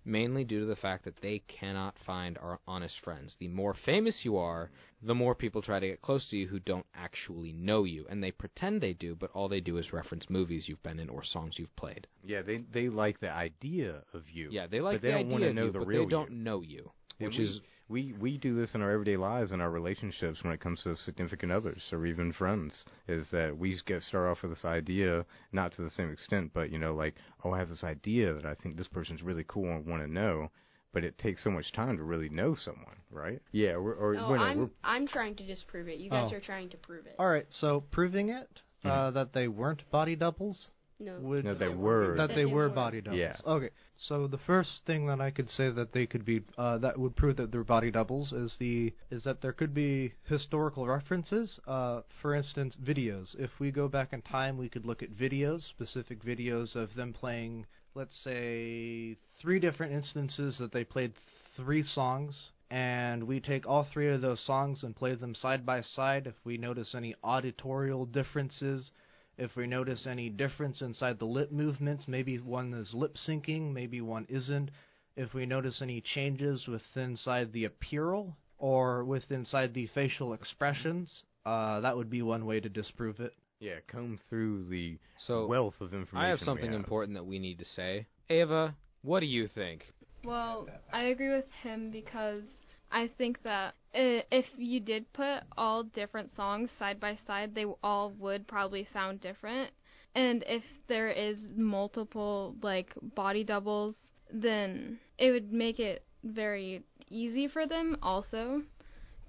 mainly 0.05 0.43
due 0.43 0.61
to 0.61 0.65
the 0.65 0.75
fact 0.75 1.03
that 1.05 1.21
they 1.21 1.39
cannot 1.47 1.95
find 2.05 2.37
our 2.37 2.59
honest 2.67 2.95
friends. 3.03 3.35
The 3.39 3.47
more 3.49 3.75
famous 3.85 4.21
you 4.23 4.37
are, 4.37 4.69
the 5.01 5.13
more 5.15 5.35
people 5.35 5.61
try 5.61 5.79
to 5.79 5.87
get 5.87 6.01
close 6.01 6.27
to 6.29 6.37
you 6.37 6.47
who 6.47 6.59
don't 6.59 6.85
actually 6.95 7.51
know 7.53 7.83
you, 7.83 8.05
and 8.09 8.23
they 8.23 8.31
pretend 8.31 8.81
they 8.81 8.93
do, 8.93 9.15
but 9.15 9.31
all 9.33 9.47
they 9.49 9.61
do 9.61 9.77
is 9.77 9.93
reference 9.93 10.29
movies 10.29 10.67
you've 10.67 10.83
been 10.83 10.99
in 10.99 11.09
or 11.09 11.23
songs 11.23 11.55
you've 11.57 11.75
played. 11.75 12.07
Yeah, 12.25 12.41
they 12.41 12.57
they 12.73 12.89
like 12.89 13.19
the 13.19 13.31
idea 13.31 14.03
of 14.13 14.23
you. 14.29 14.49
Yeah, 14.51 14.67
they 14.67 14.81
like 14.81 14.95
but 14.95 15.01
they 15.03 15.07
the 15.09 15.13
don't 15.13 15.25
idea 15.27 15.33
wanna 15.33 15.47
of 15.49 15.55
know 15.55 15.65
you, 15.65 15.71
the 15.71 15.79
but 15.79 15.87
real 15.87 16.03
they 16.05 16.09
don't 16.09 16.31
you. 16.31 16.37
know 16.37 16.61
you, 16.61 16.79
And 16.79 16.91
which 17.19 17.37
we, 17.37 17.43
is 17.45 17.59
we 17.87 18.13
we 18.19 18.37
do 18.37 18.55
this 18.55 18.75
in 18.75 18.81
our 18.81 18.91
everyday 18.91 19.17
lives 19.17 19.51
in 19.51 19.61
our 19.61 19.71
relationships 19.71 20.43
when 20.43 20.53
it 20.53 20.59
comes 20.59 20.81
to 20.83 20.95
significant 20.95 21.51
others 21.51 21.81
or 21.91 22.05
even 22.05 22.31
friends. 22.33 22.85
Is 23.07 23.27
that 23.31 23.57
we 23.57 23.79
get 23.85 24.03
start 24.03 24.29
off 24.29 24.41
with 24.43 24.51
this 24.51 24.65
idea, 24.65 25.25
not 25.51 25.73
to 25.75 25.81
the 25.81 25.89
same 25.89 26.11
extent, 26.11 26.51
but 26.53 26.71
you 26.71 26.77
know, 26.79 26.93
like 26.93 27.15
oh, 27.43 27.51
I 27.51 27.59
have 27.59 27.69
this 27.69 27.83
idea 27.83 28.33
that 28.33 28.45
I 28.45 28.55
think 28.55 28.77
this 28.77 28.87
person's 28.87 29.21
really 29.23 29.45
cool 29.47 29.65
and 29.75 29.85
want 29.85 30.03
to 30.03 30.11
know. 30.11 30.49
But 30.91 31.03
it 31.03 31.19
takes 31.19 31.43
so 31.43 31.51
much 31.51 31.71
time 31.73 31.97
to 31.97 32.03
really 32.03 32.29
know 32.29 32.55
someone, 32.55 32.95
right? 33.11 33.39
Yeah, 33.51 33.77
we're, 33.77 33.93
or 33.93 34.15
No, 34.15 34.27
we're, 34.27 34.37
I'm 34.39 34.57
we're 34.57 34.69
I'm 34.83 35.05
trying 35.07 35.35
to 35.35 35.45
disprove 35.45 35.87
it. 35.87 35.99
You 35.99 36.09
guys 36.09 36.31
Oh. 36.33 36.37
are 36.37 36.39
trying 36.39 36.69
to 36.69 36.77
prove 36.77 37.05
it. 37.05 37.15
All 37.19 37.29
right, 37.29 37.45
so 37.49 37.83
proving 37.91 38.29
it 38.29 38.49
uh, 38.83 39.11
that 39.11 39.31
they 39.31 39.47
weren't 39.47 39.83
body 39.91 40.15
doubles 40.15 40.67
No. 40.99 41.19
would 41.19 41.45
no, 41.45 41.53
they 41.53 41.69
were. 41.69 42.15
that 42.17 42.29
That 42.29 42.29
they 42.29 42.35
they 42.37 42.45
were 42.47 42.69
were. 42.69 42.73
body 42.73 43.01
doubles. 43.01 43.19
Yeah. 43.19 43.35
Okay. 43.45 43.69
So 44.01 44.27
the 44.27 44.37
first 44.37 44.85
thing 44.85 45.07
that 45.07 45.19
I 45.19 45.29
could 45.29 45.49
say 45.49 45.69
that 45.69 45.91
they 45.91 46.05
could 46.05 46.23
be 46.23 46.41
uh, 46.57 46.77
that 46.77 46.97
would 46.97 47.17
prove 47.17 47.35
that 47.35 47.51
they're 47.51 47.65
body 47.65 47.91
doubles 47.91 48.31
is 48.31 48.55
the 48.57 48.93
is 49.11 49.25
that 49.25 49.41
there 49.41 49.51
could 49.51 49.73
be 49.73 50.13
historical 50.23 50.87
references. 50.87 51.59
Uh, 51.67 52.01
for 52.21 52.33
instance, 52.33 52.77
videos. 52.81 53.35
If 53.37 53.51
we 53.59 53.71
go 53.71 53.89
back 53.89 54.13
in 54.13 54.21
time, 54.21 54.57
we 54.57 54.69
could 54.69 54.85
look 54.85 55.03
at 55.03 55.11
videos, 55.11 55.67
specific 55.67 56.23
videos 56.23 56.77
of 56.77 56.95
them 56.95 57.11
playing, 57.11 57.65
let's 57.93 58.15
say, 58.23 59.17
three 59.41 59.59
different 59.59 59.91
instances 59.91 60.57
that 60.59 60.71
they 60.71 60.85
played 60.85 61.13
three 61.57 61.83
songs. 61.83 62.51
And 62.71 63.25
we 63.25 63.41
take 63.41 63.67
all 63.67 63.83
three 63.83 64.13
of 64.13 64.21
those 64.21 64.39
songs 64.45 64.83
and 64.83 64.95
play 64.95 65.15
them 65.15 65.35
side 65.35 65.65
by 65.65 65.81
side. 65.81 66.25
If 66.25 66.35
we 66.45 66.57
notice 66.57 66.95
any 66.95 67.15
auditorial 67.21 68.05
differences, 68.05 68.91
if 69.39 69.55
we 69.55 69.65
notice 69.65 70.05
any 70.05 70.29
difference 70.29 70.81
inside 70.81 71.17
the 71.17 71.25
lip 71.25 71.49
movements, 71.49 72.03
maybe 72.07 72.37
one 72.37 72.73
is 72.73 72.93
lip 72.93 73.15
syncing, 73.15 73.71
maybe 73.73 74.01
one 74.01 74.25
isn't. 74.29 74.69
If 75.15 75.33
we 75.33 75.45
notice 75.45 75.81
any 75.81 76.01
changes 76.01 76.67
within 76.67 77.11
inside 77.11 77.53
the 77.53 77.63
appeal 77.63 78.35
or 78.57 79.05
within 79.05 79.39
inside 79.39 79.73
the 79.73 79.87
facial 79.87 80.33
expressions, 80.33 81.23
uh, 81.45 81.79
that 81.79 81.95
would 81.95 82.09
be 82.09 82.21
one 82.21 82.45
way 82.45 82.59
to 82.59 82.67
disprove 82.67 83.21
it. 83.21 83.33
yeah, 83.61 83.79
comb 83.87 84.19
through 84.29 84.65
the 84.65 84.97
so. 85.25 85.47
wealth 85.47 85.75
of 85.79 85.93
information. 85.93 86.17
I 86.17 86.27
have 86.29 86.41
we 86.41 86.45
something 86.45 86.71
have. 86.71 86.79
important 86.79 87.15
that 87.15 87.25
we 87.25 87.39
need 87.39 87.59
to 87.59 87.65
say. 87.65 88.07
Eva, 88.29 88.75
what 89.03 89.21
do 89.21 89.25
you 89.25 89.47
think? 89.47 89.85
Well, 90.25 90.67
I 90.91 91.03
agree 91.03 91.33
with 91.33 91.49
him 91.63 91.91
because 91.91 92.43
I 92.91 93.07
think 93.07 93.41
that 93.43 93.75
if 93.93 94.45
you 94.57 94.79
did 94.79 95.11
put 95.13 95.43
all 95.57 95.83
different 95.83 96.31
songs 96.35 96.69
side 96.79 96.99
by 96.99 97.15
side, 97.27 97.55
they 97.55 97.65
all 97.83 98.11
would 98.11 98.47
probably 98.47 98.87
sound 98.93 99.21
different. 99.21 99.71
And 100.15 100.43
if 100.47 100.63
there 100.87 101.09
is 101.11 101.37
multiple 101.55 102.55
like 102.61 102.93
body 103.15 103.43
doubles, 103.43 103.95
then 104.31 104.99
it 105.17 105.31
would 105.31 105.51
make 105.53 105.79
it 105.79 106.03
very 106.23 106.83
easy 107.09 107.47
for 107.47 107.65
them 107.67 107.97
also. 108.01 108.63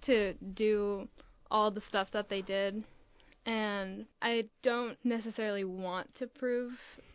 to 0.02 0.34
do 0.54 1.08
all 1.50 1.70
the 1.70 1.80
stuff 1.80 2.08
that 2.12 2.28
they 2.28 2.42
did. 2.42 2.84
And 3.46 4.06
I 4.22 4.46
don't 4.62 4.98
necessarily 5.04 5.64
want 5.64 6.14
to 6.16 6.26
prove 6.26 6.72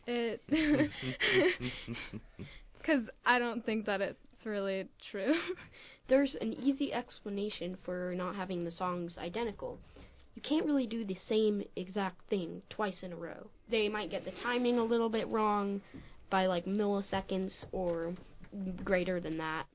it 0.08 0.42
because 2.78 3.10
I 3.26 3.40
don't 3.40 3.66
think 3.66 3.86
that 3.86 4.02
it's 4.02 4.46
really 4.46 4.88
true. 5.12 5.34
There's 6.08 6.36
an 6.36 6.54
easy 6.54 6.94
explanation 6.94 7.78
for 7.84 8.14
not 8.16 8.36
having 8.36 8.64
the 8.64 8.72
songs 8.72 9.18
identical. 9.18 9.80
You 10.36 10.42
can't 10.42 10.66
really 10.66 10.86
do 10.86 11.04
the 11.04 11.16
same 11.16 11.64
exact 11.76 12.30
thing 12.30 12.62
twice 12.70 13.02
in 13.02 13.14
a 13.14 13.16
row. 13.16 13.48
They 13.70 13.90
might 13.90 14.12
get 14.12 14.26
the 14.26 14.34
timing 14.44 14.78
a 14.78 14.84
little 14.84 15.10
bit 15.10 15.28
wrong 15.30 15.82
by 16.30 16.46
like 16.46 16.66
milliseconds 16.66 17.66
or 17.72 18.14
greater 18.84 19.20
than 19.20 19.38
that. 19.38 19.66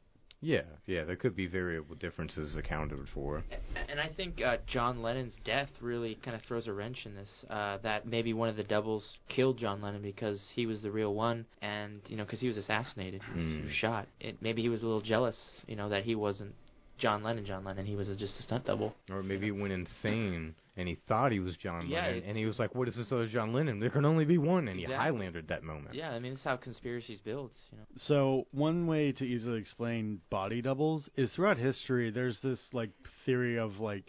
Yeah, 0.43 0.63
yeah, 0.87 1.05
there 1.05 1.17
could 1.17 1.37
be 1.37 1.47
variable 1.47 1.95
differences 1.97 2.57
accounted 2.57 3.07
for. 3.13 3.45
And 3.91 4.01
I 4.01 4.09
think 4.09 4.41
uh, 4.41 4.57
John 4.67 5.03
Lennon's 5.03 5.35
death 5.45 5.69
really 5.83 6.15
kind 6.25 6.35
of 6.35 6.43
throws 6.43 6.67
a 6.67 6.73
wrench 6.73 7.05
in 7.05 7.15
this. 7.15 7.29
Uh, 7.51 7.77
that 7.83 8.07
maybe 8.07 8.33
one 8.33 8.49
of 8.49 8.57
the 8.57 8.65
doubles 8.65 9.19
killed 9.29 9.59
John 9.59 9.83
Lennon 9.83 10.01
because 10.01 10.43
he 10.55 10.65
was 10.65 10.81
the 10.83 10.91
real 10.91 11.15
one, 11.15 11.45
and 11.61 12.01
you 12.09 12.17
know, 12.17 12.25
because 12.25 12.41
he 12.41 12.49
was 12.49 12.57
assassinated, 12.57 13.21
he 13.23 13.33
was, 13.39 13.41
Mm. 13.41 13.71
shot. 13.71 14.09
It, 14.19 14.39
maybe 14.41 14.63
he 14.63 14.71
was 14.71 14.81
a 14.83 14.87
little 14.87 15.03
jealous, 15.03 15.37
you 15.67 15.77
know, 15.77 15.91
that 15.91 16.05
he 16.05 16.15
wasn't 16.15 16.55
John 17.01 17.23
Lennon. 17.23 17.45
John 17.45 17.65
Lennon, 17.65 17.87
he 17.87 17.97
was 17.97 18.09
a, 18.09 18.15
just 18.17 18.39
a 18.39 18.43
stunt 18.43 18.67
double. 18.67 18.95
Or 19.11 19.23
maybe 19.23 19.47
he 19.47 19.51
went 19.53 19.73
insane 19.73 20.55
and 20.77 20.87
he 20.89 20.99
thought 21.09 21.33
he 21.33 21.41
was 21.41 21.57
John 21.57 21.89
Yeah, 21.89 22.03
Lennon, 22.03 22.15
it's- 22.17 22.29
and 22.29 22.39
he 22.39 22.47
was 22.47 22.59
like, 22.59 22.75
"What 22.75 22.87
is 22.89 22.95
this 22.97 23.11
other 23.11 23.27
John 23.27 23.53
Lennon? 23.53 23.81
There 23.81 23.91
can 23.91 24.05
only 24.05 24.25
be 24.25 24.39
one," 24.39 24.69
and 24.69 24.79
he 24.79 24.85
Exactly. 24.85 25.05
Highlandered 25.05 25.49
that 25.49 25.63
moment. 25.65 25.95
Yeah, 25.95 26.11
I 26.13 26.19
mean, 26.21 26.33
this 26.33 26.41
is 26.41 26.45
how 26.45 26.57
conspiracies 26.57 27.21
build. 27.21 27.51
You 27.73 27.79
know. 27.79 27.85
So 27.97 28.47
one 28.53 28.87
way 28.87 29.13
to 29.13 29.25
easily 29.27 29.59
explain 29.59 30.21
body 30.31 30.63
doubles 30.63 31.09
is 31.17 31.33
throughout 31.35 31.59
history. 31.59 32.11
There's 32.11 32.39
this 32.41 32.61
like 32.73 32.91
theory 33.27 33.59
of 33.59 33.81
like 33.81 34.05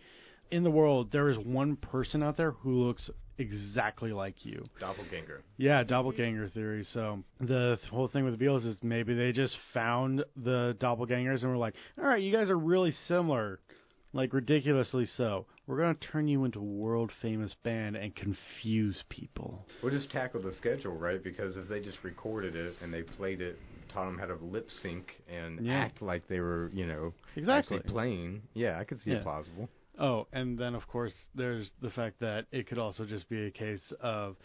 in 0.51 0.63
the 0.63 0.71
world 0.71 1.11
there 1.11 1.29
is 1.29 1.37
one 1.37 1.75
person 1.75 2.21
out 2.21 2.37
there 2.37 2.51
who 2.51 2.83
looks 2.83 3.09
exactly 3.37 4.11
like 4.11 4.45
you. 4.45 4.63
Doppelganger. 4.79 5.41
Yeah, 5.57 5.83
doppelganger 5.83 6.49
theory. 6.49 6.83
So 6.93 7.23
the 7.39 7.77
th- 7.81 7.89
whole 7.89 8.07
thing 8.07 8.23
with 8.23 8.37
the 8.37 8.45
Beatles 8.45 8.65
is 8.65 8.77
maybe 8.83 9.13
they 9.15 9.31
just 9.31 9.55
found 9.73 10.23
the 10.35 10.77
doppelgangers 10.79 11.41
and 11.41 11.49
were 11.51 11.57
like, 11.57 11.73
"All 11.97 12.05
right, 12.05 12.21
you 12.21 12.31
guys 12.31 12.49
are 12.49 12.57
really 12.59 12.91
similar, 13.07 13.59
like 14.13 14.33
ridiculously 14.33 15.05
so. 15.05 15.47
We're 15.65 15.77
gonna 15.79 15.95
turn 15.95 16.27
you 16.27 16.43
into 16.43 16.59
a 16.59 16.63
world 16.63 17.11
famous 17.21 17.55
band 17.63 17.95
and 17.95 18.13
confuse 18.15 19.01
people." 19.09 19.65
We'll 19.81 19.91
just 19.93 20.11
tackle 20.11 20.41
the 20.41 20.51
schedule, 20.51 20.93
right? 20.95 21.23
Because 21.23 21.55
if 21.57 21.67
they 21.67 21.79
just 21.79 22.03
recorded 22.03 22.55
it 22.55 22.75
and 22.83 22.93
they 22.93 23.01
played 23.01 23.41
it, 23.41 23.57
taught 23.89 24.05
them 24.05 24.17
how 24.19 24.25
to 24.25 24.35
lip 24.35 24.69
sync 24.69 25.19
and 25.27 25.65
Yeah. 25.65 25.73
act 25.79 26.01
like 26.01 26.27
they 26.27 26.41
were, 26.41 26.69
you 26.73 26.85
know, 26.85 27.13
Exactly. 27.35 27.77
actually 27.77 27.91
playing, 27.91 28.41
yeah, 28.53 28.77
I 28.77 28.83
could 28.83 29.01
see 29.01 29.11
Yeah. 29.11 29.17
it 29.17 29.23
plausible. 29.23 29.67
Oh, 29.99 30.27
and 30.31 30.57
then 30.57 30.75
of 30.75 30.87
course 30.87 31.13
there's 31.35 31.71
the 31.81 31.89
fact 31.89 32.19
that 32.19 32.45
it 32.51 32.67
could 32.67 32.77
also 32.77 33.05
just 33.05 33.29
be 33.29 33.45
a 33.45 33.51
case 33.51 33.93
of 34.01 34.37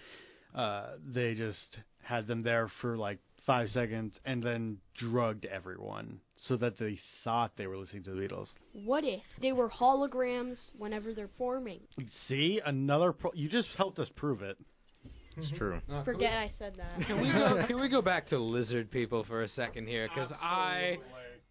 uh, 0.54 0.92
they 1.06 1.34
just 1.34 1.78
had 2.02 2.26
them 2.26 2.42
there 2.42 2.70
for 2.80 2.96
like 2.96 3.18
five 3.46 3.68
seconds 3.70 4.18
and 4.24 4.42
then 4.42 4.78
drugged 4.96 5.44
everyone 5.46 6.18
so 6.34 6.56
that 6.56 6.78
they 6.78 6.98
thought 7.22 7.52
they 7.56 7.66
were 7.66 7.76
listening 7.76 8.02
to 8.02 8.10
the 8.10 8.20
Beatles. 8.20 8.48
What 8.84 9.04
if 9.04 9.22
they 9.40 9.52
were 9.52 9.70
holograms 9.70 10.58
whenever 10.76 11.14
they're 11.14 11.30
forming? 11.38 11.80
See, 12.28 12.60
another 12.64 13.12
pro- 13.12 13.32
you 13.34 13.48
just 13.48 13.68
helped 13.76 13.98
us 13.98 14.08
prove 14.16 14.42
it. 14.42 14.58
It's 15.36 15.50
true. 15.56 15.80
Forget 16.04 16.32
I 16.32 16.50
said 16.58 16.76
that. 16.76 17.06
Can 17.06 17.20
we 17.20 17.30
go? 17.30 17.64
Can 17.66 17.80
we 17.80 17.88
go 17.88 18.02
back 18.02 18.26
to 18.28 18.38
lizard 18.38 18.90
people 18.90 19.22
for 19.24 19.42
a 19.42 19.48
second 19.48 19.86
here? 19.86 20.08
Because 20.12 20.32
I 20.40 20.96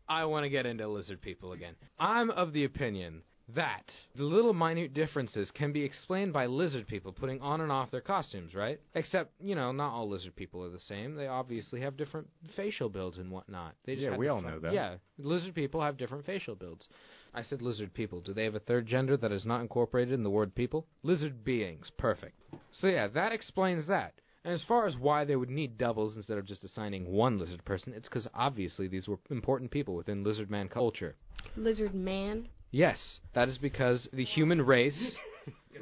I 0.09 0.25
want 0.25 0.43
to 0.43 0.49
get 0.49 0.65
into 0.65 0.87
lizard 0.87 1.21
people 1.21 1.53
again. 1.53 1.75
I'm 1.99 2.29
of 2.31 2.51
the 2.51 2.65
opinion 2.65 3.21
that 3.53 3.91
the 4.15 4.23
little 4.23 4.53
minute 4.53 4.93
differences 4.93 5.51
can 5.51 5.71
be 5.71 5.83
explained 5.83 6.33
by 6.33 6.47
lizard 6.47 6.87
people 6.87 7.11
putting 7.11 7.39
on 7.41 7.61
and 7.61 7.71
off 7.71 7.91
their 7.91 8.01
costumes, 8.01 8.55
right? 8.55 8.79
Except, 8.95 9.31
you 9.39 9.55
know, 9.55 9.71
not 9.71 9.93
all 9.93 10.09
lizard 10.09 10.35
people 10.35 10.63
are 10.63 10.69
the 10.69 10.79
same. 10.79 11.15
They 11.15 11.27
obviously 11.27 11.81
have 11.81 11.97
different 11.97 12.27
facial 12.55 12.89
builds 12.89 13.17
and 13.17 13.31
whatnot. 13.31 13.75
They 13.85 13.95
just 13.95 14.07
Yeah, 14.07 14.17
we 14.17 14.27
all 14.27 14.41
know 14.41 14.59
that. 14.59 14.73
Yeah, 14.73 14.95
lizard 15.19 15.53
people 15.53 15.81
have 15.81 15.97
different 15.97 16.25
facial 16.25 16.55
builds. 16.55 16.87
I 17.33 17.43
said 17.43 17.61
lizard 17.61 17.93
people. 17.93 18.21
Do 18.21 18.33
they 18.33 18.45
have 18.45 18.55
a 18.55 18.59
third 18.59 18.87
gender 18.87 19.17
that 19.17 19.31
is 19.31 19.45
not 19.45 19.61
incorporated 19.61 20.13
in 20.13 20.23
the 20.23 20.29
word 20.29 20.55
people? 20.55 20.87
Lizard 21.03 21.43
beings. 21.43 21.91
Perfect. 21.97 22.39
So 22.71 22.87
yeah, 22.87 23.07
that 23.09 23.31
explains 23.31 23.87
that. 23.87 24.13
And 24.43 24.53
as 24.53 24.63
far 24.63 24.85
as 24.85 24.95
why 24.95 25.25
they 25.25 25.35
would 25.35 25.49
need 25.49 25.77
doubles 25.77 26.15
instead 26.15 26.37
of 26.37 26.45
just 26.45 26.63
assigning 26.63 27.11
one 27.11 27.39
lizard 27.39 27.65
person, 27.65 27.93
it's 27.93 28.07
because 28.07 28.27
obviously 28.33 28.87
these 28.87 29.07
were 29.07 29.17
important 29.29 29.71
people 29.71 29.95
within 29.95 30.23
lizard 30.23 30.51
man 30.51 30.67
culture. 30.67 31.15
Lizard 31.57 31.95
man. 31.95 32.47
Yes, 32.75 33.21
that 33.33 33.47
is 33.47 33.57
because 33.57 34.09
the 34.11 34.25
human 34.25 34.61
race. 34.61 35.15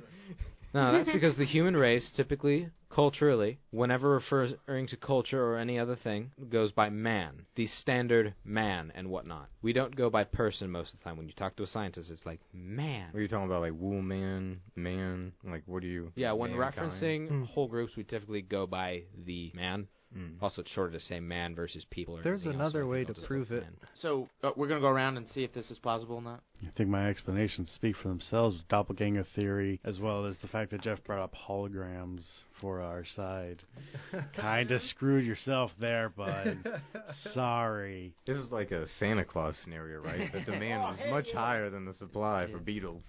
no, 0.76 0.92
that's 0.92 1.10
because 1.10 1.36
the 1.38 1.46
human 1.46 1.76
race 1.76 2.12
typically, 2.16 2.70
culturally, 2.92 3.58
whenever 3.72 4.12
referring 4.12 4.86
to 4.90 4.98
culture 4.98 5.44
or 5.44 5.58
any 5.58 5.80
other 5.80 5.96
thing, 5.96 6.34
goes 6.52 6.72
by 6.72 6.92
man, 6.92 7.48
the 7.56 7.66
standard 7.66 8.36
man 8.46 8.92
and 8.94 9.10
whatnot. 9.10 9.50
We 9.64 9.74
don't 9.74 9.96
go 9.96 10.12
by 10.12 10.26
person 10.26 10.70
most 10.70 10.94
of 10.94 11.00
the 11.00 11.06
time. 11.06 11.18
When 11.18 11.26
you 11.26 11.34
talk 11.34 11.56
to 11.56 11.64
a 11.64 11.68
scientist, 11.68 12.12
it's 12.12 12.28
like 12.28 12.42
man. 12.54 13.08
What 13.10 13.18
are 13.18 13.24
you 13.24 13.28
talking 13.28 13.48
about, 13.48 13.62
like 13.62 13.74
woman, 13.74 14.62
man? 14.76 15.32
Man? 15.44 15.52
Like, 15.52 15.64
what 15.66 15.82
do 15.82 15.88
you? 15.88 16.12
Yeah, 16.16 16.34
when 16.34 16.56
mankind? 16.56 16.92
referencing 16.92 17.28
Hmm. 17.30 17.44
whole 17.46 17.68
groups, 17.68 17.96
we 17.98 18.04
typically 18.04 18.44
go 18.44 18.68
by 18.68 19.06
the 19.26 19.52
man. 19.56 19.88
Mm. 20.18 20.36
Also, 20.42 20.62
it's 20.62 20.72
shorter 20.72 20.94
to 20.94 21.00
say 21.00 21.20
man 21.20 21.56
versus 21.56 21.86
people. 21.90 22.18
Or 22.18 22.24
There's 22.24 22.42
anything 22.46 22.62
else, 22.62 22.74
so 22.74 22.80
another 22.80 22.88
way 22.88 23.04
to 23.06 23.14
prove 23.14 23.52
it. 23.52 23.64
man. 23.64 23.74
So 24.00 24.28
uh, 24.44 24.52
we're 24.56 24.68
gonna 24.68 24.82
go 24.82 24.88
around 24.88 25.18
and 25.18 25.28
see 25.28 25.44
if 25.44 25.54
this 25.54 25.70
is 25.72 25.80
plausible 25.80 26.16
or 26.18 26.22
not. 26.22 26.42
I 26.62 26.72
think 26.78 26.90
my 26.90 27.10
explanations 27.10 27.70
speak 27.76 27.96
for 27.96 28.10
themselves 28.10 28.56
with 28.58 28.68
doppelganger 28.68 29.26
theory, 29.36 29.80
as 29.84 30.00
well 30.00 30.26
as 30.26 30.36
the 30.42 30.48
fact 30.48 30.72
that 30.72 30.82
Jeff 30.82 31.04
brought 31.04 31.22
up 31.22 31.34
holograms 31.36 32.24
for 32.62 32.80
our 32.80 33.04
side. 33.16 33.64
kind 34.36 34.72
of 34.72 34.82
screwed 34.82 35.26
yourself 35.26 35.72
there, 35.80 36.10
bud. 36.10 36.58
Sorry. 37.34 38.14
This 38.26 38.38
is 38.38 38.52
like 38.52 38.72
a 38.72 38.88
Santa 39.00 39.26
Claus 39.26 39.58
scenario, 39.64 40.02
right? 40.02 40.32
The 40.32 40.42
demand 40.52 40.84
was 40.84 41.00
much 41.10 41.28
higher 41.34 41.70
than 41.70 41.86
the 41.86 41.94
supply 41.96 42.48
for 42.52 42.60
Beatles. 42.60 43.02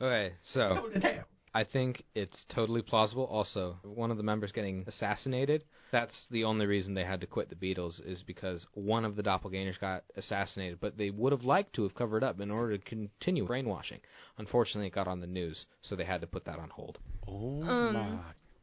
Okay, 0.00 0.34
so 0.52 0.90
I 1.54 1.64
think 1.64 2.02
it's 2.14 2.44
totally 2.54 2.82
plausible. 2.82 3.24
Also, 3.24 3.76
one 3.82 4.10
of 4.10 4.18
the 4.18 4.22
members 4.22 4.52
getting 4.52 4.84
assassinated. 4.86 5.64
That's 5.92 6.26
the 6.30 6.44
only 6.44 6.66
reason 6.66 6.94
they 6.94 7.04
had 7.04 7.20
to 7.20 7.26
quit 7.26 7.48
the 7.48 7.54
Beatles 7.54 8.04
is 8.04 8.22
because 8.22 8.66
one 8.74 9.04
of 9.04 9.16
the 9.16 9.22
doppelgangers 9.22 9.80
got 9.80 10.04
assassinated. 10.16 10.80
But 10.80 10.98
they 10.98 11.10
would 11.10 11.32
have 11.32 11.44
liked 11.44 11.74
to 11.74 11.82
have 11.84 11.94
covered 11.94 12.24
up 12.24 12.40
in 12.40 12.50
order 12.50 12.76
to 12.76 12.84
continue 12.84 13.46
brainwashing. 13.46 14.00
Unfortunately, 14.38 14.88
it 14.88 14.94
got 14.94 15.08
on 15.08 15.20
the 15.20 15.26
news, 15.26 15.66
so 15.82 15.94
they 15.96 16.04
had 16.04 16.20
to 16.20 16.26
put 16.26 16.44
that 16.46 16.58
on 16.58 16.70
hold. 16.70 16.98
Oh 17.28 17.62
Um, 17.62 17.92
my. 17.92 18.18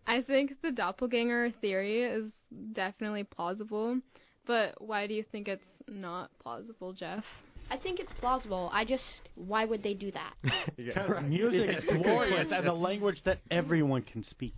I 0.06 0.22
think 0.22 0.62
the 0.62 0.72
doppelganger 0.72 1.52
theory 1.62 2.04
is 2.04 2.32
definitely 2.74 3.24
plausible, 3.24 4.00
but 4.46 4.76
why 4.82 5.08
do 5.08 5.14
you 5.14 5.24
think 5.24 5.48
it's 5.48 5.64
not 5.88 6.30
plausible, 6.42 6.92
Jeff? 6.92 7.24
I 7.70 7.78
think 7.78 8.00
it's 8.00 8.12
plausible. 8.20 8.70
I 8.74 8.84
just 8.84 9.04
why 9.36 9.66
would 9.66 9.82
they 9.82 9.94
do 9.94 10.12
that? 10.12 10.34
Because 10.76 11.24
music 11.24 11.78
is 11.78 11.84
glorious 12.04 12.50
and 12.52 12.68
a 12.68 12.74
language 12.74 13.22
that 13.24 13.40
everyone 13.50 14.02
can 14.02 14.24
speak. 14.24 14.56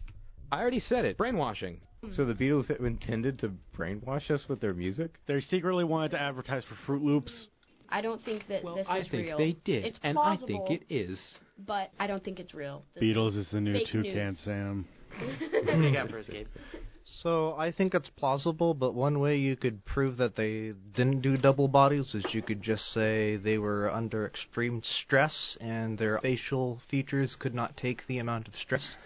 I 0.52 0.60
already 0.60 0.80
said 0.80 1.06
it. 1.06 1.18
Brainwashing. 1.18 1.82
So 2.14 2.26
the 2.26 2.34
Beatles 2.34 2.70
intended 2.80 3.40
to 3.40 3.52
brainwash 3.78 4.30
us 4.32 4.42
with 4.48 4.60
their 4.62 4.74
music? 4.74 5.16
They 5.28 5.40
secretly 5.42 5.84
wanted 5.84 6.12
to 6.12 6.22
advertise 6.22 6.64
for 6.66 6.76
Froot 6.76 7.04
Loops. 7.04 7.48
I 7.90 8.02
don't 8.02 8.22
think 8.24 8.48
that 8.48 8.64
Well, 8.64 8.76
this 8.76 8.88
I 8.90 9.00
is 9.00 9.08
think 9.10 9.38
they 9.38 9.54
did, 9.64 9.86
It's 9.86 10.00
and 10.04 10.18
I 10.18 10.38
think 10.38 10.70
it 10.72 10.84
is. 10.90 11.20
but 11.68 11.92
I 12.00 12.08
don't 12.08 12.24
think 12.24 12.40
it's 12.40 12.54
real. 12.54 12.84
This 12.96 13.04
Beatles 13.04 13.38
is 13.38 13.48
the 13.52 13.62
new 13.62 13.74
fake 13.74 13.88
Toucan 13.88 14.28
news. 14.28 14.40
Sam. 14.40 14.88
What 15.20 15.66
do 15.66 15.84
you 15.84 15.94
got 15.94 16.10
for 16.10 16.20
us, 16.20 16.28
Gabe? 16.28 16.48
So 17.22 17.54
I 17.56 17.72
think 17.72 17.94
it's 17.94 18.10
plausible, 18.10 18.74
but 18.74 18.96
one 18.96 19.20
way 19.20 19.38
you 19.38 19.56
could 19.56 19.86
prove 19.86 20.18
that 20.18 20.36
they 20.36 20.74
didn't 20.96 21.22
do 21.22 21.38
double 21.38 21.68
bodies 21.68 22.16
is 22.16 22.26
you 22.34 22.42
could 22.42 22.64
just 22.64 22.84
say 22.94 23.36
they 23.36 23.60
were 23.60 23.92
under 23.94 24.26
extreme 24.26 24.82
stress 24.84 25.56
and 25.62 25.98
their 26.00 26.18
facial 26.20 26.82
features 26.90 27.36
could 27.40 27.54
not 27.54 27.78
take 27.78 28.08
the 28.08 28.18
amount 28.18 28.48
of 28.48 28.56
stress. 28.56 28.98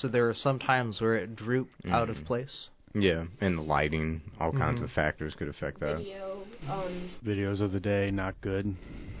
So 0.00 0.08
there 0.08 0.28
are 0.28 0.34
some 0.34 0.58
times 0.58 1.00
where 1.00 1.14
it 1.14 1.36
drooped 1.36 1.86
out 1.86 2.10
of 2.10 2.18
Mhm. 2.18 2.24
place. 2.26 2.68
Yeah, 2.94 3.24
and 3.40 3.56
the 3.58 3.62
lighting, 3.62 4.22
all 4.38 4.52
kinds 4.52 4.80
Mhm. 4.80 4.84
of 4.84 4.92
factors 4.92 5.34
could 5.34 5.48
affect 5.48 5.80
that. 5.80 5.98
Video, 5.98 6.46
um, 6.68 7.10
Videos 7.24 7.60
of 7.60 7.72
the 7.72 7.80
day, 7.80 8.10
not 8.10 8.38
good. 8.40 8.76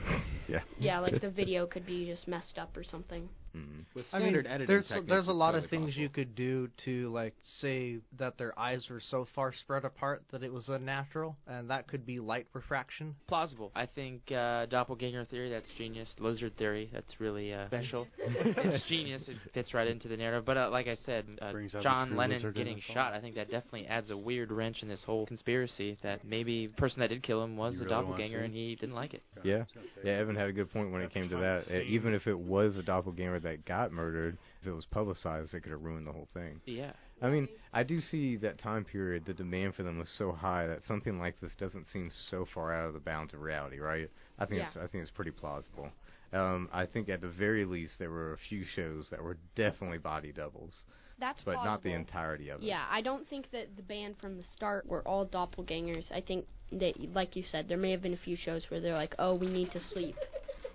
Yeah. 0.48 0.62
yeah, 0.78 1.00
like 1.00 1.20
the 1.20 1.28
video 1.30 1.66
could 1.66 1.84
be 1.84 2.06
just 2.06 2.28
messed 2.28 2.56
up 2.56 2.76
or 2.76 2.84
something. 2.84 3.28
Mhm. 3.56 3.84
With 3.94 4.06
I 4.12 4.18
mean, 4.18 4.36
editing 4.36 4.66
there's 4.66 4.88
techniques, 4.88 5.08
there's 5.08 5.28
a 5.28 5.30
it's 5.30 5.38
lot 5.38 5.54
of 5.54 5.62
totally 5.64 5.86
things 5.86 5.96
you 5.96 6.08
could 6.08 6.34
do 6.34 6.68
to 6.84 7.10
like 7.12 7.34
say 7.60 7.98
that 8.18 8.36
their 8.36 8.58
eyes 8.58 8.86
were 8.90 9.00
so 9.00 9.26
far 9.34 9.52
spread 9.52 9.84
apart 9.84 10.22
that 10.30 10.42
it 10.42 10.52
was 10.52 10.68
unnatural, 10.68 11.36
and 11.46 11.70
that 11.70 11.88
could 11.88 12.04
be 12.04 12.20
light 12.20 12.46
refraction. 12.52 13.14
Plausible. 13.26 13.72
I 13.74 13.86
think 13.86 14.30
uh, 14.30 14.66
doppelganger 14.66 15.24
theory. 15.24 15.48
That's 15.48 15.68
genius. 15.78 16.14
Lizard 16.18 16.56
theory. 16.56 16.90
That's 16.92 17.18
really 17.20 17.54
uh, 17.54 17.66
special. 17.68 18.06
it's 18.18 18.86
genius. 18.88 19.28
It 19.28 19.36
fits 19.54 19.72
right 19.72 19.86
into 19.86 20.08
the 20.08 20.16
narrative. 20.16 20.44
But 20.44 20.56
uh, 20.58 20.70
like 20.70 20.88
I 20.88 20.96
said, 20.96 21.24
uh, 21.40 21.52
Brings 21.52 21.74
out 21.74 21.78
the 21.78 21.82
John 21.84 22.16
Lennon 22.16 22.52
getting 22.54 22.80
shot. 22.92 23.14
I 23.14 23.20
think 23.20 23.36
that 23.36 23.50
definitely 23.50 23.86
adds 23.86 24.10
a 24.10 24.16
weird 24.16 24.52
wrench 24.52 24.82
in 24.82 24.88
this 24.88 25.02
whole 25.04 25.26
conspiracy. 25.26 25.96
That 26.02 26.24
maybe 26.24 26.66
the 26.66 26.74
person 26.74 27.00
that 27.00 27.08
did 27.08 27.22
kill 27.22 27.42
him 27.42 27.56
was 27.56 27.74
You 27.74 27.80
the 27.80 27.84
really 27.86 28.02
doppelganger 28.02 28.40
and 28.40 28.54
he 28.54 28.74
didn't 28.74 28.94
like 28.94 29.14
it. 29.14 29.22
Yeah. 29.42 29.64
Yeah, 30.04 30.12
Evan 30.12 30.36
had 30.36 30.48
a 30.48 30.52
good 30.52 30.70
point 30.70 30.92
when 30.92 31.02
it 31.02 31.12
came 31.12 31.28
to 31.30 31.36
that. 31.36 31.64
Uh, 31.70 31.80
even 31.82 32.14
if 32.14 32.26
it 32.26 32.38
was 32.38 32.76
a 32.76 32.82
doppelganger 32.82 33.40
that 33.46 33.64
got 33.64 33.92
murdered, 33.92 34.36
if 34.60 34.66
it 34.68 34.72
was 34.72 34.84
publicized, 34.86 35.54
it 35.54 35.60
could 35.62 35.72
have 35.72 35.82
ruined 35.82 36.06
the 36.06 36.12
whole 36.12 36.28
thing. 36.34 36.60
Yeah. 36.66 36.92
I 37.22 37.30
mean, 37.30 37.48
I 37.72 37.82
do 37.82 38.00
see 38.00 38.36
that 38.38 38.58
time 38.58 38.84
period. 38.84 39.24
The 39.24 39.32
demand 39.32 39.74
for 39.74 39.82
them 39.84 39.98
was 39.98 40.08
so 40.18 40.32
high 40.32 40.66
that 40.66 40.80
something 40.86 41.18
like 41.18 41.40
this 41.40 41.54
doesn't 41.58 41.86
seem 41.92 42.10
so 42.30 42.46
far 42.52 42.74
out 42.74 42.88
of 42.88 42.94
the 42.94 43.00
bounds 43.00 43.32
of 43.32 43.40
reality, 43.40 43.78
right? 43.78 44.10
I 44.38 44.44
think 44.44 44.58
Yeah. 44.60 44.66
it's 44.68 44.76
I 44.76 44.86
think 44.88 45.02
it's 45.02 45.10
pretty 45.10 45.30
plausible. 45.30 45.90
Um, 46.32 46.68
I 46.72 46.84
think 46.86 47.08
at 47.08 47.20
the 47.20 47.30
very 47.30 47.64
least 47.64 47.98
there 47.98 48.10
were 48.10 48.32
a 48.32 48.38
few 48.38 48.64
shows 48.64 49.08
that 49.10 49.22
were 49.22 49.38
definitely 49.54 49.98
body 49.98 50.32
doubles, 50.32 50.84
That's 51.18 51.40
but 51.42 51.64
not 51.64 51.82
the 51.82 51.92
entirety 51.92 52.50
of 52.50 52.60
it. 52.60 52.66
Yeah, 52.66 52.84
I 52.90 53.00
don't 53.00 53.26
think 53.28 53.50
that 53.52 53.76
the 53.76 53.82
band 53.82 54.16
from 54.20 54.36
the 54.36 54.42
start 54.54 54.86
were 54.86 55.06
all 55.06 55.24
doppelgangers. 55.24 56.10
I 56.10 56.20
think 56.20 56.46
that, 56.72 56.94
like 57.14 57.36
you 57.36 57.44
said, 57.44 57.68
there 57.68 57.78
may 57.78 57.92
have 57.92 58.02
been 58.02 58.12
a 58.12 58.18
few 58.18 58.36
shows 58.36 58.68
where 58.70 58.80
they're 58.80 58.92
like, 58.92 59.14
"Oh, 59.18 59.34
we 59.34 59.46
need 59.46 59.70
to 59.70 59.80
sleep. 59.80 60.16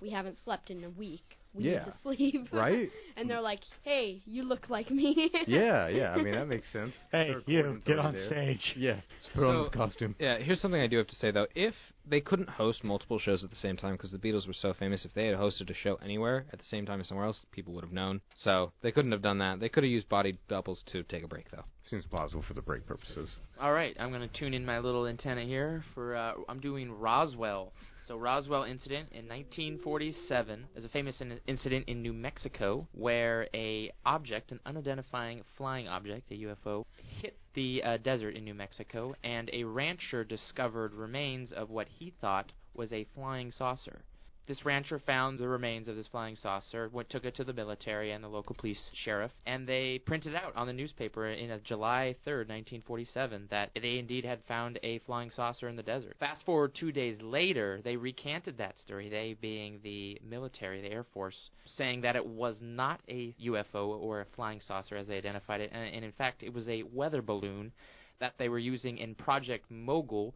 We 0.02 0.10
haven't 0.10 0.40
slept 0.40 0.72
in 0.72 0.84
a 0.84 0.90
week. 0.90 1.38
We 1.54 1.66
Yeah. 1.66 1.80
need 1.80 1.86
to 1.86 1.98
sleep." 2.02 2.48
Right? 2.54 2.90
and 3.18 3.30
they're 3.30 3.42
like, 3.42 3.62
"Hey, 3.84 4.22
you 4.26 4.44
look 4.44 4.70
like 4.70 4.90
me." 4.90 5.30
yeah, 5.48 5.88
yeah. 5.88 6.12
I 6.14 6.22
mean 6.22 6.34
that 6.36 6.48
makes 6.48 6.72
sense. 6.72 6.94
Hey, 7.12 7.34
you, 7.46 7.80
get 7.86 8.00
on 8.00 8.14
there. 8.14 8.28
stage. 8.28 8.74
Yeah, 8.78 9.02
just 9.22 9.34
put 9.36 9.44
on 9.44 9.56
So- 9.56 9.64
this 9.64 9.74
costume. 9.74 10.16
Yeah, 10.20 10.38
here's 10.38 10.62
something 10.62 10.82
I 10.82 10.88
do 10.88 10.98
have 10.98 11.08
to 11.08 11.16
say 11.16 11.32
though. 11.32 11.48
If 11.56 11.74
they 12.08 12.20
couldn't 12.22 12.50
host 12.50 12.84
multiple 12.84 13.20
shows 13.20 13.44
at 13.44 13.52
the 13.52 13.56
same 13.58 13.78
time 13.78 13.94
because 13.94 14.12
the 14.12 14.18
Beatles 14.18 14.48
were 14.48 14.54
so 14.54 14.74
famous, 14.74 15.06
if 15.06 15.14
they 15.14 15.28
had 15.28 15.38
hosted 15.38 15.70
a 15.70 15.74
show 15.74 15.96
anywhere 16.04 16.46
at 16.52 16.58
the 16.58 16.66
same 16.66 16.84
time 16.86 17.00
as 17.00 17.08
somewhere 17.08 17.28
else, 17.28 17.46
people 17.52 17.74
would 17.74 17.84
have 17.84 17.94
known. 17.94 18.22
So 18.34 18.72
they 18.82 18.92
couldn't 18.92 19.12
have 19.12 19.22
done 19.22 19.38
that. 19.38 19.60
They 19.60 19.70
could 19.70 19.84
have 19.84 19.92
used 19.92 20.10
body 20.10 20.38
doubles 20.48 20.82
to 20.88 21.04
take 21.04 21.24
a 21.24 21.28
break 21.28 21.52
though. 21.52 21.64
Seems 21.90 22.06
plausible 22.08 22.42
for 22.48 22.54
the 22.56 22.62
break 22.62 22.86
purposes. 22.88 23.38
All 23.60 23.74
right, 23.74 23.96
I'm 24.00 24.10
going 24.10 24.28
to 24.28 24.36
tune 24.40 24.54
in 24.56 24.66
my 24.66 24.80
little 24.80 25.06
antenna 25.06 25.42
here 25.44 25.84
for 25.94 26.16
uh, 26.16 26.34
I'm 26.50 26.60
doing 26.60 26.92
Roswell. 26.92 27.72
So 28.12 28.18
Roswell 28.18 28.64
incident 28.64 29.08
in 29.14 29.26
1947 29.30 30.68
is 30.76 30.84
a 30.84 30.90
famous 30.90 31.22
in- 31.22 31.40
incident 31.48 31.88
in 31.88 32.02
New 32.02 32.12
Mexico 32.12 32.86
where 32.92 33.48
a 33.54 33.90
object, 34.06 34.52
an 34.52 34.60
unidentifying 34.66 35.46
flying 35.56 35.88
object, 35.88 36.30
a 36.30 36.34
UFO, 36.34 36.84
hit 36.98 37.38
the 37.54 37.82
uh, 37.82 37.96
desert 37.96 38.36
in 38.36 38.44
New 38.44 38.54
Mexico, 38.54 39.16
and 39.24 39.50
a 39.54 39.64
rancher 39.64 40.26
discovered 40.26 40.94
remains 40.94 41.54
of 41.54 41.70
what 41.70 41.88
he 41.88 42.10
thought 42.20 42.52
was 42.74 42.92
a 42.92 43.06
flying 43.16 43.50
saucer. 43.50 44.04
This 44.52 44.66
rancher 44.66 45.00
found 45.00 45.40
the 45.40 45.48
remains 45.48 45.88
of 45.88 45.96
this 45.96 46.08
flying 46.08 46.36
saucer, 46.36 46.90
went, 46.92 47.10
took 47.10 47.24
it 47.24 47.36
to 47.36 47.46
the 47.46 47.54
military 47.54 48.12
and 48.12 48.22
the 48.22 48.28
local 48.28 48.54
police 48.54 48.90
sheriff, 48.92 49.32
and 49.46 49.66
they 49.66 50.00
printed 50.00 50.36
out 50.36 50.54
on 50.58 50.68
the 50.68 50.74
newspaper 50.74 51.26
in 51.28 51.58
July 51.64 52.18
3rd, 52.28 52.50
1947, 52.50 53.48
that 53.50 53.72
they 53.82 53.98
indeed 53.98 54.26
had 54.26 54.44
found 54.50 54.78
a 54.84 55.00
flying 55.00 55.32
saucer 55.32 55.70
in 55.70 55.78
the 55.78 55.84
desert. 55.84 56.18
Fast 56.20 56.44
forward 56.46 56.76
two 56.76 56.92
days 56.92 57.22
later, 57.22 57.80
they 57.86 57.96
recanted 57.96 58.58
that 58.58 58.78
story, 58.78 59.08
they 59.08 59.38
being 59.40 59.80
the 59.84 60.20
military, 60.22 60.82
the 60.82 60.92
Air 60.92 61.06
Force, 61.14 61.50
saying 61.66 62.02
that 62.02 62.18
it 62.18 62.26
was 62.26 62.58
not 62.60 63.00
a 63.08 63.34
UFO 63.42 64.02
or 64.02 64.20
a 64.20 64.26
flying 64.36 64.60
saucer 64.60 64.98
as 64.98 65.08
they 65.08 65.18
identified 65.18 65.62
it, 65.62 65.70
and, 65.72 65.96
and 65.96 66.04
in 66.04 66.12
fact, 66.12 66.44
it 66.44 66.54
was 66.54 66.68
a 66.68 66.84
weather 66.92 67.22
balloon 67.22 67.72
that 68.20 68.34
they 68.38 68.50
were 68.50 68.60
using 68.60 68.98
in 68.98 69.16
Project 69.16 69.72
Mogul 69.72 70.34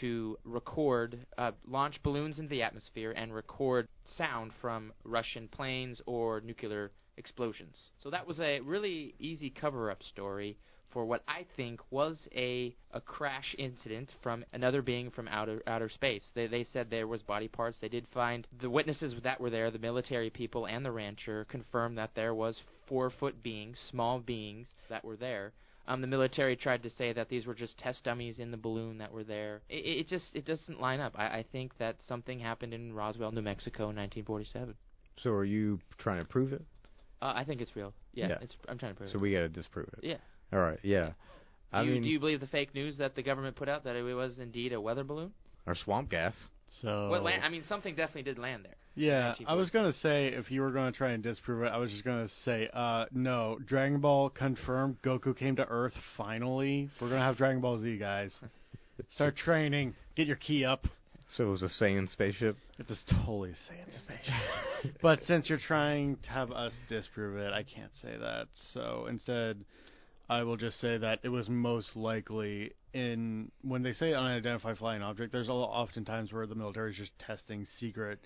to 0.00 0.38
record, 0.44 1.26
uh, 1.38 1.52
launch 1.66 2.02
balloons 2.02 2.38
into 2.38 2.50
the 2.50 2.62
atmosphere 2.62 3.12
and 3.12 3.34
record 3.34 3.88
sound 4.16 4.52
from 4.60 4.92
Russian 5.04 5.48
planes 5.48 6.00
or 6.06 6.40
nuclear 6.40 6.90
explosions. 7.16 7.90
So 8.02 8.10
that 8.10 8.26
was 8.26 8.40
a 8.40 8.60
really 8.60 9.14
easy 9.18 9.50
cover-up 9.50 10.02
story 10.02 10.58
for 10.94 11.04
what 11.04 11.22
I 11.26 11.44
think 11.56 11.80
was 11.90 12.16
a 12.34 12.74
a 12.92 13.00
crash 13.00 13.54
incident 13.58 14.14
from 14.22 14.44
another 14.52 14.80
being 14.80 15.10
from 15.10 15.26
outer 15.28 15.60
outer 15.66 15.88
space. 15.88 16.24
They 16.34 16.46
they 16.46 16.64
said 16.64 16.88
there 16.88 17.08
was 17.08 17.22
body 17.22 17.48
parts. 17.48 17.78
They 17.80 17.88
did 17.88 18.06
find 18.14 18.46
the 18.60 18.70
witnesses 18.70 19.14
that 19.24 19.40
were 19.40 19.50
there, 19.50 19.70
the 19.72 19.78
military 19.78 20.30
people 20.30 20.66
and 20.66 20.84
the 20.84 20.92
rancher 20.92 21.44
confirmed 21.46 21.98
that 21.98 22.14
there 22.14 22.34
was 22.34 22.62
four 22.86 23.10
foot 23.10 23.42
beings, 23.42 23.78
small 23.90 24.20
beings 24.20 24.68
that 24.88 25.04
were 25.04 25.16
there. 25.16 25.52
Um, 25.86 26.00
the 26.00 26.06
military 26.06 26.56
tried 26.56 26.82
to 26.84 26.90
say 26.90 27.12
that 27.12 27.28
these 27.28 27.44
were 27.46 27.54
just 27.54 27.76
test 27.78 28.04
dummies 28.04 28.38
in 28.38 28.50
the 28.50 28.56
balloon 28.56 28.98
that 28.98 29.12
were 29.12 29.24
there. 29.24 29.60
It, 29.68 29.74
it 30.00 30.08
just 30.08 30.24
it 30.34 30.46
doesn't 30.46 30.80
line 30.80 31.00
up. 31.00 31.12
I, 31.16 31.24
I 31.26 31.44
think 31.52 31.76
that 31.78 31.96
something 32.08 32.40
happened 32.40 32.72
in 32.72 32.94
Roswell, 32.94 33.32
New 33.32 33.42
Mexico, 33.42 33.84
in 33.90 33.96
1947. 33.96 34.74
So 35.22 35.30
are 35.30 35.44
you 35.44 35.78
trying 35.98 36.20
to 36.20 36.26
prove 36.26 36.52
it? 36.52 36.62
Uh, 37.20 37.32
I 37.36 37.44
think 37.44 37.60
it's 37.60 37.76
real. 37.76 37.92
Yeah, 38.14 38.28
Yeah. 38.28 38.38
it's 38.40 38.54
I'm 38.68 38.78
trying 38.78 38.92
to 38.92 38.96
prove 38.96 39.10
So 39.10 39.16
it. 39.16 39.18
So 39.18 39.22
we 39.22 39.32
got 39.32 39.40
to 39.40 39.48
disprove 39.48 39.88
it. 39.98 40.00
Yeah. 40.02 40.16
All 40.52 40.60
right. 40.60 40.78
Yeah. 40.82 41.10
I 41.72 41.82
do, 41.82 41.88
you, 41.88 41.94
mean, 41.94 42.02
do 42.04 42.08
you 42.08 42.20
believe 42.20 42.40
the 42.40 42.46
fake 42.46 42.74
news 42.74 42.98
that 42.98 43.14
the 43.14 43.22
government 43.22 43.56
put 43.56 43.68
out 43.68 43.84
that 43.84 43.96
it 43.96 44.02
was 44.02 44.38
indeed 44.38 44.72
a 44.72 44.80
weather 44.80 45.04
balloon? 45.04 45.32
or 45.66 45.74
swamp 45.74 46.10
gas. 46.10 46.34
So 46.82 47.08
What 47.08 47.22
land? 47.22 47.42
I 47.44 47.48
mean, 47.48 47.62
something 47.68 47.94
definitely 47.94 48.22
did 48.24 48.38
land 48.38 48.64
there. 48.64 48.74
Yeah, 48.96 49.34
I 49.46 49.54
was 49.54 49.70
gonna 49.70 49.92
say 49.94 50.28
if 50.28 50.50
you 50.50 50.60
were 50.60 50.70
gonna 50.70 50.92
try 50.92 51.10
and 51.10 51.22
disprove 51.22 51.64
it, 51.64 51.66
I 51.66 51.78
was 51.78 51.90
just 51.90 52.04
gonna 52.04 52.28
say, 52.44 52.68
uh, 52.72 53.06
no. 53.12 53.58
Dragon 53.66 54.00
Ball 54.00 54.30
confirmed. 54.30 54.98
Goku 55.02 55.36
came 55.36 55.56
to 55.56 55.66
Earth 55.66 55.94
finally. 56.16 56.88
We're 57.00 57.08
gonna 57.08 57.22
have 57.22 57.36
Dragon 57.36 57.60
Ball 57.60 57.78
Z, 57.78 57.98
guys. 57.98 58.32
Start 59.10 59.36
training. 59.44 59.94
Get 60.14 60.26
your 60.26 60.36
ki 60.36 60.64
up. 60.64 60.86
So 61.36 61.44
it 61.44 61.50
was 61.50 61.62
a 61.62 61.68
Saiyan 61.82 62.08
spaceship. 62.08 62.56
It's 62.78 62.88
just 62.88 63.08
totally 63.08 63.50
a 63.50 63.52
Saiyan 63.52 63.98
spaceship. 63.98 64.96
but 65.02 65.22
since 65.26 65.48
you're 65.48 65.58
trying 65.58 66.16
to 66.22 66.30
have 66.30 66.52
us 66.52 66.72
disprove 66.88 67.38
it, 67.38 67.52
I 67.52 67.64
can't 67.64 67.90
say 68.00 68.16
that. 68.16 68.46
So 68.72 69.06
instead, 69.08 69.64
I 70.28 70.44
will 70.44 70.56
just 70.56 70.80
say 70.80 70.98
that 70.98 71.20
it 71.22 71.30
was 71.30 71.48
most 71.48 71.96
likely 71.96 72.72
in 72.92 73.50
when 73.62 73.82
they 73.82 73.92
say 73.92 74.14
unidentified 74.14 74.78
flying 74.78 75.02
object. 75.02 75.32
There's 75.32 75.48
a 75.48 75.52
lot, 75.52 75.70
oftentimes 75.70 76.32
where 76.32 76.46
the 76.46 76.54
military 76.54 76.92
is 76.92 76.96
just 76.96 77.18
testing 77.18 77.66
secret 77.80 78.20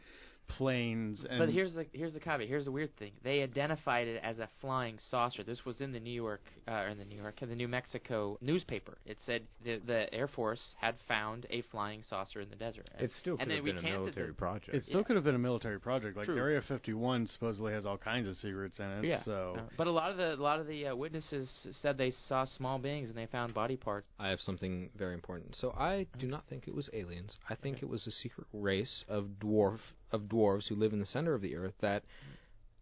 planes. 0.48 1.24
And 1.28 1.38
But 1.38 1.50
here's 1.50 1.74
the 1.74 1.86
here's 1.92 2.12
the 2.14 2.20
caveat. 2.20 2.48
Here's 2.48 2.64
the 2.64 2.72
weird 2.72 2.94
thing. 2.96 3.12
They 3.22 3.42
identified 3.42 4.08
it 4.08 4.20
as 4.22 4.38
a 4.38 4.48
flying 4.60 4.98
saucer. 5.10 5.42
This 5.42 5.64
was 5.64 5.80
in 5.80 5.92
the 5.92 6.00
New 6.00 6.12
York, 6.12 6.40
uh, 6.66 6.72
or 6.72 6.88
in 6.88 6.98
the 6.98 7.04
New 7.04 7.16
York, 7.16 7.42
in 7.42 7.48
the 7.48 7.54
New 7.54 7.68
Mexico 7.68 8.38
newspaper. 8.40 8.98
It 9.06 9.18
said 9.24 9.42
the 9.64 9.78
the 9.84 10.12
Air 10.12 10.28
Force 10.28 10.74
had 10.80 10.96
found 11.06 11.46
a 11.50 11.62
flying 11.70 12.02
saucer 12.02 12.40
in 12.40 12.50
the 12.50 12.56
desert. 12.56 12.88
It 12.98 13.10
still 13.20 13.36
could 13.36 13.48
then 13.48 13.56
have 13.56 13.64
been 13.64 13.78
a 13.78 13.82
military 13.82 14.30
it. 14.30 14.36
project. 14.36 14.74
It 14.74 14.84
still 14.84 15.00
Yeah. 15.00 15.04
could 15.04 15.16
have 15.16 15.24
been 15.24 15.34
a 15.34 15.38
military 15.38 15.78
project. 15.80 16.16
Like 16.16 16.26
True. 16.26 16.36
Area 16.38 16.60
51 16.62 17.26
supposedly 17.26 17.72
has 17.72 17.86
all 17.86 17.98
kinds 17.98 18.28
of 18.28 18.36
secrets 18.36 18.78
in 18.78 18.86
it. 18.86 19.04
yeah. 19.04 19.22
So 19.22 19.54
Uh, 19.58 19.62
but 19.76 19.86
a 19.86 19.90
lot 19.90 20.10
of 20.10 20.16
the 20.16 20.34
a 20.34 20.42
lot 20.42 20.60
of 20.60 20.66
the 20.66 20.88
uh, 20.88 20.96
witnesses 20.96 21.48
said 21.80 21.96
they 21.98 22.10
saw 22.10 22.44
small 22.44 22.78
beings 22.78 23.08
and 23.08 23.18
they 23.18 23.26
found 23.26 23.54
body 23.54 23.76
parts. 23.76 24.08
I 24.18 24.28
have 24.28 24.40
something 24.40 24.90
very 24.96 25.14
important. 25.14 25.54
So 25.56 25.72
I 25.72 26.06
do 26.18 26.26
not 26.26 26.46
think 26.48 26.66
it 26.68 26.74
was 26.74 26.88
aliens. 26.92 27.38
I 27.48 27.54
think 27.54 27.82
it 27.82 27.88
was 27.88 28.06
a 28.06 28.10
secret 28.10 28.46
race 28.52 29.04
of 29.08 29.26
dwarf 29.40 29.80
of 30.12 30.22
dwarves 30.22 30.68
who 30.68 30.74
live 30.74 30.92
in 30.92 31.00
the 31.00 31.06
center 31.06 31.34
of 31.34 31.42
the 31.42 31.54
earth 31.56 31.74
that 31.80 32.02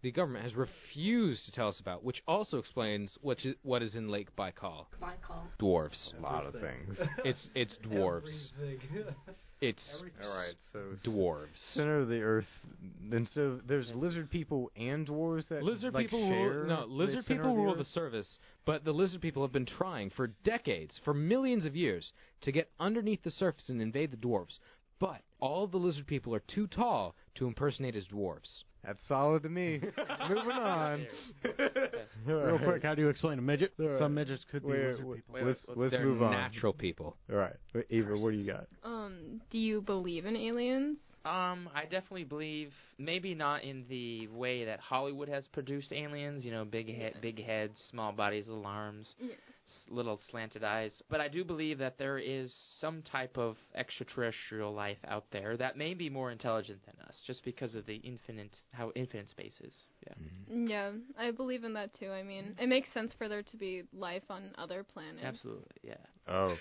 the 0.03 0.11
government 0.13 0.45
has 0.45 0.55
refused 0.55 1.45
to 1.47 1.53
tell 1.53 1.69
us 1.69 1.81
about, 1.81 2.05
which 2.05 2.23
also 2.29 2.59
explains 2.59 3.17
what 3.23 3.39
is, 3.45 3.55
what 3.63 3.83
is 3.83 3.97
in 3.97 4.09
Lake 4.09 4.29
Baikal. 4.37 4.87
Baikal. 5.03 5.43
Dwarves. 5.59 6.17
a 6.17 6.23
lot 6.23 6.47
of 6.47 6.53
things. 6.53 6.97
It's 7.25 7.49
it's 7.55 7.77
dwarves. 7.85 8.51
It's 9.61 10.03
All 10.23 10.37
right. 10.37 10.55
So 10.73 10.81
s- 10.93 11.01
dwarves. 11.07 11.57
Center 11.75 12.01
of 12.01 12.09
the 12.09 12.21
Earth. 12.21 12.45
Instead 13.11 13.41
of 13.43 13.67
there's 13.67 13.91
lizard 13.95 14.31
people 14.31 14.71
and 14.77 15.09
dwarves 15.09 15.49
that 15.49 15.63
Lizard 15.63 15.95
like, 15.95 16.07
people 16.07 16.29
share 16.29 16.51
rule 16.51 16.67
no 16.67 16.85
lizard 16.85 17.25
center 17.25 17.39
people 17.43 17.51
of 17.53 17.57
the 17.57 17.63
rule 17.63 17.75
the 17.75 17.81
Earth? 17.81 17.87
surface, 17.89 18.39
but 18.67 18.85
the 18.85 18.93
lizard 18.93 19.23
people 19.23 19.43
have 19.43 19.53
been 19.53 19.67
trying 19.67 20.11
for 20.11 20.29
decades, 20.45 21.01
for 21.05 21.15
millions 21.15 21.65
of 21.65 21.75
years, 21.75 22.13
to 22.43 22.53
get 22.53 22.71
underneath 22.79 23.23
the 23.23 23.31
surface 23.31 23.71
and 23.71 23.81
invade 23.81 24.11
the 24.11 24.17
dwarves. 24.17 24.59
But 24.99 25.21
all 25.41 25.65
of 25.65 25.71
the 25.73 25.77
lizard 25.79 26.07
people 26.07 26.35
are 26.35 26.43
too 26.47 26.67
tall 26.67 27.15
to 27.37 27.47
impersonate 27.47 27.97
as 27.97 28.07
dwarves. 28.07 28.63
That's 28.85 29.05
solid 29.09 29.43
to 29.43 29.49
me. 29.49 29.81
Moving 30.29 30.51
on. 30.53 31.07
real 32.27 32.59
quick, 32.59 32.83
how 32.85 32.95
do 32.95 33.03
you 33.03 33.09
explain 33.09 33.39
a 33.39 33.43
midget? 33.43 33.73
All 33.81 33.89
right. 33.89 33.99
Some 33.99 34.15
midgets 34.15 34.45
could 34.51 34.63
be 34.63 34.71
Wait, 34.73 34.87
lizard 34.87 35.05
wait, 35.05 35.17
people. 35.17 35.35
Wait, 35.35 35.45
let's 35.45 35.65
let's- 35.69 35.93
let's 35.93 36.05
move 36.05 36.23
on. 36.23 36.31
natural 36.31 36.73
people. 36.73 37.17
All 37.31 37.37
right, 37.37 37.57
Wait, 37.75 37.87
Eva, 37.91 38.17
what 38.17 38.31
do 38.31 38.37
you 38.37 38.47
got? 38.47 38.67
Um, 38.85 39.41
do 39.51 39.59
you 39.59 39.81
believe 39.81 40.25
in 40.25 40.37
aliens? 40.37 40.99
Um, 41.25 41.69
I 41.75 41.83
definitely 41.83 42.23
believe 42.23 42.73
maybe 42.99 43.35
not 43.35 43.65
in 43.65 43.85
the 43.89 44.29
way 44.29 44.65
that 44.65 44.79
Hollywood 44.79 45.29
has 45.29 45.45
produced 45.49 45.93
aliens. 45.93 46.45
You 46.45 46.53
know, 46.53 46.65
big 46.65 46.95
head, 46.97 47.15
big 47.21 47.45
heads, 47.45 47.83
small 47.91 48.13
bodies, 48.13 48.47
little 48.47 48.65
arms. 48.67 49.13
Yeah. 49.19 49.35
S- 49.67 49.85
little 49.89 50.19
slanted 50.31 50.65
eyes. 50.65 51.03
But 51.09 51.21
I 51.21 51.29
do 51.29 51.45
believe 51.45 51.79
that 51.79 51.99
there 51.99 52.19
is 52.19 52.55
some 52.81 53.03
type 53.03 53.37
of 53.37 53.57
extraterrestrial 53.75 54.73
life 54.73 54.99
out 55.07 55.25
there 55.31 55.57
that 55.57 55.77
may 55.77 55.95
be 55.95 56.09
more 56.09 56.31
intelligent 56.31 56.81
than 56.87 56.95
us, 57.07 57.21
just 57.27 57.45
because 57.45 57.75
of 57.75 57.87
the 57.87 57.97
infinite 57.97 58.57
how 58.73 58.93
infinite 58.95 59.29
space 59.29 59.61
is. 59.61 59.75
Yeah. 60.07 60.15
Mm-hmm. 60.15 60.67
Yeah, 60.69 60.91
I 61.19 61.31
believe 61.31 61.65
in 61.65 61.73
that 61.75 61.95
too. 61.95 62.11
I 62.11 62.23
mean, 62.23 62.55
it 62.59 62.69
makes 62.69 62.93
sense 62.93 63.13
for 63.17 63.29
there 63.29 63.43
to 63.43 63.57
be 63.57 63.83
life 63.93 64.25
on 64.31 64.51
other 64.59 64.85
planets. 64.85 65.25
Absolutely. 65.25 65.77
Yeah. 65.83 65.95
Oh, 66.29 66.59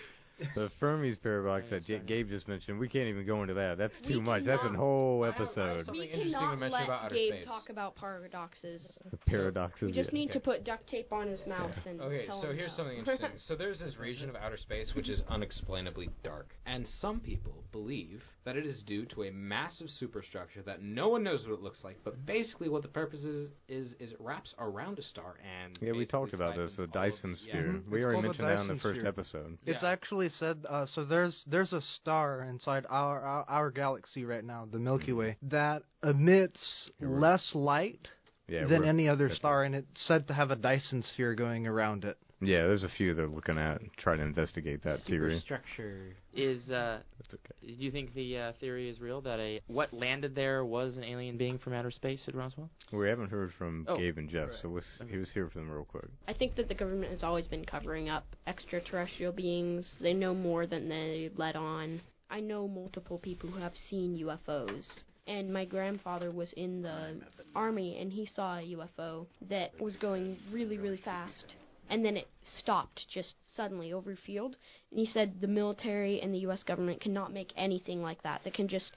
the 0.56 0.70
Fermi's 0.82 1.18
paradox 1.18 1.66
that 1.70 1.86
J- 1.86 2.02
Gabe 2.06 2.30
just 2.30 2.48
mentioned. 2.48 2.80
We 2.80 2.90
can't 2.90 3.08
even 3.08 3.26
go 3.26 3.42
into 3.42 3.54
that. 3.56 3.78
That's 3.78 3.94
We 4.02 4.14
too 4.16 4.22
much. 4.22 4.44
That's 4.46 4.62
a 4.64 4.66
cannot- 4.68 4.80
whole 4.80 5.24
I 5.24 5.28
I 5.28 5.30
episode. 5.32 5.86
something 5.86 5.94
we 6.00 6.06
interesting 6.08 6.34
to 6.34 6.40
cannot 6.40 6.60
mention 6.60 6.72
let 6.74 6.84
about 6.86 7.04
outer 7.06 7.16
Gabe 7.16 7.34
space. 7.34 7.46
talk 7.48 7.70
about 7.70 7.96
paradoxes. 7.96 9.00
The 9.12 9.18
paradoxes. 9.18 9.88
We 9.88 9.92
just 9.94 10.12
yeah. 10.14 10.20
need 10.20 10.32
to 10.32 10.40
put 10.40 10.64
duct 10.64 10.88
tape 10.88 11.12
on 11.14 11.28
his 11.28 11.46
mouth 11.48 11.72
and 11.86 12.02
Okay, 12.02 12.26
tell 12.26 12.42
so 12.42 12.50
him 12.50 12.58
here's 12.58 12.72
no. 12.72 12.78
something 12.78 12.98
interesting. 12.98 13.30
so 13.48 13.56
there's 13.56 13.80
this 13.80 13.98
region 13.98 14.30
of 14.30 14.36
outer 14.36 14.58
space 14.58 14.94
which 14.96 15.10
is 15.10 15.22
unexplainably 15.30 16.10
dark. 16.24 16.48
And 16.66 16.86
some 17.00 17.20
people 17.20 17.64
believe 17.72 18.24
that 18.46 18.56
it 18.56 18.66
is 18.66 18.82
due 18.86 19.06
to 19.08 19.24
a 19.24 19.32
massive 19.32 19.90
superstructure 19.90 20.62
that 20.64 20.82
no 20.84 21.10
one 21.10 21.24
knows 21.24 21.44
what 21.46 21.54
it 21.54 21.62
looks 21.62 21.84
like. 21.84 21.98
But 22.04 22.26
basically, 22.26 22.70
what 22.70 22.82
the 22.84 22.88
purpose 22.88 23.20
is 23.24 23.50
is, 23.68 23.94
is 24.00 24.12
it 24.12 24.18
wraps 24.20 24.54
around 24.60 25.00
a 25.00 25.04
star 25.04 25.36
and 25.44 25.78
Yeah, 25.82 25.92
we 25.94 26.00
basically 26.00 26.06
talked 26.06 26.34
about 26.34 26.56
this. 26.56 26.72
siphons 26.72 26.92
The 26.94 27.00
all 27.00 27.06
of- 27.06 27.12
Dyson 27.12 27.30
yeah. 27.46 27.52
sphere. 27.52 27.82
We 27.90 27.98
It's 28.00 28.06
already 28.06 28.14
called 28.16 28.24
the 28.24 28.28
mentioned 28.28 28.48
that 28.48 28.62
in 28.62 28.68
the 28.68 28.74
Dyson 28.76 28.80
first 28.80 29.00
sphere. 29.00 29.10
episode. 29.10 29.58
It's 29.66 29.84
Yeah. 29.84 29.90
actually 29.90 30.25
said 30.30 30.66
uh, 30.70 30.86
so. 30.94 31.06
There's 31.06 31.44
there's 31.48 31.74
a 31.74 31.82
star 31.82 32.44
inside 32.44 32.86
our, 32.90 33.20
our 33.22 33.46
our 33.48 33.72
galaxy 33.72 34.26
right 34.26 34.44
now, 34.44 34.68
the 34.72 34.80
Milky 34.80 35.14
Way, 35.14 35.38
that 35.44 35.84
emits 36.04 36.90
less 37.00 37.52
light 37.54 38.08
Yeah, 38.48 38.66
than 38.68 38.84
any 38.84 39.10
other 39.10 39.30
star, 39.34 39.64
and 39.64 39.76
it's 39.76 40.08
said 40.08 40.28
to 40.28 40.34
have 40.34 40.52
a 40.52 40.56
Dyson 40.56 41.04
sphere 41.04 41.36
going 41.36 41.68
around 41.68 42.06
it. 42.06 42.18
Yeah, 42.42 42.68
there's 42.68 42.84
a 42.84 42.90
few 42.90 43.14
they're 43.14 43.28
looking 43.28 43.58
at, 43.58 43.82
trying 43.98 44.18
to 44.18 44.24
investigate 44.24 44.84
that 44.84 45.02
theory. 45.04 45.36
Superstructure. 45.40 46.16
Is 46.34 46.70
uh, 46.70 47.00
That's 47.20 47.34
okay. 47.34 47.74
do 47.78 47.84
you 47.86 47.92
think 47.92 48.14
the 48.14 48.38
uh, 48.38 48.52
theory 48.60 48.90
is 48.90 49.00
real 49.00 49.22
that 49.22 49.40
a 49.40 49.62
what 49.68 49.94
landed 49.94 50.36
there 50.36 50.66
was 50.66 50.98
an 50.98 51.04
alien 51.06 51.38
being 51.38 51.58
from 51.58 51.74
outer 51.74 51.92
space 51.92 52.24
at 52.28 52.36
Roswell? 52.36 52.70
We 52.92 53.08
haven't 53.08 53.30
heard 53.30 53.54
from 53.58 53.86
Oh, 53.88 53.98
Gabe 53.98 54.18
and 54.18 54.30
Jeff, 54.30 54.50
right. 54.50 54.58
so 54.62 54.68
let's, 54.68 54.86
he 55.10 55.18
was 55.18 55.32
here 55.32 55.48
for 55.50 55.60
them 55.60 55.72
real 55.72 55.86
quick. 55.86 56.06
I 56.28 56.34
think 56.34 56.56
that 56.56 56.68
the 56.68 56.76
government 56.76 57.12
has 57.12 57.24
always 57.24 57.48
been 57.48 57.64
covering 57.64 58.10
up 58.10 58.26
extraterrestrial 58.48 59.32
beings. 59.32 59.96
They 60.02 60.14
know 60.14 60.36
more 60.36 60.68
than 60.68 60.90
they 60.90 61.30
let 61.38 61.56
on. 61.56 62.02
I 62.30 62.42
know 62.42 62.68
multiple 62.68 63.18
people 63.18 63.50
who 63.50 63.60
have 63.60 63.74
seen 63.90 64.18
UFOs. 64.26 64.86
And 65.28 65.52
my 65.52 65.66
grandfather 65.66 66.32
was 66.32 66.54
in 66.54 66.84
the 66.84 67.20
army 67.56 67.98
and 68.00 68.12
he 68.12 68.28
saw 68.28 68.60
a 68.60 68.76
UFO 68.76 69.26
that 69.50 69.72
was 69.82 69.96
going 69.96 70.38
really, 70.52 70.78
really 70.78 71.02
fast. 71.04 71.56
And 71.90 72.04
then 72.04 72.18
it 72.18 72.28
stopped 72.60 73.06
just 73.14 73.34
suddenly 73.56 73.94
over 73.94 74.16
field. 74.16 74.58
And 74.92 75.00
he 75.00 75.06
said 75.06 75.42
the 75.42 75.48
military 75.48 76.22
and 76.22 76.34
the 76.34 76.40
US 76.40 76.64
government 76.64 77.02
cannot 77.02 77.34
make 77.34 77.52
anything 77.56 78.02
like 78.02 78.22
that. 78.24 78.42
They 78.44 78.52
can 78.52 78.68
just 78.68 78.92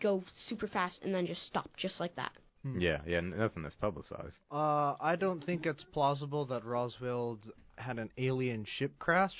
go 0.00 0.24
super 0.48 0.66
fast 0.66 1.00
and 1.02 1.14
then 1.14 1.26
just 1.26 1.46
stop 1.46 1.70
just 1.76 2.00
like 2.00 2.16
that. 2.16 2.32
Hmm. 2.62 2.80
Yeah, 2.80 3.00
yeah, 3.06 3.20
nothing 3.20 3.62
that's 3.62 3.74
publicized. 3.74 4.36
Uh, 4.50 4.94
I 5.00 5.16
don't 5.16 5.44
think 5.44 5.66
it's 5.66 5.84
plausible 5.84 6.46
that 6.46 6.64
Roswell 6.64 7.38
had 7.76 7.98
an 7.98 8.10
alien 8.18 8.64
ship 8.64 8.92
crash. 8.98 9.34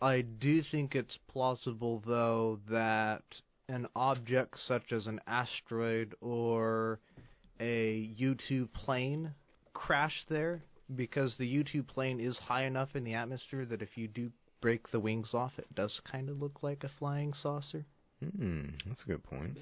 I 0.00 0.20
do 0.20 0.62
think 0.62 0.94
it's 0.94 1.18
plausible, 1.28 2.02
though, 2.06 2.60
that 2.68 3.22
an 3.68 3.86
object 3.96 4.58
such 4.60 4.92
as 4.92 5.06
an 5.06 5.20
asteroid 5.26 6.14
or 6.20 7.00
a 7.58 8.12
U 8.16 8.36
2 8.48 8.68
plane 8.68 9.32
crashed 9.72 10.28
there 10.28 10.62
because 10.94 11.36
the 11.36 11.46
U 11.46 11.64
2 11.64 11.82
plane 11.82 12.20
is 12.20 12.38
high 12.38 12.62
enough 12.64 12.94
in 12.94 13.04
the 13.04 13.14
atmosphere 13.14 13.64
that 13.66 13.82
if 13.82 13.96
you 13.96 14.08
do 14.08 14.30
break 14.60 14.90
the 14.90 15.00
wings 15.00 15.34
off, 15.34 15.52
it 15.58 15.72
does 15.74 16.00
kind 16.10 16.28
of 16.28 16.40
look 16.40 16.62
like 16.62 16.84
a 16.84 16.88
flying 16.98 17.32
saucer. 17.34 17.84
Hmm, 18.38 18.66
that's 18.86 19.02
a 19.02 19.06
good 19.06 19.22
point. 19.24 19.58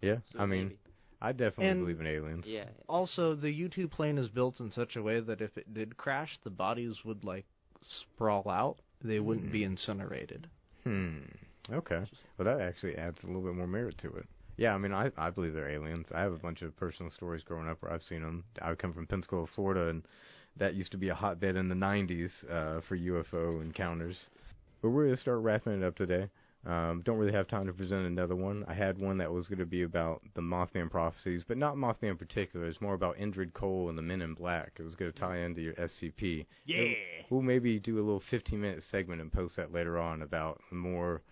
Yeah, 0.00 0.18
So 0.32 0.38
I 0.40 0.46
mean, 0.46 0.64
maybe. 0.68 0.78
I 1.20 1.32
definitely 1.32 1.66
And- 1.66 1.80
believe 1.80 2.00
in 2.00 2.06
aliens. 2.06 2.46
Yeah. 2.46 2.68
Also, 2.88 3.34
the 3.34 3.50
U 3.50 3.68
2 3.68 3.88
plane 3.88 4.18
is 4.18 4.28
built 4.28 4.60
in 4.60 4.70
such 4.70 4.96
a 4.96 5.02
way 5.02 5.20
that 5.20 5.40
if 5.40 5.56
it 5.58 5.74
did 5.74 5.96
crash, 5.96 6.38
the 6.44 6.50
bodies 6.50 7.04
would, 7.04 7.24
like, 7.24 7.44
sprawl 7.82 8.48
out. 8.48 8.78
They 9.02 9.20
wouldn't 9.20 9.52
be 9.52 9.64
incinerated. 9.64 10.48
Hmm. 10.84 11.18
Okay. 11.70 12.04
Well, 12.36 12.44
that 12.46 12.60
actually 12.60 12.96
adds 12.96 13.22
a 13.22 13.26
little 13.26 13.42
bit 13.42 13.54
more 13.54 13.66
merit 13.66 13.98
to 13.98 14.12
it. 14.14 14.26
Yeah, 14.56 14.74
I 14.74 14.78
mean, 14.78 14.92
I 14.92 15.12
I 15.16 15.30
believe 15.30 15.54
they're 15.54 15.68
aliens. 15.68 16.06
I 16.12 16.20
have 16.20 16.32
a 16.32 16.38
bunch 16.38 16.62
of 16.62 16.74
personal 16.76 17.10
stories 17.12 17.44
growing 17.44 17.68
up 17.68 17.80
where 17.82 17.92
I've 17.92 18.02
seen 18.02 18.22
them. 18.22 18.44
I 18.60 18.74
come 18.74 18.92
from 18.92 19.06
Pensacola, 19.06 19.46
Florida, 19.46 19.88
and 19.88 20.02
that 20.58 20.74
used 20.74 20.92
to 20.92 20.98
be 20.98 21.08
a 21.08 21.14
hotbed 21.14 21.56
in 21.56 21.68
the 21.68 21.74
'90s 21.74 22.30
uh, 22.50 22.80
for 22.88 22.96
UFO 22.96 23.62
encounters. 23.62 24.28
But 24.82 24.90
we're 24.90 25.04
gonna 25.04 25.16
start 25.16 25.40
wrapping 25.40 25.74
it 25.74 25.84
up 25.84 25.96
today. 25.96 26.28
Um, 26.66 27.02
don't 27.04 27.18
really 27.18 27.32
have 27.32 27.48
time 27.48 27.66
to 27.66 27.72
present 27.72 28.06
another 28.06 28.34
one. 28.36 28.64
I 28.68 28.74
had 28.74 28.98
one 28.98 29.16
that 29.18 29.32
was 29.32 29.48
going 29.48 29.60
to 29.60 29.66
be 29.66 29.82
about 29.82 30.22
the 30.34 30.42
Mothman 30.42 30.90
prophecies, 30.90 31.44
but 31.46 31.56
not 31.56 31.76
Mothman 31.76 32.10
in 32.10 32.16
particular. 32.16 32.66
It's 32.66 32.80
more 32.80 32.94
about 32.94 33.16
Indrid 33.16 33.54
Cold 33.54 33.90
and 33.90 33.96
the 33.96 34.02
Men 34.02 34.20
in 34.22 34.34
Black. 34.34 34.72
It 34.78 34.82
was 34.82 34.96
going 34.96 35.12
to 35.12 35.18
tie 35.18 35.38
into 35.38 35.62
your 35.62 35.74
SCP. 35.74 36.46
Yeah. 36.66 36.92
We'll 37.30 37.42
maybe 37.42 37.78
do 37.78 37.96
a 37.96 38.02
little 38.02 38.22
15 38.28 38.60
minute 38.60 38.82
segment 38.90 39.20
and 39.20 39.32
post 39.32 39.56
that 39.56 39.72
later 39.72 39.98
on 39.98 40.22
about 40.22 40.60
more, 40.70 41.22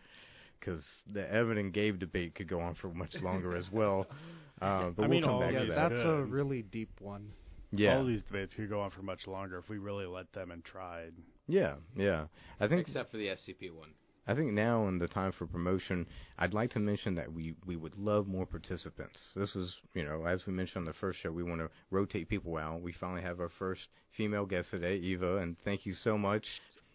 because 0.59 0.83
the 1.13 1.31
Evan 1.31 1.59
and 1.59 1.73
Gabe 1.73 1.99
debate 1.99 2.35
could 2.35 2.49
go 2.49 2.61
on 2.61 2.75
for 2.77 2.89
much 2.89 3.15
longer 3.23 3.55
as 3.55 3.67
well. 3.71 4.07
Uh, 4.59 4.89
but 4.89 5.05
I 5.05 5.07
we'll 5.07 5.09
mean, 5.09 5.23
come 5.23 5.41
back 5.41 5.53
yeah, 5.53 5.65
to 5.65 5.67
that. 5.67 5.91
that's 5.91 6.01
a 6.01 6.23
really 6.23 6.63
deep 6.63 6.89
one. 6.99 7.31
Yeah, 7.79 7.97
All 7.99 8.05
these 8.05 8.23
debates 8.23 8.55
could 8.55 8.69
go 8.69 8.81
on 8.81 8.91
for 8.91 9.03
much 9.03 9.27
longer 9.27 9.59
if 9.59 9.69
we 9.69 9.79
really 9.79 10.07
let 10.07 10.33
them 10.33 10.51
and 10.51 10.65
tried. 10.65 11.13
yeah, 11.47 11.75
yeah. 11.97 12.27
I 12.61 12.69
think 12.69 12.83
Except 12.83 13.11
for 13.11 13.17
the 13.17 13.29
SCP 13.29 13.71
one. 13.73 13.91
I 14.29 14.35
think 14.35 14.53
now 14.53 14.89
in 14.89 14.99
the 14.99 15.07
time 15.07 15.31
for 15.31 15.47
promotion, 15.47 16.05
I'd 16.37 16.53
like 16.53 16.71
to 16.73 16.81
mention 16.81 17.15
that 17.15 17.33
we, 17.33 17.55
we 17.65 17.77
would 17.77 17.97
love 17.97 18.27
more 18.27 18.45
participants. 18.45 19.21
This 19.37 19.55
is, 19.55 19.77
you 19.95 20.03
know, 20.05 20.27
as 20.27 20.47
we 20.47 20.53
mentioned 20.53 20.83
on 20.83 20.85
the 20.87 20.95
first 20.95 21.21
show, 21.21 21.31
we 21.31 21.45
want 21.45 21.61
to 21.61 21.71
rotate 21.93 22.29
people 22.29 22.57
out. 22.57 22.83
We 22.83 22.93
finally 22.93 23.23
have 23.23 23.39
our 23.39 23.51
first 23.57 23.83
female 24.17 24.45
guest 24.45 24.71
today, 24.71 24.97
Eva, 24.97 25.37
and 25.37 25.57
thank 25.65 25.87
you 25.87 25.93
so 25.93 26.19
much. 26.19 26.45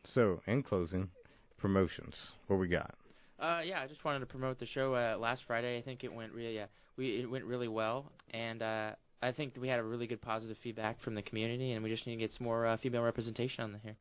So, 0.03 0.41
in 0.45 0.61
closing, 0.61 1.09
promotions. 1.57 2.31
What 2.47 2.57
we 2.57 2.67
got? 2.67 2.95
Uh, 3.39 3.61
yeah, 3.63 3.81
I 3.81 3.87
just 3.87 4.03
wanted 4.03 4.19
to 4.19 4.25
promote 4.25 4.59
the 4.59 4.65
show 4.65 4.93
uh, 4.93 5.17
last 5.17 5.43
Friday. 5.47 5.77
I 5.77 5.81
think 5.81 6.03
it 6.03 6.13
went 6.13 6.33
really, 6.33 6.59
uh, 6.59 6.67
we 6.97 7.21
it 7.21 7.29
went 7.29 7.45
really 7.45 7.69
well, 7.69 8.11
and 8.31 8.61
uh, 8.61 8.91
I 9.23 9.31
think 9.31 9.53
we 9.59 9.67
had 9.67 9.79
a 9.79 9.83
really 9.83 10.07
good 10.07 10.21
positive 10.21 10.57
feedback 10.63 10.99
from 10.99 11.13
the 11.13 11.21
community, 11.21 11.73
and 11.73 11.83
we 11.83 11.91
just 11.91 12.07
need 12.07 12.15
to 12.15 12.19
get 12.19 12.33
some 12.33 12.45
more 12.45 12.65
uh, 12.65 12.77
female 12.77 13.03
representation 13.03 13.63
on 13.63 13.71
the 13.71 13.77
here. 13.77 13.95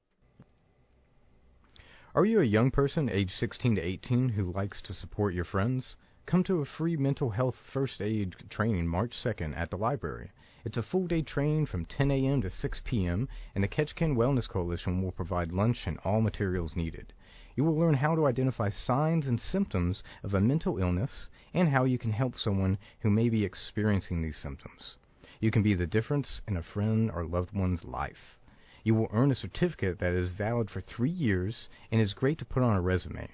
Are 2.14 2.24
you 2.24 2.40
a 2.40 2.44
young 2.44 2.70
person 2.70 3.10
aged 3.10 3.32
16 3.32 3.76
to 3.76 3.82
18 3.82 4.30
who 4.30 4.50
likes 4.50 4.80
to 4.80 4.94
support 4.94 5.34
your 5.34 5.44
friends? 5.44 5.96
Come 6.24 6.42
to 6.44 6.62
a 6.62 6.64
free 6.64 6.96
mental 6.96 7.30
health 7.30 7.56
first 7.70 8.00
aid 8.00 8.34
training 8.48 8.86
March 8.86 9.12
2nd 9.22 9.54
at 9.54 9.68
the 9.68 9.76
library. 9.76 10.30
It's 10.64 10.78
a 10.78 10.82
full 10.82 11.06
day 11.06 11.20
training 11.20 11.66
from 11.66 11.84
10 11.84 12.10
a.m. 12.10 12.40
to 12.40 12.48
6 12.48 12.80
p.m., 12.84 13.28
and 13.54 13.62
the 13.62 13.68
Ketchikan 13.68 14.16
Wellness 14.16 14.48
Coalition 14.48 15.02
will 15.02 15.12
provide 15.12 15.52
lunch 15.52 15.86
and 15.86 15.98
all 15.98 16.22
materials 16.22 16.74
needed. 16.74 17.12
You 17.56 17.64
will 17.64 17.76
learn 17.76 17.94
how 17.94 18.14
to 18.14 18.26
identify 18.26 18.70
signs 18.70 19.26
and 19.26 19.38
symptoms 19.38 20.02
of 20.22 20.32
a 20.32 20.40
mental 20.40 20.78
illness 20.78 21.28
and 21.52 21.68
how 21.68 21.84
you 21.84 21.98
can 21.98 22.12
help 22.12 22.36
someone 22.36 22.78
who 23.00 23.10
may 23.10 23.28
be 23.28 23.44
experiencing 23.44 24.22
these 24.22 24.38
symptoms. 24.38 24.96
You 25.40 25.50
can 25.50 25.62
be 25.62 25.74
the 25.74 25.86
difference 25.86 26.42
in 26.46 26.56
a 26.56 26.62
friend 26.62 27.10
or 27.10 27.24
loved 27.24 27.54
one's 27.54 27.84
life. 27.84 28.38
You 28.84 28.94
will 28.94 29.08
earn 29.10 29.30
a 29.30 29.34
certificate 29.34 29.98
that 29.98 30.12
is 30.12 30.30
valid 30.30 30.70
for 30.70 30.82
three 30.82 31.10
years 31.10 31.68
and 31.90 32.00
is 32.00 32.14
great 32.14 32.38
to 32.38 32.44
put 32.44 32.62
on 32.62 32.76
a 32.76 32.80
resume. 32.80 33.28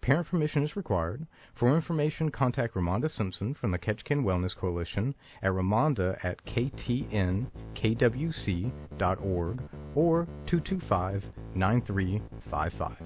Parent 0.00 0.28
permission 0.28 0.62
is 0.62 0.76
required. 0.76 1.26
For 1.56 1.74
information, 1.74 2.30
contact 2.30 2.74
Ramonda 2.74 3.10
Simpson 3.10 3.54
from 3.54 3.72
the 3.72 3.78
Ketchikan 3.78 4.22
Wellness 4.22 4.56
Coalition 4.56 5.16
at 5.42 5.50
ramonda 5.50 6.24
at 6.24 6.44
ktnkwc.org 6.44 7.50
or 9.96 10.24
225 10.46 11.24
9355. 11.56 12.96